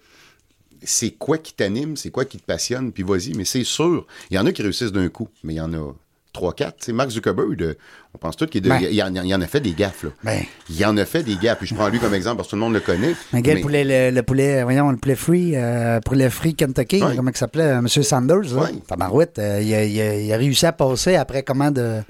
c'est 0.85 1.13
quoi 1.13 1.39
qui 1.39 1.55
t'anime, 1.55 1.97
c'est 1.97 2.11
quoi 2.11 2.25
qui 2.25 2.39
te 2.39 2.45
passionne, 2.45 2.93
puis 2.93 3.03
vas-y. 3.03 3.35
Mais 3.35 3.45
c'est 3.45 3.65
sûr, 3.65 4.07
il 4.31 4.37
y 4.37 4.39
en 4.39 4.47
a 4.47 4.53
qui 4.53 4.63
réussissent 4.63 4.93
d'un 4.93 5.09
coup, 5.09 5.29
mais 5.45 5.55
il 5.55 5.57
y 5.57 5.61
en 5.61 5.73
a 5.75 5.95
trois, 6.33 6.53
quatre. 6.55 6.77
C'est 6.81 6.93
Mark 6.93 7.11
Zuckerberg, 7.11 7.63
euh, 7.63 7.75
On 8.15 8.19
pense 8.19 8.37
tout 8.37 8.45
qu'il 8.47 8.61
de- 8.61 8.69
Ben. 8.69 8.79
y 8.83 9.03
en, 9.03 9.11
y 9.15 9.33
a 9.33 9.47
fait 9.47 9.61
des 9.61 9.73
gaffes, 9.73 10.03
là. 10.05 10.11
Ben. 10.23 10.43
Il 10.69 10.85
en 10.85 10.95
a 10.99 11.05
fait 11.07 11.23
des 11.23 11.37
gaffes. 11.37 11.59
Puis 11.59 11.67
je 11.69 11.75
prends 11.75 11.89
lui 11.89 11.99
comme 11.99 12.13
exemple 12.13 12.37
parce 12.37 12.49
que 12.49 12.51
tout 12.51 12.57
le 12.57 12.61
monde 12.61 12.75
le 12.75 12.81
connaît. 12.81 13.15
Mais- 13.33 13.41
le 13.41 13.61
poulet, 13.63 13.85
le, 13.85 14.15
le 14.15 14.23
poulet, 14.23 14.63
voyons, 14.63 14.91
le 14.91 14.99
poulet 14.99 15.17
free, 15.17 15.53
euh, 15.57 15.99
poulet 16.01 16.29
free 16.29 16.55
Kentucky, 16.55 17.01
comment 17.17 17.31
il 17.31 17.37
s'appelait, 17.37 17.65
euh, 17.65 17.79
M. 17.79 17.89
Sanders, 17.89 18.55
là. 18.55 18.69
Tabarouette, 18.87 19.39
euh, 19.39 19.61
il, 19.63 19.75
a, 19.75 19.85
il 19.85 20.01
a- 20.01 20.15
il 20.19 20.33
a 20.33 20.37
réussi 20.37 20.67
à 20.67 20.73
passer 20.73 21.17
après 21.17 21.43
comment 21.43 21.71
de... 21.71 22.01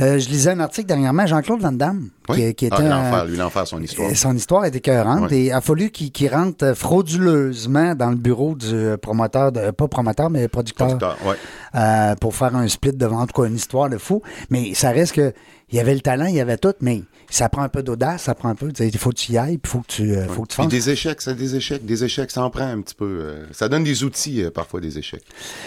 Euh, 0.00 0.18
je 0.18 0.28
lisais 0.28 0.50
un 0.50 0.60
article 0.60 0.88
dernièrement, 0.88 1.24
Jean-Claude 1.26 1.60
Van 1.60 1.70
Damme, 1.72 2.08
Oui. 2.28 2.36
qui, 2.48 2.54
qui 2.56 2.66
était... 2.66 2.76
Ah, 2.78 2.82
l'enfer, 2.82 3.24
lui, 3.26 3.36
l'enfer, 3.36 3.66
son 3.66 3.80
histoire. 3.80 4.10
Son 4.16 4.34
histoire 4.36 4.64
est 4.64 4.74
écœurante 4.74 5.30
et 5.30 5.46
il 5.46 5.52
a 5.52 5.60
fallu 5.60 5.90
qu'il 5.90 6.34
rentre 6.34 6.74
frauduleusement 6.76 7.94
dans 7.94 8.10
le 8.10 8.16
bureau 8.16 8.54
du 8.56 8.96
promoteur, 9.00 9.52
de, 9.52 9.70
pas 9.70 9.86
promoteur, 9.88 10.30
mais 10.30 10.48
producteur, 10.48 10.98
Producteur, 10.98 12.16
pour 12.20 12.34
faire 12.34 12.54
un 12.56 12.66
split 12.68 12.92
devant, 12.92 13.20
en 13.20 13.26
tout 13.26 13.40
cas, 13.42 13.48
une 13.48 13.56
histoire 13.56 13.88
de 13.88 13.98
fou. 13.98 14.22
Mais 14.50 14.74
ça 14.74 14.90
reste 14.90 15.12
que 15.14 15.32
il 15.70 15.76
y 15.76 15.80
avait 15.80 15.94
le 15.94 16.00
talent, 16.00 16.26
il 16.26 16.34
y 16.34 16.40
avait 16.40 16.58
tout, 16.58 16.74
mais 16.80 17.02
ça 17.30 17.48
prend 17.48 17.62
un 17.62 17.68
peu 17.68 17.82
d'audace, 17.82 18.22
ça 18.24 18.34
prend 18.34 18.48
un 18.48 18.54
peu. 18.54 18.70
Il 18.78 18.98
faut 18.98 19.10
que 19.10 19.16
tu 19.16 19.32
y 19.32 19.38
ailles, 19.38 19.58
puis 19.58 19.70
il 19.70 19.72
faut 19.72 19.80
que 19.80 19.86
tu, 19.88 20.12
euh, 20.14 20.26
faut 20.28 20.42
que 20.42 20.48
tu 20.48 20.56
fasses. 20.56 20.68
des 20.68 20.90
échecs, 20.90 21.20
ça 21.22 21.34
des 21.34 21.56
échecs, 21.56 21.84
des 21.84 22.04
échecs, 22.04 22.30
ça 22.30 22.42
en 22.44 22.50
prend 22.50 22.66
un 22.66 22.80
petit 22.80 22.94
peu. 22.94 23.04
euh, 23.22 23.46
ça 23.52 23.68
donne 23.68 23.84
des 23.84 24.04
outils, 24.04 24.42
euh, 24.44 24.50
parfois, 24.50 24.80
des 24.80 24.98
échecs. 24.98 25.24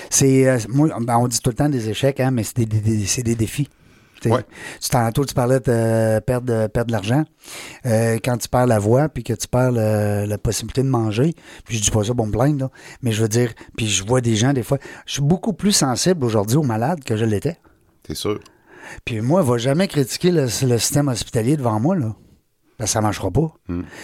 C'est, 0.09 0.57
moi, 0.69 0.89
ben, 1.01 1.17
on 1.17 1.27
dit 1.27 1.39
tout 1.39 1.49
le 1.49 1.55
temps 1.55 1.69
des 1.69 1.89
échecs, 1.89 2.19
hein, 2.19 2.31
mais 2.31 2.43
c'est 2.43 2.57
des, 2.57 2.65
des- 2.65 2.79
des- 2.79 3.05
c'est 3.05 3.23
des 3.23 3.35
défis. 3.35 3.67
Tu 4.21 4.29
sais, 4.29 4.35
Ouais. 4.35 4.43
tu- 4.81 4.89
Tantôt, 4.89 5.25
tu 5.25 5.35
parlais 5.35 5.59
de 5.59 6.19
perdre, 6.21 6.47
de- 6.47 6.65
perdre 6.67 6.87
de 6.87 6.91
l'argent. 6.91 7.23
Euh, 7.85 8.17
quand 8.23 8.35
tu 8.37 8.47
perds 8.49 8.65
la 8.65 8.79
voix, 8.79 9.09
puis 9.09 9.23
que 9.23 9.33
tu 9.33 9.47
perds 9.47 9.71
le- 9.71 10.25
la 10.25 10.37
possibilité 10.39 10.81
de 10.81 10.87
manger, 10.87 11.35
puis 11.65 11.77
je 11.77 11.83
dis 11.83 11.91
pas 11.91 12.03
ça 12.03 12.15
pour 12.15 12.25
me 12.25 12.31
plaindre, 12.31 12.59
là, 12.61 12.71
mais 13.03 13.11
je 13.11 13.21
veux 13.21 13.27
dire, 13.27 13.51
puis 13.75 13.87
je 13.87 14.03
vois 14.03 14.21
des 14.21 14.35
gens, 14.35 14.53
des 14.53 14.63
fois, 14.63 14.79
je 15.05 15.13
suis 15.13 15.21
beaucoup 15.21 15.53
plus 15.53 15.71
sensible 15.71 16.25
aujourd'hui 16.25 16.57
aux 16.57 16.63
malades 16.63 17.03
que 17.03 17.15
je 17.15 17.25
l'étais. 17.25 17.57
C'est 18.07 18.15
sûr. 18.15 18.39
Puis 19.05 19.21
moi, 19.21 19.41
va 19.41 19.57
jamais 19.57 19.87
critiquer 19.87 20.31
le, 20.31 20.43
le 20.43 20.77
système 20.79 21.07
hospitalier 21.07 21.57
devant 21.57 21.79
moi, 21.79 21.95
là. 21.95 22.15
Ben, 22.79 22.85
ça 22.85 23.01
marchera 23.01 23.31
pas. 23.31 23.51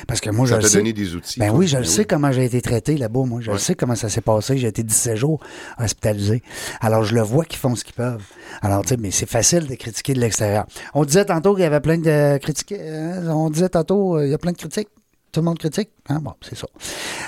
Parce 0.08 0.20
que 0.20 0.32
moi, 0.32 0.48
je 0.48 0.54
Ça 0.56 0.58
le 0.60 0.68
sais. 0.68 0.78
donné 0.80 0.94
des 0.94 1.14
outils. 1.16 1.40
Ben 1.40 1.50
toi. 1.50 1.58
oui, 1.60 1.68
je 1.68 1.78
le 1.78 1.84
Ben 1.84 1.88
sais 1.88 2.06
comment 2.06 2.32
j'ai 2.32 2.46
été 2.46 2.60
traité 2.60 2.98
là-bas, 2.98 3.24
moi. 3.24 3.40
Je 3.40 3.52
le 3.52 3.60
sais 3.60 3.76
comment 3.76 3.94
ça 3.94 4.10
s'est 4.10 4.22
passé. 4.22 4.58
J'ai 4.58 4.68
été 4.68 4.82
17 4.82 5.16
jours 5.16 5.40
hospitalisé. 5.78 6.42
Alors, 6.82 7.04
je 7.04 7.14
le 7.14 7.22
vois 7.22 7.46
qu'ils 7.46 7.60
font 7.60 7.76
ce 7.76 7.84
qu'ils 7.84 7.94
peuvent. 7.94 8.24
Alors, 8.64 8.82
tu 8.82 8.88
sais, 8.90 8.98
mais 8.98 9.12
c'est 9.12 9.30
facile 9.30 9.68
de 9.68 9.76
critiquer 9.76 10.16
de 10.16 10.20
l'extérieur. 10.20 10.66
On 10.96 11.06
disait 11.06 11.26
tantôt 11.26 11.54
qu'il 11.54 11.62
y 11.62 11.68
avait 11.68 11.82
plein 11.82 12.00
de 12.00 12.38
critiques. 12.40 12.72
hein, 12.72 13.28
On 13.30 13.52
disait 13.52 13.70
tantôt, 13.70 14.18
euh, 14.18 14.26
il 14.26 14.32
y 14.32 14.34
a 14.34 14.40
plein 14.40 14.52
de 14.54 14.58
critiques. 14.58 14.90
Tout 15.34 15.40
le 15.40 15.46
monde 15.46 15.58
critique? 15.58 15.90
Hein? 16.10 16.20
Bon, 16.22 16.34
c'est 16.42 16.56
ça. 16.56 16.68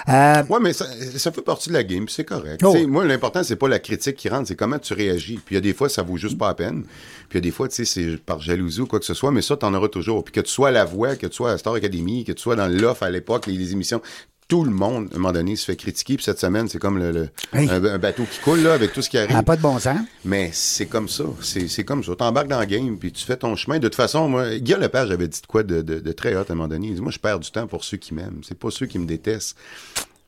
Euh, 0.10 0.44
Ouais, 0.48 0.60
mais 0.62 0.74
ça, 0.74 0.86
ça 1.18 1.32
fait 1.32 1.42
partie 1.42 1.70
de 1.70 1.74
la 1.74 1.84
game, 1.84 2.08
c'est 2.08 2.24
correct. 2.24 2.62
Oh. 2.64 2.76
Moi, 2.88 3.04
l'important, 3.04 3.44
c'est 3.44 3.56
pas 3.56 3.68
la 3.68 3.80
critique 3.80 4.16
qui 4.16 4.30
rentre, 4.30 4.48
c'est 4.48 4.56
comment 4.56 4.78
tu 4.78 4.94
réagis. 4.94 5.40
Puis 5.44 5.56
il 5.56 5.56
y 5.56 5.58
a 5.58 5.62
des 5.62 5.74
fois, 5.74 5.90
ça 5.90 6.04
vaut 6.04 6.16
juste 6.16 6.38
pas 6.38 6.50
la 6.50 6.54
peine. 6.54 6.84
Puis 7.30 7.34
il 7.34 7.36
y 7.36 7.38
a 7.40 7.42
des 7.42 7.50
fois, 7.52 7.68
tu 7.68 7.84
sais, 7.84 7.86
c'est 7.86 8.18
par 8.18 8.40
jalousie 8.40 8.82
ou 8.82 8.86
quoi 8.86 9.00
que 9.00 9.06
ce 9.06 9.16
soit, 9.16 9.32
mais 9.32 9.42
ça, 9.42 9.58
t'en 9.58 9.74
auras 9.74 9.88
toujours. 9.88 10.24
Puis 10.24 10.34
que 10.34 10.42
tu 10.42 10.52
sois 10.52 10.68
à 10.68 10.72
la 10.72 10.86
voix, 10.86 11.16
que 11.16 11.26
tu 11.26 11.34
sois 11.36 11.52
à 11.52 11.58
Star 11.58 11.74
Academy, 11.74 12.24
que 12.24 12.32
tu 12.32 12.42
sois 12.44 12.56
dans 12.56 12.68
l'offre 12.68 13.02
à 13.02 13.10
l'époque, 13.10 13.48
les, 13.48 13.54
les 13.58 13.72
émissions, 13.72 14.02
tout 14.48 14.64
le 14.64 14.70
monde, 14.72 15.08
à 15.12 15.16
un 15.16 15.18
moment 15.20 15.32
donné, 15.34 15.56
se 15.56 15.66
fait 15.66 15.76
critiquer. 15.76 16.16
Puis 16.18 16.24
cette 16.26 16.40
semaine, 16.40 16.68
c'est 16.68 16.78
comme 16.78 17.00
le, 17.00 17.12
le- 17.12 17.30
Hey. 17.54 17.68
un, 17.70 17.84
un 17.84 17.98
bateau 17.98 18.24
qui 18.32 18.40
coule, 18.40 18.60
là, 18.62 18.74
avec 18.74 18.94
tout 18.94 19.02
ce 19.02 19.10
qui 19.10 19.18
arrive. 19.18 19.42
pas 19.44 19.56
de 19.56 19.62
bon 19.62 19.80
sens. 19.80 19.98
Mais 20.24 20.52
c'est 20.54 20.86
comme 20.86 21.10
ça. 21.10 21.24
C'est 21.42 21.84
comme 21.84 22.04
ça. 22.04 22.16
T'embarques 22.16 22.48
dans 22.48 22.60
le 22.60 22.66
game, 22.66 22.98
puis 22.98 23.12
tu 23.12 23.26
fais 23.26 23.38
ton 23.38 23.56
chemin. 23.56 23.80
De 23.80 23.88
toute 23.88 23.96
façon, 23.96 24.30
moi, 24.30 24.56
Guillaume 24.58 24.82
Lepage 24.82 25.10
avait 25.12 25.28
dit 25.28 25.42
de 25.42 25.48
quoi 25.48 25.64
de, 25.64 25.82
de- 25.82 26.00
de 26.00 26.12
très 26.12 26.36
hot 26.36 26.42
à 26.48 26.52
un 26.52 26.56
moment 26.56 26.68
donné. 26.68 26.88
Il 26.90 26.96
dit, 26.96 27.02
moi, 27.02 27.12
je 27.12 27.20
perds 27.20 27.40
du 27.40 27.50
temps 27.50 27.66
pour 27.66 27.84
ceux 27.84 27.98
qui 27.98 28.14
m'aiment. 28.14 28.42
C'est 28.48 28.58
pas 28.58 28.70
ceux 28.70 28.86
qui 28.86 29.00
me 29.00 29.06
détestent. 29.08 29.56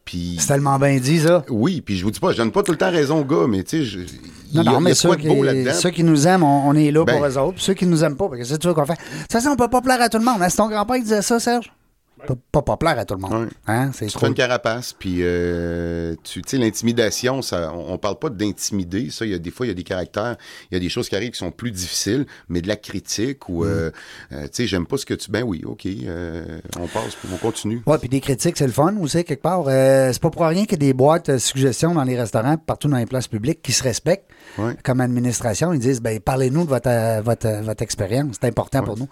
Puis... 0.04 0.38
C'est 0.40 0.48
tellement 0.48 0.80
bien 0.80 0.98
dit, 1.00 1.20
ça. 1.20 1.44
Oui, 1.50 1.82
puis 1.82 1.98
je 1.98 2.04
vous 2.06 2.12
dis 2.12 2.20
pas, 2.22 2.32
je 2.32 2.38
donne 2.38 2.52
pas 2.54 2.64
tout 2.64 2.72
le 2.72 2.78
temps 2.78 2.90
raison 2.90 3.20
aux 3.20 3.26
gars, 3.26 3.46
mais 3.48 3.64
tu 3.64 3.80
sais, 3.80 3.84
je- 3.84 4.00
Non, 4.54 4.64
non, 4.64 4.80
mais 4.80 4.96
ceux 4.96 5.14
qui, 5.16 5.28
ceux 5.74 5.90
qui 5.90 6.04
nous 6.06 6.26
aiment, 6.26 6.44
on, 6.44 6.70
on 6.70 6.74
est 6.76 6.92
là 6.92 7.04
Ben. 7.04 7.18
pour 7.18 7.26
eux 7.26 7.38
autres. 7.38 7.56
Puis 7.56 7.64
ceux 7.64 7.74
qui 7.74 7.86
nous 7.86 8.04
aiment 8.06 8.16
pas, 8.16 8.30
parce 8.30 8.40
que 8.40 8.46
c'est 8.48 8.58
tu 8.58 8.68
veux 8.68 8.74
qu'on 8.74 8.86
fait. 8.86 8.94
De 8.94 9.22
toute 9.24 9.32
façon, 9.34 9.50
on 9.50 9.56
peut 9.58 9.68
pas 9.68 9.82
plaire 9.82 10.02
à 10.02 10.08
tout 10.10 10.18
le 10.18 10.24
monde. 10.26 10.42
Est-ce 10.42 10.54
que 10.56 10.62
ton 10.62 10.70
grand-père 10.70 11.00
disait 11.02 11.22
ça, 11.22 11.40
Serge? 11.42 11.72
Pas, 12.52 12.78
plaire 12.78 12.98
à 13.00 13.06
tout 13.06 13.14
le 13.14 13.22
monde. 13.22 13.50
Hein? 13.68 13.92
C'est 13.94 14.08
Tu 14.08 14.12
trop. 14.12 14.22
fais 14.22 14.28
une 14.28 14.34
carapace, 14.34 14.94
puis 14.94 15.18
euh, 15.22 16.16
tu 16.24 16.42
sais, 16.46 16.58
l'intimidation, 16.58 17.42
ça, 17.42 17.72
on, 17.74 17.94
on 17.94 17.98
parle 17.98 18.18
pas 18.18 18.30
d'intimider. 18.30 19.10
Ça, 19.12 19.26
y 19.26 19.34
a 19.34 19.40
des 19.40 19.52
fois, 19.52 19.66
il 19.66 19.70
y 19.70 19.72
a 19.72 19.76
des 19.76 19.84
caractères, 19.84 20.36
il 20.72 20.74
y 20.74 20.78
a 20.78 20.80
des 20.80 20.90
choses 20.90 21.10
qui 21.10 21.16
arrivent 21.16 21.32
qui 21.32 21.38
sont 21.38 21.52
plus 21.52 21.72
difficiles, 21.72 22.26
mais 22.50 22.62
de 22.62 22.68
la 22.68 22.76
critique 22.76 23.48
ou, 23.50 23.64
euh, 23.64 23.92
euh, 24.32 24.44
tu 24.44 24.50
sais, 24.54 24.68
j'aime 24.68 24.86
pas 24.88 24.98
ce 24.98 25.06
que 25.06 25.14
tu. 25.14 25.30
Ben 25.30 25.44
oui, 25.44 25.62
ok, 25.66 25.88
on 26.80 26.88
passe, 26.88 27.18
on 27.32 27.38
continue. 27.38 27.82
Ouais, 27.86 27.98
puis 27.98 28.10
des 28.10 28.20
critiques, 28.20 28.58
c'est 28.58 28.66
le 28.66 28.74
fun 28.74 28.96
aussi, 29.00 29.24
quelque 29.24 29.42
part. 29.44 29.66
C'est 29.68 30.22
pas 30.22 30.30
pour 30.30 30.42
rien 30.46 30.64
qu'il 30.66 30.72
y 30.82 30.86
a 30.86 30.88
des 30.88 30.94
boîtes 30.94 31.38
suggestions 31.38 31.94
dans 31.94 32.04
les 32.04 32.18
restaurants, 32.20 32.58
partout 32.58 32.88
dans 32.88 32.98
les 32.98 33.06
places 33.06 33.28
publiques, 33.28 33.62
qui 33.62 33.72
se 33.74 33.84
respectent. 33.84 34.30
Comme 34.84 35.02
administration, 35.02 35.72
ils 35.74 35.80
disent, 35.80 36.02
ben, 36.02 36.20
parlez-nous 36.20 36.64
de 36.64 36.70
votre, 36.70 37.22
votre, 37.22 37.62
votre 37.64 37.84
expérience. 37.84 38.38
C'est 38.42 38.48
important 38.48 38.82
pour 38.84 38.98
nous. 38.98 39.08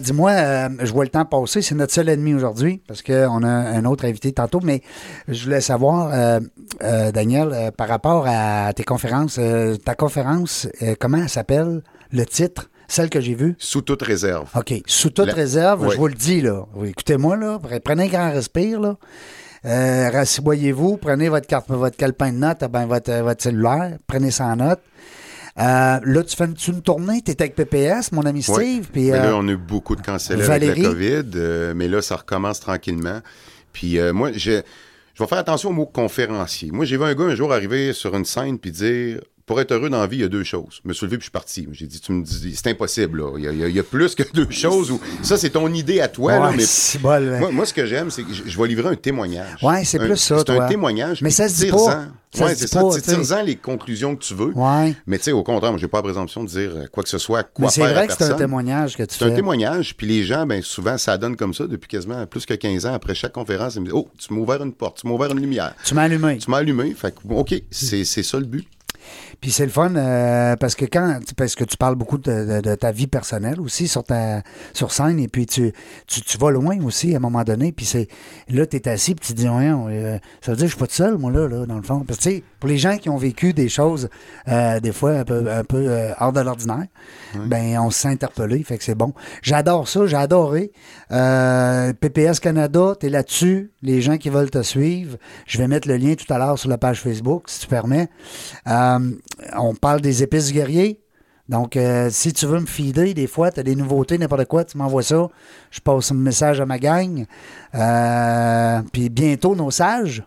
Dis-moi, 0.00 0.32
je 0.80 0.92
vois 0.92 1.04
le 1.04 1.10
temps 1.10 1.24
passer. 1.24 1.62
C'est 1.62 1.74
notre 1.74 1.92
seul 1.92 2.08
ennemi 2.08 2.31
aujourd'hui, 2.34 2.82
parce 2.86 3.02
qu'on 3.02 3.42
a 3.42 3.48
un 3.48 3.84
autre 3.84 4.04
invité 4.04 4.32
tantôt, 4.32 4.60
mais 4.62 4.82
je 5.28 5.44
voulais 5.44 5.60
savoir, 5.60 6.10
euh, 6.12 6.40
euh, 6.82 7.12
Daniel, 7.12 7.48
euh, 7.52 7.70
par 7.70 7.88
rapport 7.88 8.24
à 8.28 8.72
tes 8.74 8.84
conférences, 8.84 9.38
ta 9.84 9.94
conférence, 9.94 10.68
comment 11.00 11.18
elle 11.18 11.28
s'appelle, 11.28 11.82
le 12.12 12.24
titre, 12.26 12.68
celle 12.88 13.08
que 13.08 13.20
j'ai 13.20 13.34
vue? 13.34 13.54
Sous 13.58 13.80
toute 13.82 14.02
réserve. 14.02 14.48
OK. 14.54 14.74
Sous 14.86 15.10
toute 15.10 15.26
La- 15.28 15.32
réserve, 15.32 15.90
je 15.92 15.96
vous 15.96 16.08
le 16.08 16.14
dis, 16.14 16.40
là. 16.42 16.66
Écoutez-moi, 16.84 17.36
là. 17.36 17.58
Pre- 17.58 17.80
Prenez 17.80 18.04
un 18.04 18.08
grand 18.08 18.30
respire, 18.32 18.80
là. 18.80 18.96
Euh, 19.64 20.10
rassiboyez-vous, 20.12 20.96
prenez 20.96 21.28
votre 21.28 21.46
carte, 21.46 21.66
votre 21.70 21.96
calepin 21.96 22.32
de 22.32 22.38
notes, 22.38 22.64
ben, 22.70 22.84
votre, 22.86 23.12
votre 23.22 23.42
cellulaire, 23.42 23.96
prenez 24.08 24.30
ça 24.32 24.46
en 24.46 24.56
note. 24.56 24.80
Euh, 25.58 26.00
là, 26.02 26.22
tu 26.22 26.34
fais 26.34 26.46
une, 26.46 26.54
tu 26.54 26.70
une 26.70 26.82
tournée, 26.82 27.20
tu 27.22 27.30
avec 27.38 27.54
PPS, 27.54 28.12
mon 28.12 28.24
ami. 28.24 28.42
Steve, 28.42 28.88
puis 28.90 29.10
Mais 29.10 29.18
euh, 29.18 29.30
là, 29.30 29.36
on 29.36 29.46
a 29.48 29.52
eu 29.52 29.56
beaucoup 29.56 29.96
de 29.96 30.00
cancellés 30.00 30.48
avec 30.48 30.76
la 30.76 30.88
COVID, 30.88 31.24
euh, 31.34 31.74
mais 31.76 31.88
là, 31.88 32.00
ça 32.00 32.16
recommence 32.16 32.60
tranquillement. 32.60 33.20
Puis 33.72 33.98
moi, 34.12 34.32
je, 34.32 34.62
je 35.14 35.22
vais 35.22 35.28
faire 35.28 35.38
attention 35.38 35.70
au 35.70 35.72
mot 35.72 35.86
conférencier. 35.86 36.70
Moi, 36.70 36.84
j'ai 36.84 36.96
vu 36.96 37.04
un 37.04 37.14
gars 37.14 37.24
un 37.24 37.34
jour 37.34 37.52
arriver 37.52 37.92
sur 37.92 38.14
une 38.14 38.24
scène 38.24 38.58
puis 38.58 38.70
dire 38.70 39.20
pour 39.46 39.60
être 39.60 39.72
heureux 39.72 39.90
dans 39.90 40.00
la 40.00 40.06
vie, 40.06 40.18
il 40.18 40.22
y 40.22 40.24
a 40.24 40.28
deux 40.28 40.44
choses. 40.44 40.80
Je 40.82 40.88
me 40.88 40.92
suis 40.94 41.06
levé 41.06 41.16
puis 41.18 41.22
je 41.22 41.26
suis 41.26 41.30
parti. 41.32 41.68
J'ai 41.72 41.86
dit, 41.86 42.00
tu 42.00 42.12
me 42.12 42.22
dis, 42.22 42.54
c'est 42.54 42.68
impossible, 42.68 43.20
là. 43.20 43.32
Il 43.38 43.44
y, 43.44 43.48
a, 43.64 43.68
il 43.68 43.76
y 43.76 43.82
plus 43.82 44.14
que 44.14 44.22
deux 44.32 44.50
choses. 44.50 44.90
Ou, 44.90 45.00
ça, 45.22 45.36
c'est 45.36 45.50
ton 45.50 45.72
idée 45.72 46.00
à 46.00 46.08
toi, 46.08 46.38
là, 46.38 46.52
mais 46.56 46.64
c'est 46.64 46.98
hein. 47.04 47.38
moi, 47.40 47.50
moi, 47.50 47.66
ce 47.66 47.74
que 47.74 47.84
j'aime, 47.86 48.10
c'est 48.10 48.22
que 48.22 48.32
je, 48.32 48.44
je 48.46 48.60
vais 48.60 48.68
livrer 48.68 48.88
un 48.88 48.94
témoignage. 48.94 49.62
Ouais, 49.62 49.84
c'est 49.84 50.00
Un- 50.00 50.06
plus 50.06 50.16
ça, 50.16 50.38
C'est 50.38 50.50
un 50.50 50.68
témoignage. 50.68 51.22
Mais 51.22 51.30
ça 51.30 51.48
se 51.48 51.64
dit 51.64 51.70
pas. 51.70 51.78
Ça 51.78 52.08
Ouais, 52.40 52.54
c'est 52.54 52.66
ça. 52.66 52.82
Tire-en 53.02 53.42
les 53.42 53.56
conclusions 53.56 54.16
que 54.16 54.22
tu 54.24 54.34
veux. 54.34 54.52
Ouais. 54.54 54.94
Mais 55.06 55.18
tu 55.18 55.24
sais, 55.24 55.32
au 55.32 55.42
contraire, 55.42 55.70
moi, 55.70 55.78
j'ai 55.78 55.88
pas 55.88 55.98
la 55.98 56.04
présomption 56.04 56.42
de 56.42 56.48
dire 56.48 56.72
quoi 56.90 57.02
que 57.02 57.08
ce 57.10 57.18
soit, 57.18 57.42
quoi 57.42 57.66
Mais 57.66 57.70
c'est 57.70 57.82
vrai 57.82 58.06
que 58.06 58.14
c'est 58.14 58.24
un 58.24 58.34
témoignage 58.34 58.96
que 58.96 59.02
tu 59.02 59.16
C'est 59.18 59.24
un 59.26 59.28
fais. 59.28 59.34
témoignage, 59.36 59.94
puis 59.96 60.06
les 60.06 60.24
gens, 60.24 60.46
ben 60.46 60.62
souvent, 60.62 60.96
ça 60.96 61.18
donne 61.18 61.36
comme 61.36 61.52
ça 61.52 61.66
depuis 61.66 61.88
quasiment 61.88 62.26
plus 62.26 62.46
que 62.46 62.54
15 62.54 62.86
ans. 62.86 62.94
Après 62.94 63.14
chaque 63.14 63.32
conférence, 63.32 63.74
ils 63.74 63.80
me 63.80 63.84
disent 63.86 63.94
Oh, 63.94 64.08
tu 64.18 64.32
m'as 64.32 64.40
ouvert 64.40 64.62
une 64.62 64.72
porte, 64.72 64.98
tu 65.02 65.06
m'as 65.06 65.12
ouvert 65.12 65.30
une 65.30 65.40
lumière, 65.40 65.74
Tu 65.84 65.94
m'as 65.94 66.04
allumé. 66.04 66.38
tu 66.38 66.50
m'as 66.50 66.58
allumé. 66.58 66.94
Fait 66.94 67.14
que, 67.14 67.20
OK, 67.34 67.54
c'est 67.70 68.04
ça 68.04 68.38
le 68.38 68.46
but. 68.46 68.66
Puis 69.40 69.50
c'est 69.50 69.64
le 69.64 69.70
fun 69.70 69.94
euh, 69.94 70.56
parce 70.56 70.74
que 70.74 70.84
quand 70.84 71.18
parce 71.36 71.54
que 71.54 71.64
tu 71.64 71.76
parles 71.76 71.96
beaucoup 71.96 72.18
de, 72.18 72.74
ta 72.74 72.92
vie 72.92 73.06
personnelle 73.06 73.60
aussi 73.60 73.88
sur 73.88 74.04
ta 74.04 74.42
sur 74.72 74.92
scène 74.92 75.18
et 75.18 75.28
puis 75.28 75.46
tu, 75.46 75.72
tu, 76.06 76.22
tu 76.22 76.38
vas 76.38 76.50
loin 76.50 76.78
aussi 76.84 77.14
à 77.14 77.16
un 77.16 77.20
moment 77.20 77.42
donné 77.44 77.72
puis 77.72 77.86
c'est 77.86 78.08
là 78.48 78.66
tu 78.66 78.76
es 78.76 78.88
assis 78.88 79.14
puis 79.14 79.26
tu 79.26 79.34
dis 79.34 79.48
Voyons, 79.48 79.86
euh, 79.88 80.18
ça 80.40 80.52
veut 80.52 80.56
dire 80.56 80.66
que 80.66 80.70
je 80.70 80.76
suis 80.76 80.80
pas 80.80 80.86
tout 80.86 80.94
seul 80.94 81.18
moi 81.18 81.30
là, 81.30 81.48
là 81.48 81.66
dans 81.66 81.76
le 81.76 81.82
fond. 81.82 82.04
Parce 82.06 82.20
pour 82.62 82.68
les 82.68 82.78
gens 82.78 82.96
qui 82.96 83.08
ont 83.08 83.16
vécu 83.16 83.52
des 83.52 83.68
choses 83.68 84.08
euh, 84.46 84.78
des 84.78 84.92
fois 84.92 85.10
un 85.14 85.24
peu 85.24 85.50
un 85.50 85.64
peu 85.64 85.84
euh, 85.88 86.12
hors 86.20 86.32
de 86.32 86.38
l'ordinaire 86.38 86.86
ben 87.34 87.76
on 87.80 87.90
se 87.90 88.02
sent 88.02 88.08
interpellé 88.10 88.62
fait 88.62 88.78
que 88.78 88.84
c'est 88.84 88.94
bon 88.94 89.14
j'adore 89.42 89.88
ça 89.88 90.06
j'ai 90.06 90.16
adoré 90.16 90.70
Euh, 91.10 91.92
PPS 91.92 92.38
Canada 92.38 92.94
t'es 93.00 93.08
là-dessus 93.08 93.72
les 93.82 94.00
gens 94.00 94.16
qui 94.16 94.30
veulent 94.30 94.52
te 94.52 94.62
suivre 94.62 95.16
je 95.48 95.58
vais 95.58 95.66
mettre 95.66 95.88
le 95.88 95.96
lien 95.96 96.14
tout 96.14 96.32
à 96.32 96.38
l'heure 96.38 96.56
sur 96.56 96.68
la 96.68 96.78
page 96.78 97.00
Facebook 97.00 97.46
si 97.48 97.58
tu 97.62 97.66
permets 97.66 98.08
on 98.64 99.74
parle 99.74 100.00
des 100.00 100.22
épices 100.22 100.52
guerriers. 100.52 101.00
Donc, 101.48 101.76
euh, 101.76 102.08
si 102.10 102.32
tu 102.32 102.46
veux 102.46 102.60
me 102.60 102.66
feeder, 102.66 103.14
des 103.14 103.26
fois, 103.26 103.50
tu 103.50 103.60
as 103.60 103.62
des 103.62 103.74
nouveautés, 103.74 104.16
n'importe 104.16 104.46
quoi, 104.46 104.64
tu 104.64 104.78
m'envoies 104.78 105.02
ça. 105.02 105.28
Je 105.70 105.80
passe 105.80 106.12
un 106.12 106.14
message 106.14 106.60
à 106.60 106.66
ma 106.66 106.78
gang. 106.78 107.26
Euh, 107.74 108.80
puis 108.92 109.10
bientôt, 109.10 109.54
nos 109.56 109.70
sages. 109.70 110.22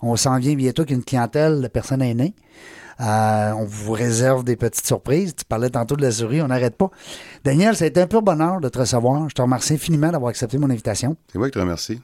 On 0.00 0.16
s'en 0.16 0.38
vient 0.38 0.54
bientôt 0.54 0.84
qu'une 0.84 1.02
clientèle 1.04 1.60
de 1.60 1.68
personnes 1.68 2.02
aînées. 2.02 2.34
Euh, 3.00 3.52
on 3.52 3.64
vous 3.64 3.92
réserve 3.92 4.42
des 4.44 4.56
petites 4.56 4.86
surprises. 4.86 5.34
Tu 5.36 5.44
parlais 5.44 5.70
tantôt 5.70 5.94
de 5.96 6.02
la 6.02 6.10
souris, 6.10 6.42
on 6.42 6.48
n'arrête 6.48 6.76
pas. 6.76 6.90
Daniel, 7.44 7.76
ça 7.76 7.84
a 7.84 7.88
été 7.88 8.00
un 8.00 8.06
pur 8.06 8.22
bonheur 8.22 8.60
de 8.60 8.68
te 8.68 8.78
recevoir. 8.78 9.28
Je 9.28 9.34
te 9.34 9.42
remercie 9.42 9.74
infiniment 9.74 10.10
d'avoir 10.10 10.30
accepté 10.30 10.58
mon 10.58 10.68
invitation. 10.70 11.16
C'est 11.32 11.38
moi 11.38 11.48
qui 11.48 11.54
te 11.54 11.58
remercie. 11.60 12.00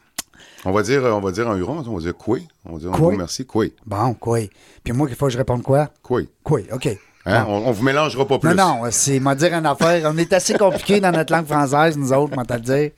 On 0.64 0.72
va 0.72 0.82
dire, 0.82 1.02
on 1.02 1.20
va 1.20 1.30
dire 1.32 1.48
en 1.48 1.56
huron, 1.56 1.82
on 1.86 1.94
va 1.94 2.00
dire 2.00 2.16
quoi? 2.16 2.38
On 2.64 2.74
va 2.74 2.78
dire 2.78 2.88
un 2.88 2.92
Quoi? 2.96 3.08
gros 3.08 3.16
merci. 3.18 3.44
Quoi? 3.44 3.66
Bon, 3.86 4.14
quoi? 4.14 4.38
Puis 4.82 4.92
moi, 4.92 5.08
il 5.10 5.16
faut 5.16 5.26
que 5.26 5.32
je 5.32 5.38
réponde 5.38 5.62
quoi? 5.62 5.90
Quoi? 6.02 6.22
Quoi? 6.42 6.60
OK. 6.72 6.88
Hein? 7.26 7.46
On, 7.48 7.62
on 7.66 7.72
vous 7.72 7.82
mélangera 7.82 8.26
pas 8.26 8.38
plus. 8.38 8.54
Non, 8.54 8.82
non, 8.82 8.82
c'est 8.90 9.18
m'a 9.18 9.34
dire 9.34 9.54
une 9.54 9.64
affaire. 9.66 10.02
On 10.12 10.18
est 10.18 10.32
assez 10.32 10.54
compliqué 10.54 11.00
dans 11.00 11.10
notre 11.10 11.32
langue 11.32 11.46
française, 11.46 11.96
nous 11.96 12.12
autres, 12.12 12.34
le 12.36 12.60
dire. 12.60 12.90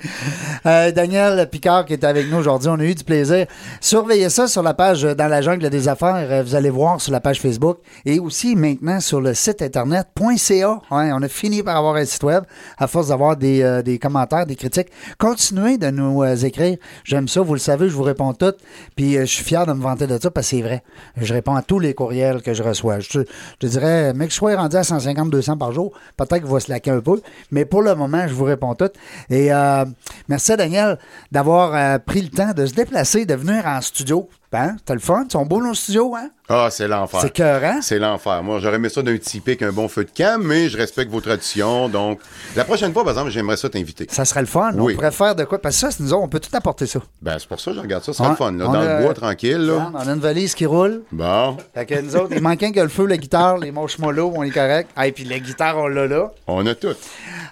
Euh, 0.67 0.91
Daniel 0.91 1.49
Picard 1.49 1.85
qui 1.85 1.93
est 1.93 2.03
avec 2.05 2.29
nous 2.31 2.39
aujourd'hui, 2.39 2.69
on 2.69 2.79
a 2.81 2.85
eu 2.85 2.95
du 2.95 3.05
plaisir. 3.05 3.47
Surveillez 3.81 4.29
ça 4.29 4.49
sur 4.49 4.62
la 4.62 4.75
page 4.75 5.05
euh, 5.05 5.15
Dans 5.15 5.29
la 5.29 5.43
jungle 5.43 5.71
des 5.71 5.89
affaires. 5.89 6.17
Euh, 6.17 6.43
Vous 6.43 6.55
allez 6.57 6.71
voir 6.71 7.01
sur 7.01 7.12
la 7.12 7.21
page 7.21 7.41
Facebook 7.41 7.79
et 8.05 8.19
aussi 8.19 8.57
maintenant 8.57 8.99
sur 9.01 9.21
le 9.21 9.33
site 9.35 9.62
internet.ca. 9.62 10.81
On 10.91 11.23
a 11.23 11.29
fini 11.29 11.62
par 11.62 11.77
avoir 11.77 11.95
un 11.97 12.05
site 12.05 12.25
web 12.25 12.45
à 12.79 12.87
force 12.89 13.09
d'avoir 13.09 13.37
des, 13.37 13.62
euh, 13.62 13.83
des 13.83 13.99
commentaires, 13.99 14.47
des 14.47 14.57
critiques. 14.57 14.89
Continuez 15.19 15.79
de 15.79 15.91
nous 15.91 16.23
euh, 16.23 16.35
écrire. 16.37 16.77
J'aime 17.05 17.29
ça, 17.29 17.41
vous 17.43 17.55
le 17.55 17.61
savez, 17.61 17.89
je 17.89 17.95
vous 17.95 18.03
réponds 18.03 18.33
toutes. 18.33 18.59
Puis 18.97 19.15
je 19.15 19.25
suis 19.25 19.45
fier 19.45 19.67
de 19.67 19.73
me 19.73 19.81
vanter 19.83 20.07
de 20.07 20.19
ça 20.21 20.31
parce 20.31 20.51
que 20.51 20.57
c'est 20.57 20.62
vrai. 20.62 20.83
Je 21.17 21.33
réponds 21.33 21.55
à 21.55 21.62
tous 21.62 21.79
les 21.79 21.95
courriels 21.95 22.43
que 22.43 22.55
je 22.55 22.62
reçois. 22.62 22.99
Je, 22.99 23.21
je 23.21 23.21
te 23.61 23.67
dirais, 23.67 24.12
mec, 24.16 24.31
je 24.31 24.37
sois 24.37 24.57
rendu 24.57 24.76
à 24.76 24.83
150-200 24.83 25.59
par 25.59 25.72
jour, 25.72 25.92
peut-être 26.16 26.38
qu'il 26.42 26.52
va 26.52 26.61
se 26.61 26.70
laquer 26.70 26.90
un 26.90 27.00
peu. 27.00 27.20
Mais 27.50 27.64
pour 27.64 27.83
le 27.83 27.94
moment, 27.94 28.26
je 28.26 28.35
vous 28.35 28.44
réponds 28.44 28.74
toutes. 28.74 28.94
Et 29.31 29.52
euh, 29.52 29.85
merci 30.29 30.52
à 30.52 30.57
Daniel 30.57 30.98
d'avoir 31.33 31.74
euh, 31.74 31.98
pris 31.98 32.22
le 32.22 32.29
temps 32.29 32.52
de 32.52 32.66
se 32.66 32.74
déplacer, 32.74 33.26
de 33.26 33.35
venir 33.35 33.66
en 33.66 33.81
studio. 33.81 34.29
Hein? 34.53 34.77
T'as 34.85 34.95
le 34.95 35.01
fun? 35.01 35.25
Ils 35.29 35.33
sont 35.33 35.45
beaux 35.45 35.63
nos 35.63 35.75
studios, 35.75 36.15
hein? 36.17 36.31
Ah, 36.49 36.69
c'est 36.71 36.87
l'enfer. 36.87 37.21
C'est 37.21 37.31
cœur, 37.33 37.61
C'est 37.83 37.99
l'enfer. 37.99 38.41
Moi, 38.45 38.61
j'aurais 38.61 38.77
aimé 38.77 38.89
ça 38.89 39.03
d'un 39.03 39.17
typique, 39.19 39.61
un 39.63 39.73
bon 39.73 39.89
feu 39.89 40.05
de 40.05 40.11
camp, 40.17 40.41
mais 40.41 40.69
je 40.69 40.77
respecte 40.79 41.11
vos 41.11 41.21
traditions. 41.21 41.89
Donc, 41.89 42.21
la 42.55 42.65
prochaine 42.65 42.93
fois, 42.93 43.03
par 43.03 43.13
exemple, 43.13 43.31
j'aimerais 43.31 43.57
ça 43.57 43.69
t'inviter. 43.69 44.07
Ça 44.09 44.25
serait 44.25 44.41
le 44.41 44.47
fun. 44.47 44.71
Oui. 44.77 44.93
On 44.93 44.97
pourrait 44.97 45.11
faire 45.11 45.35
de 45.35 45.43
quoi? 45.45 45.61
Parce 45.61 45.75
que 45.75 45.81
ça, 45.81 45.91
c'est 45.91 46.01
nous 46.05 46.13
autres, 46.13 46.23
on 46.23 46.29
peut 46.29 46.39
tout 46.39 46.55
apporter 46.57 46.87
ça. 46.87 47.01
Ben, 47.21 47.37
c'est 47.41 47.49
pour 47.49 47.59
ça 47.61 47.73
que 47.73 47.77
je 47.79 47.81
regarde 47.83 48.05
ça. 48.05 48.23
Ouais. 48.23 48.31
le 48.31 48.37
fun, 48.37 48.53
là. 48.53 48.65
Dans 48.67 48.73
a- 48.75 48.99
le 48.99 49.05
bois, 49.05 49.13
tranquille, 49.15 49.59
là. 49.59 49.91
On 49.93 49.99
a 50.09 50.13
une 50.13 50.21
valise 50.21 50.55
qui 50.55 50.65
roule. 50.67 51.03
Bon, 51.11 51.57
Fait 51.75 51.85
que 51.85 52.01
nous 52.01 52.15
autres, 52.15 52.29
il 52.31 52.41
manque 52.41 52.63
un 52.63 52.71
que 52.71 52.81
le 52.81 52.89
feu, 52.89 53.07
la 53.07 53.17
guitare, 53.17 53.59
les 53.59 53.73
mollo, 53.73 54.33
on 54.37 54.45
est 54.45 54.51
correct. 54.51 54.89
Ah, 54.95 55.09
et 55.09 55.13
puis 55.13 55.25
la 55.25 55.41
guitare, 55.41 55.77
on 55.79 55.89
l'a 55.89 56.07
là. 56.07 56.31
on 56.47 56.65
a 56.65 56.75
tout. 56.77 56.95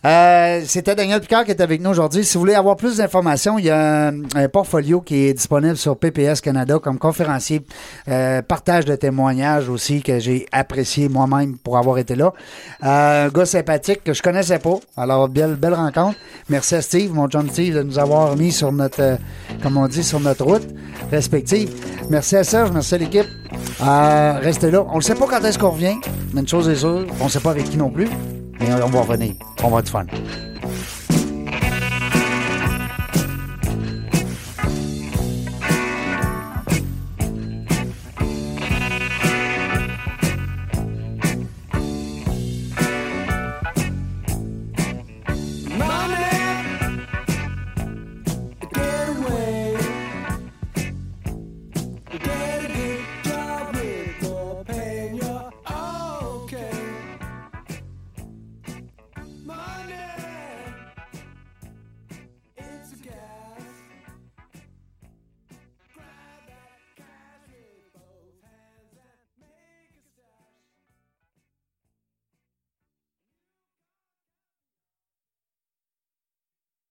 Euh, 0.06 0.62
C'était 0.66 0.94
Daniel 0.94 1.20
Picard 1.20 1.44
qui 1.44 1.50
est 1.50 1.60
avec 1.60 1.80
nous 1.80 1.90
aujourd'hui. 1.90 2.24
Si 2.24 2.34
vous 2.34 2.40
voulez 2.40 2.54
avoir 2.54 2.76
plus 2.76 2.98
d'informations, 2.98 3.58
il 3.58 3.64
y 3.64 3.70
a 3.70 4.08
un, 4.08 4.22
un 4.36 4.48
portfolio 4.48 5.00
qui 5.00 5.26
est 5.26 5.34
disponible 5.34 5.76
sur 5.76 5.96
PPS 5.96 6.40
Canada 6.40 6.78
comme 6.84 6.98
conférencier. 6.98 7.62
Euh, 8.08 8.42
partage 8.42 8.84
de 8.84 8.94
témoignages 8.94 9.68
aussi 9.68 10.02
que 10.02 10.20
j'ai 10.20 10.46
apprécié 10.52 11.08
moi-même 11.08 11.56
pour 11.56 11.78
avoir 11.78 11.98
été 11.98 12.14
là. 12.14 12.32
Euh, 12.84 13.26
un 13.26 13.28
gars 13.28 13.46
sympathique 13.46 14.04
que 14.04 14.12
je 14.12 14.22
connaissais 14.22 14.58
pas. 14.58 14.76
Alors, 14.96 15.28
belle, 15.28 15.56
belle 15.56 15.74
rencontre. 15.74 16.16
Merci 16.48 16.74
à 16.74 16.82
Steve, 16.82 17.12
mon 17.12 17.28
John 17.28 17.48
Steve, 17.50 17.74
de 17.74 17.82
nous 17.82 17.98
avoir 17.98 18.36
mis 18.36 18.52
sur 18.52 18.70
notre, 18.70 19.00
euh, 19.00 19.16
comme 19.62 19.76
on 19.78 19.88
dit, 19.88 20.04
sur 20.04 20.20
notre 20.20 20.44
route 20.44 20.68
respective. 21.10 21.70
Merci 22.10 22.36
à 22.36 22.44
Serge, 22.44 22.70
merci 22.70 22.94
à 22.94 22.98
l'équipe. 22.98 23.26
Restez 23.80 24.70
là. 24.70 24.84
On 24.90 24.96
ne 24.96 25.02
sait 25.02 25.14
pas 25.14 25.26
quand 25.26 25.44
est-ce 25.44 25.58
qu'on 25.58 25.70
revient, 25.70 25.96
mais 26.32 26.42
une 26.42 26.48
chose 26.48 26.68
est 26.68 26.76
sûre, 26.76 27.06
on 27.20 27.24
ne 27.24 27.30
sait 27.30 27.40
pas 27.40 27.50
avec 27.50 27.64
qui 27.70 27.78
non 27.78 27.90
plus. 27.90 28.08
Mais 28.60 28.68
on 28.82 28.88
va 28.88 29.00
revenir. 29.00 29.34
On 29.62 29.68
va 29.68 29.82
du 29.82 29.90
fun. 29.90 30.04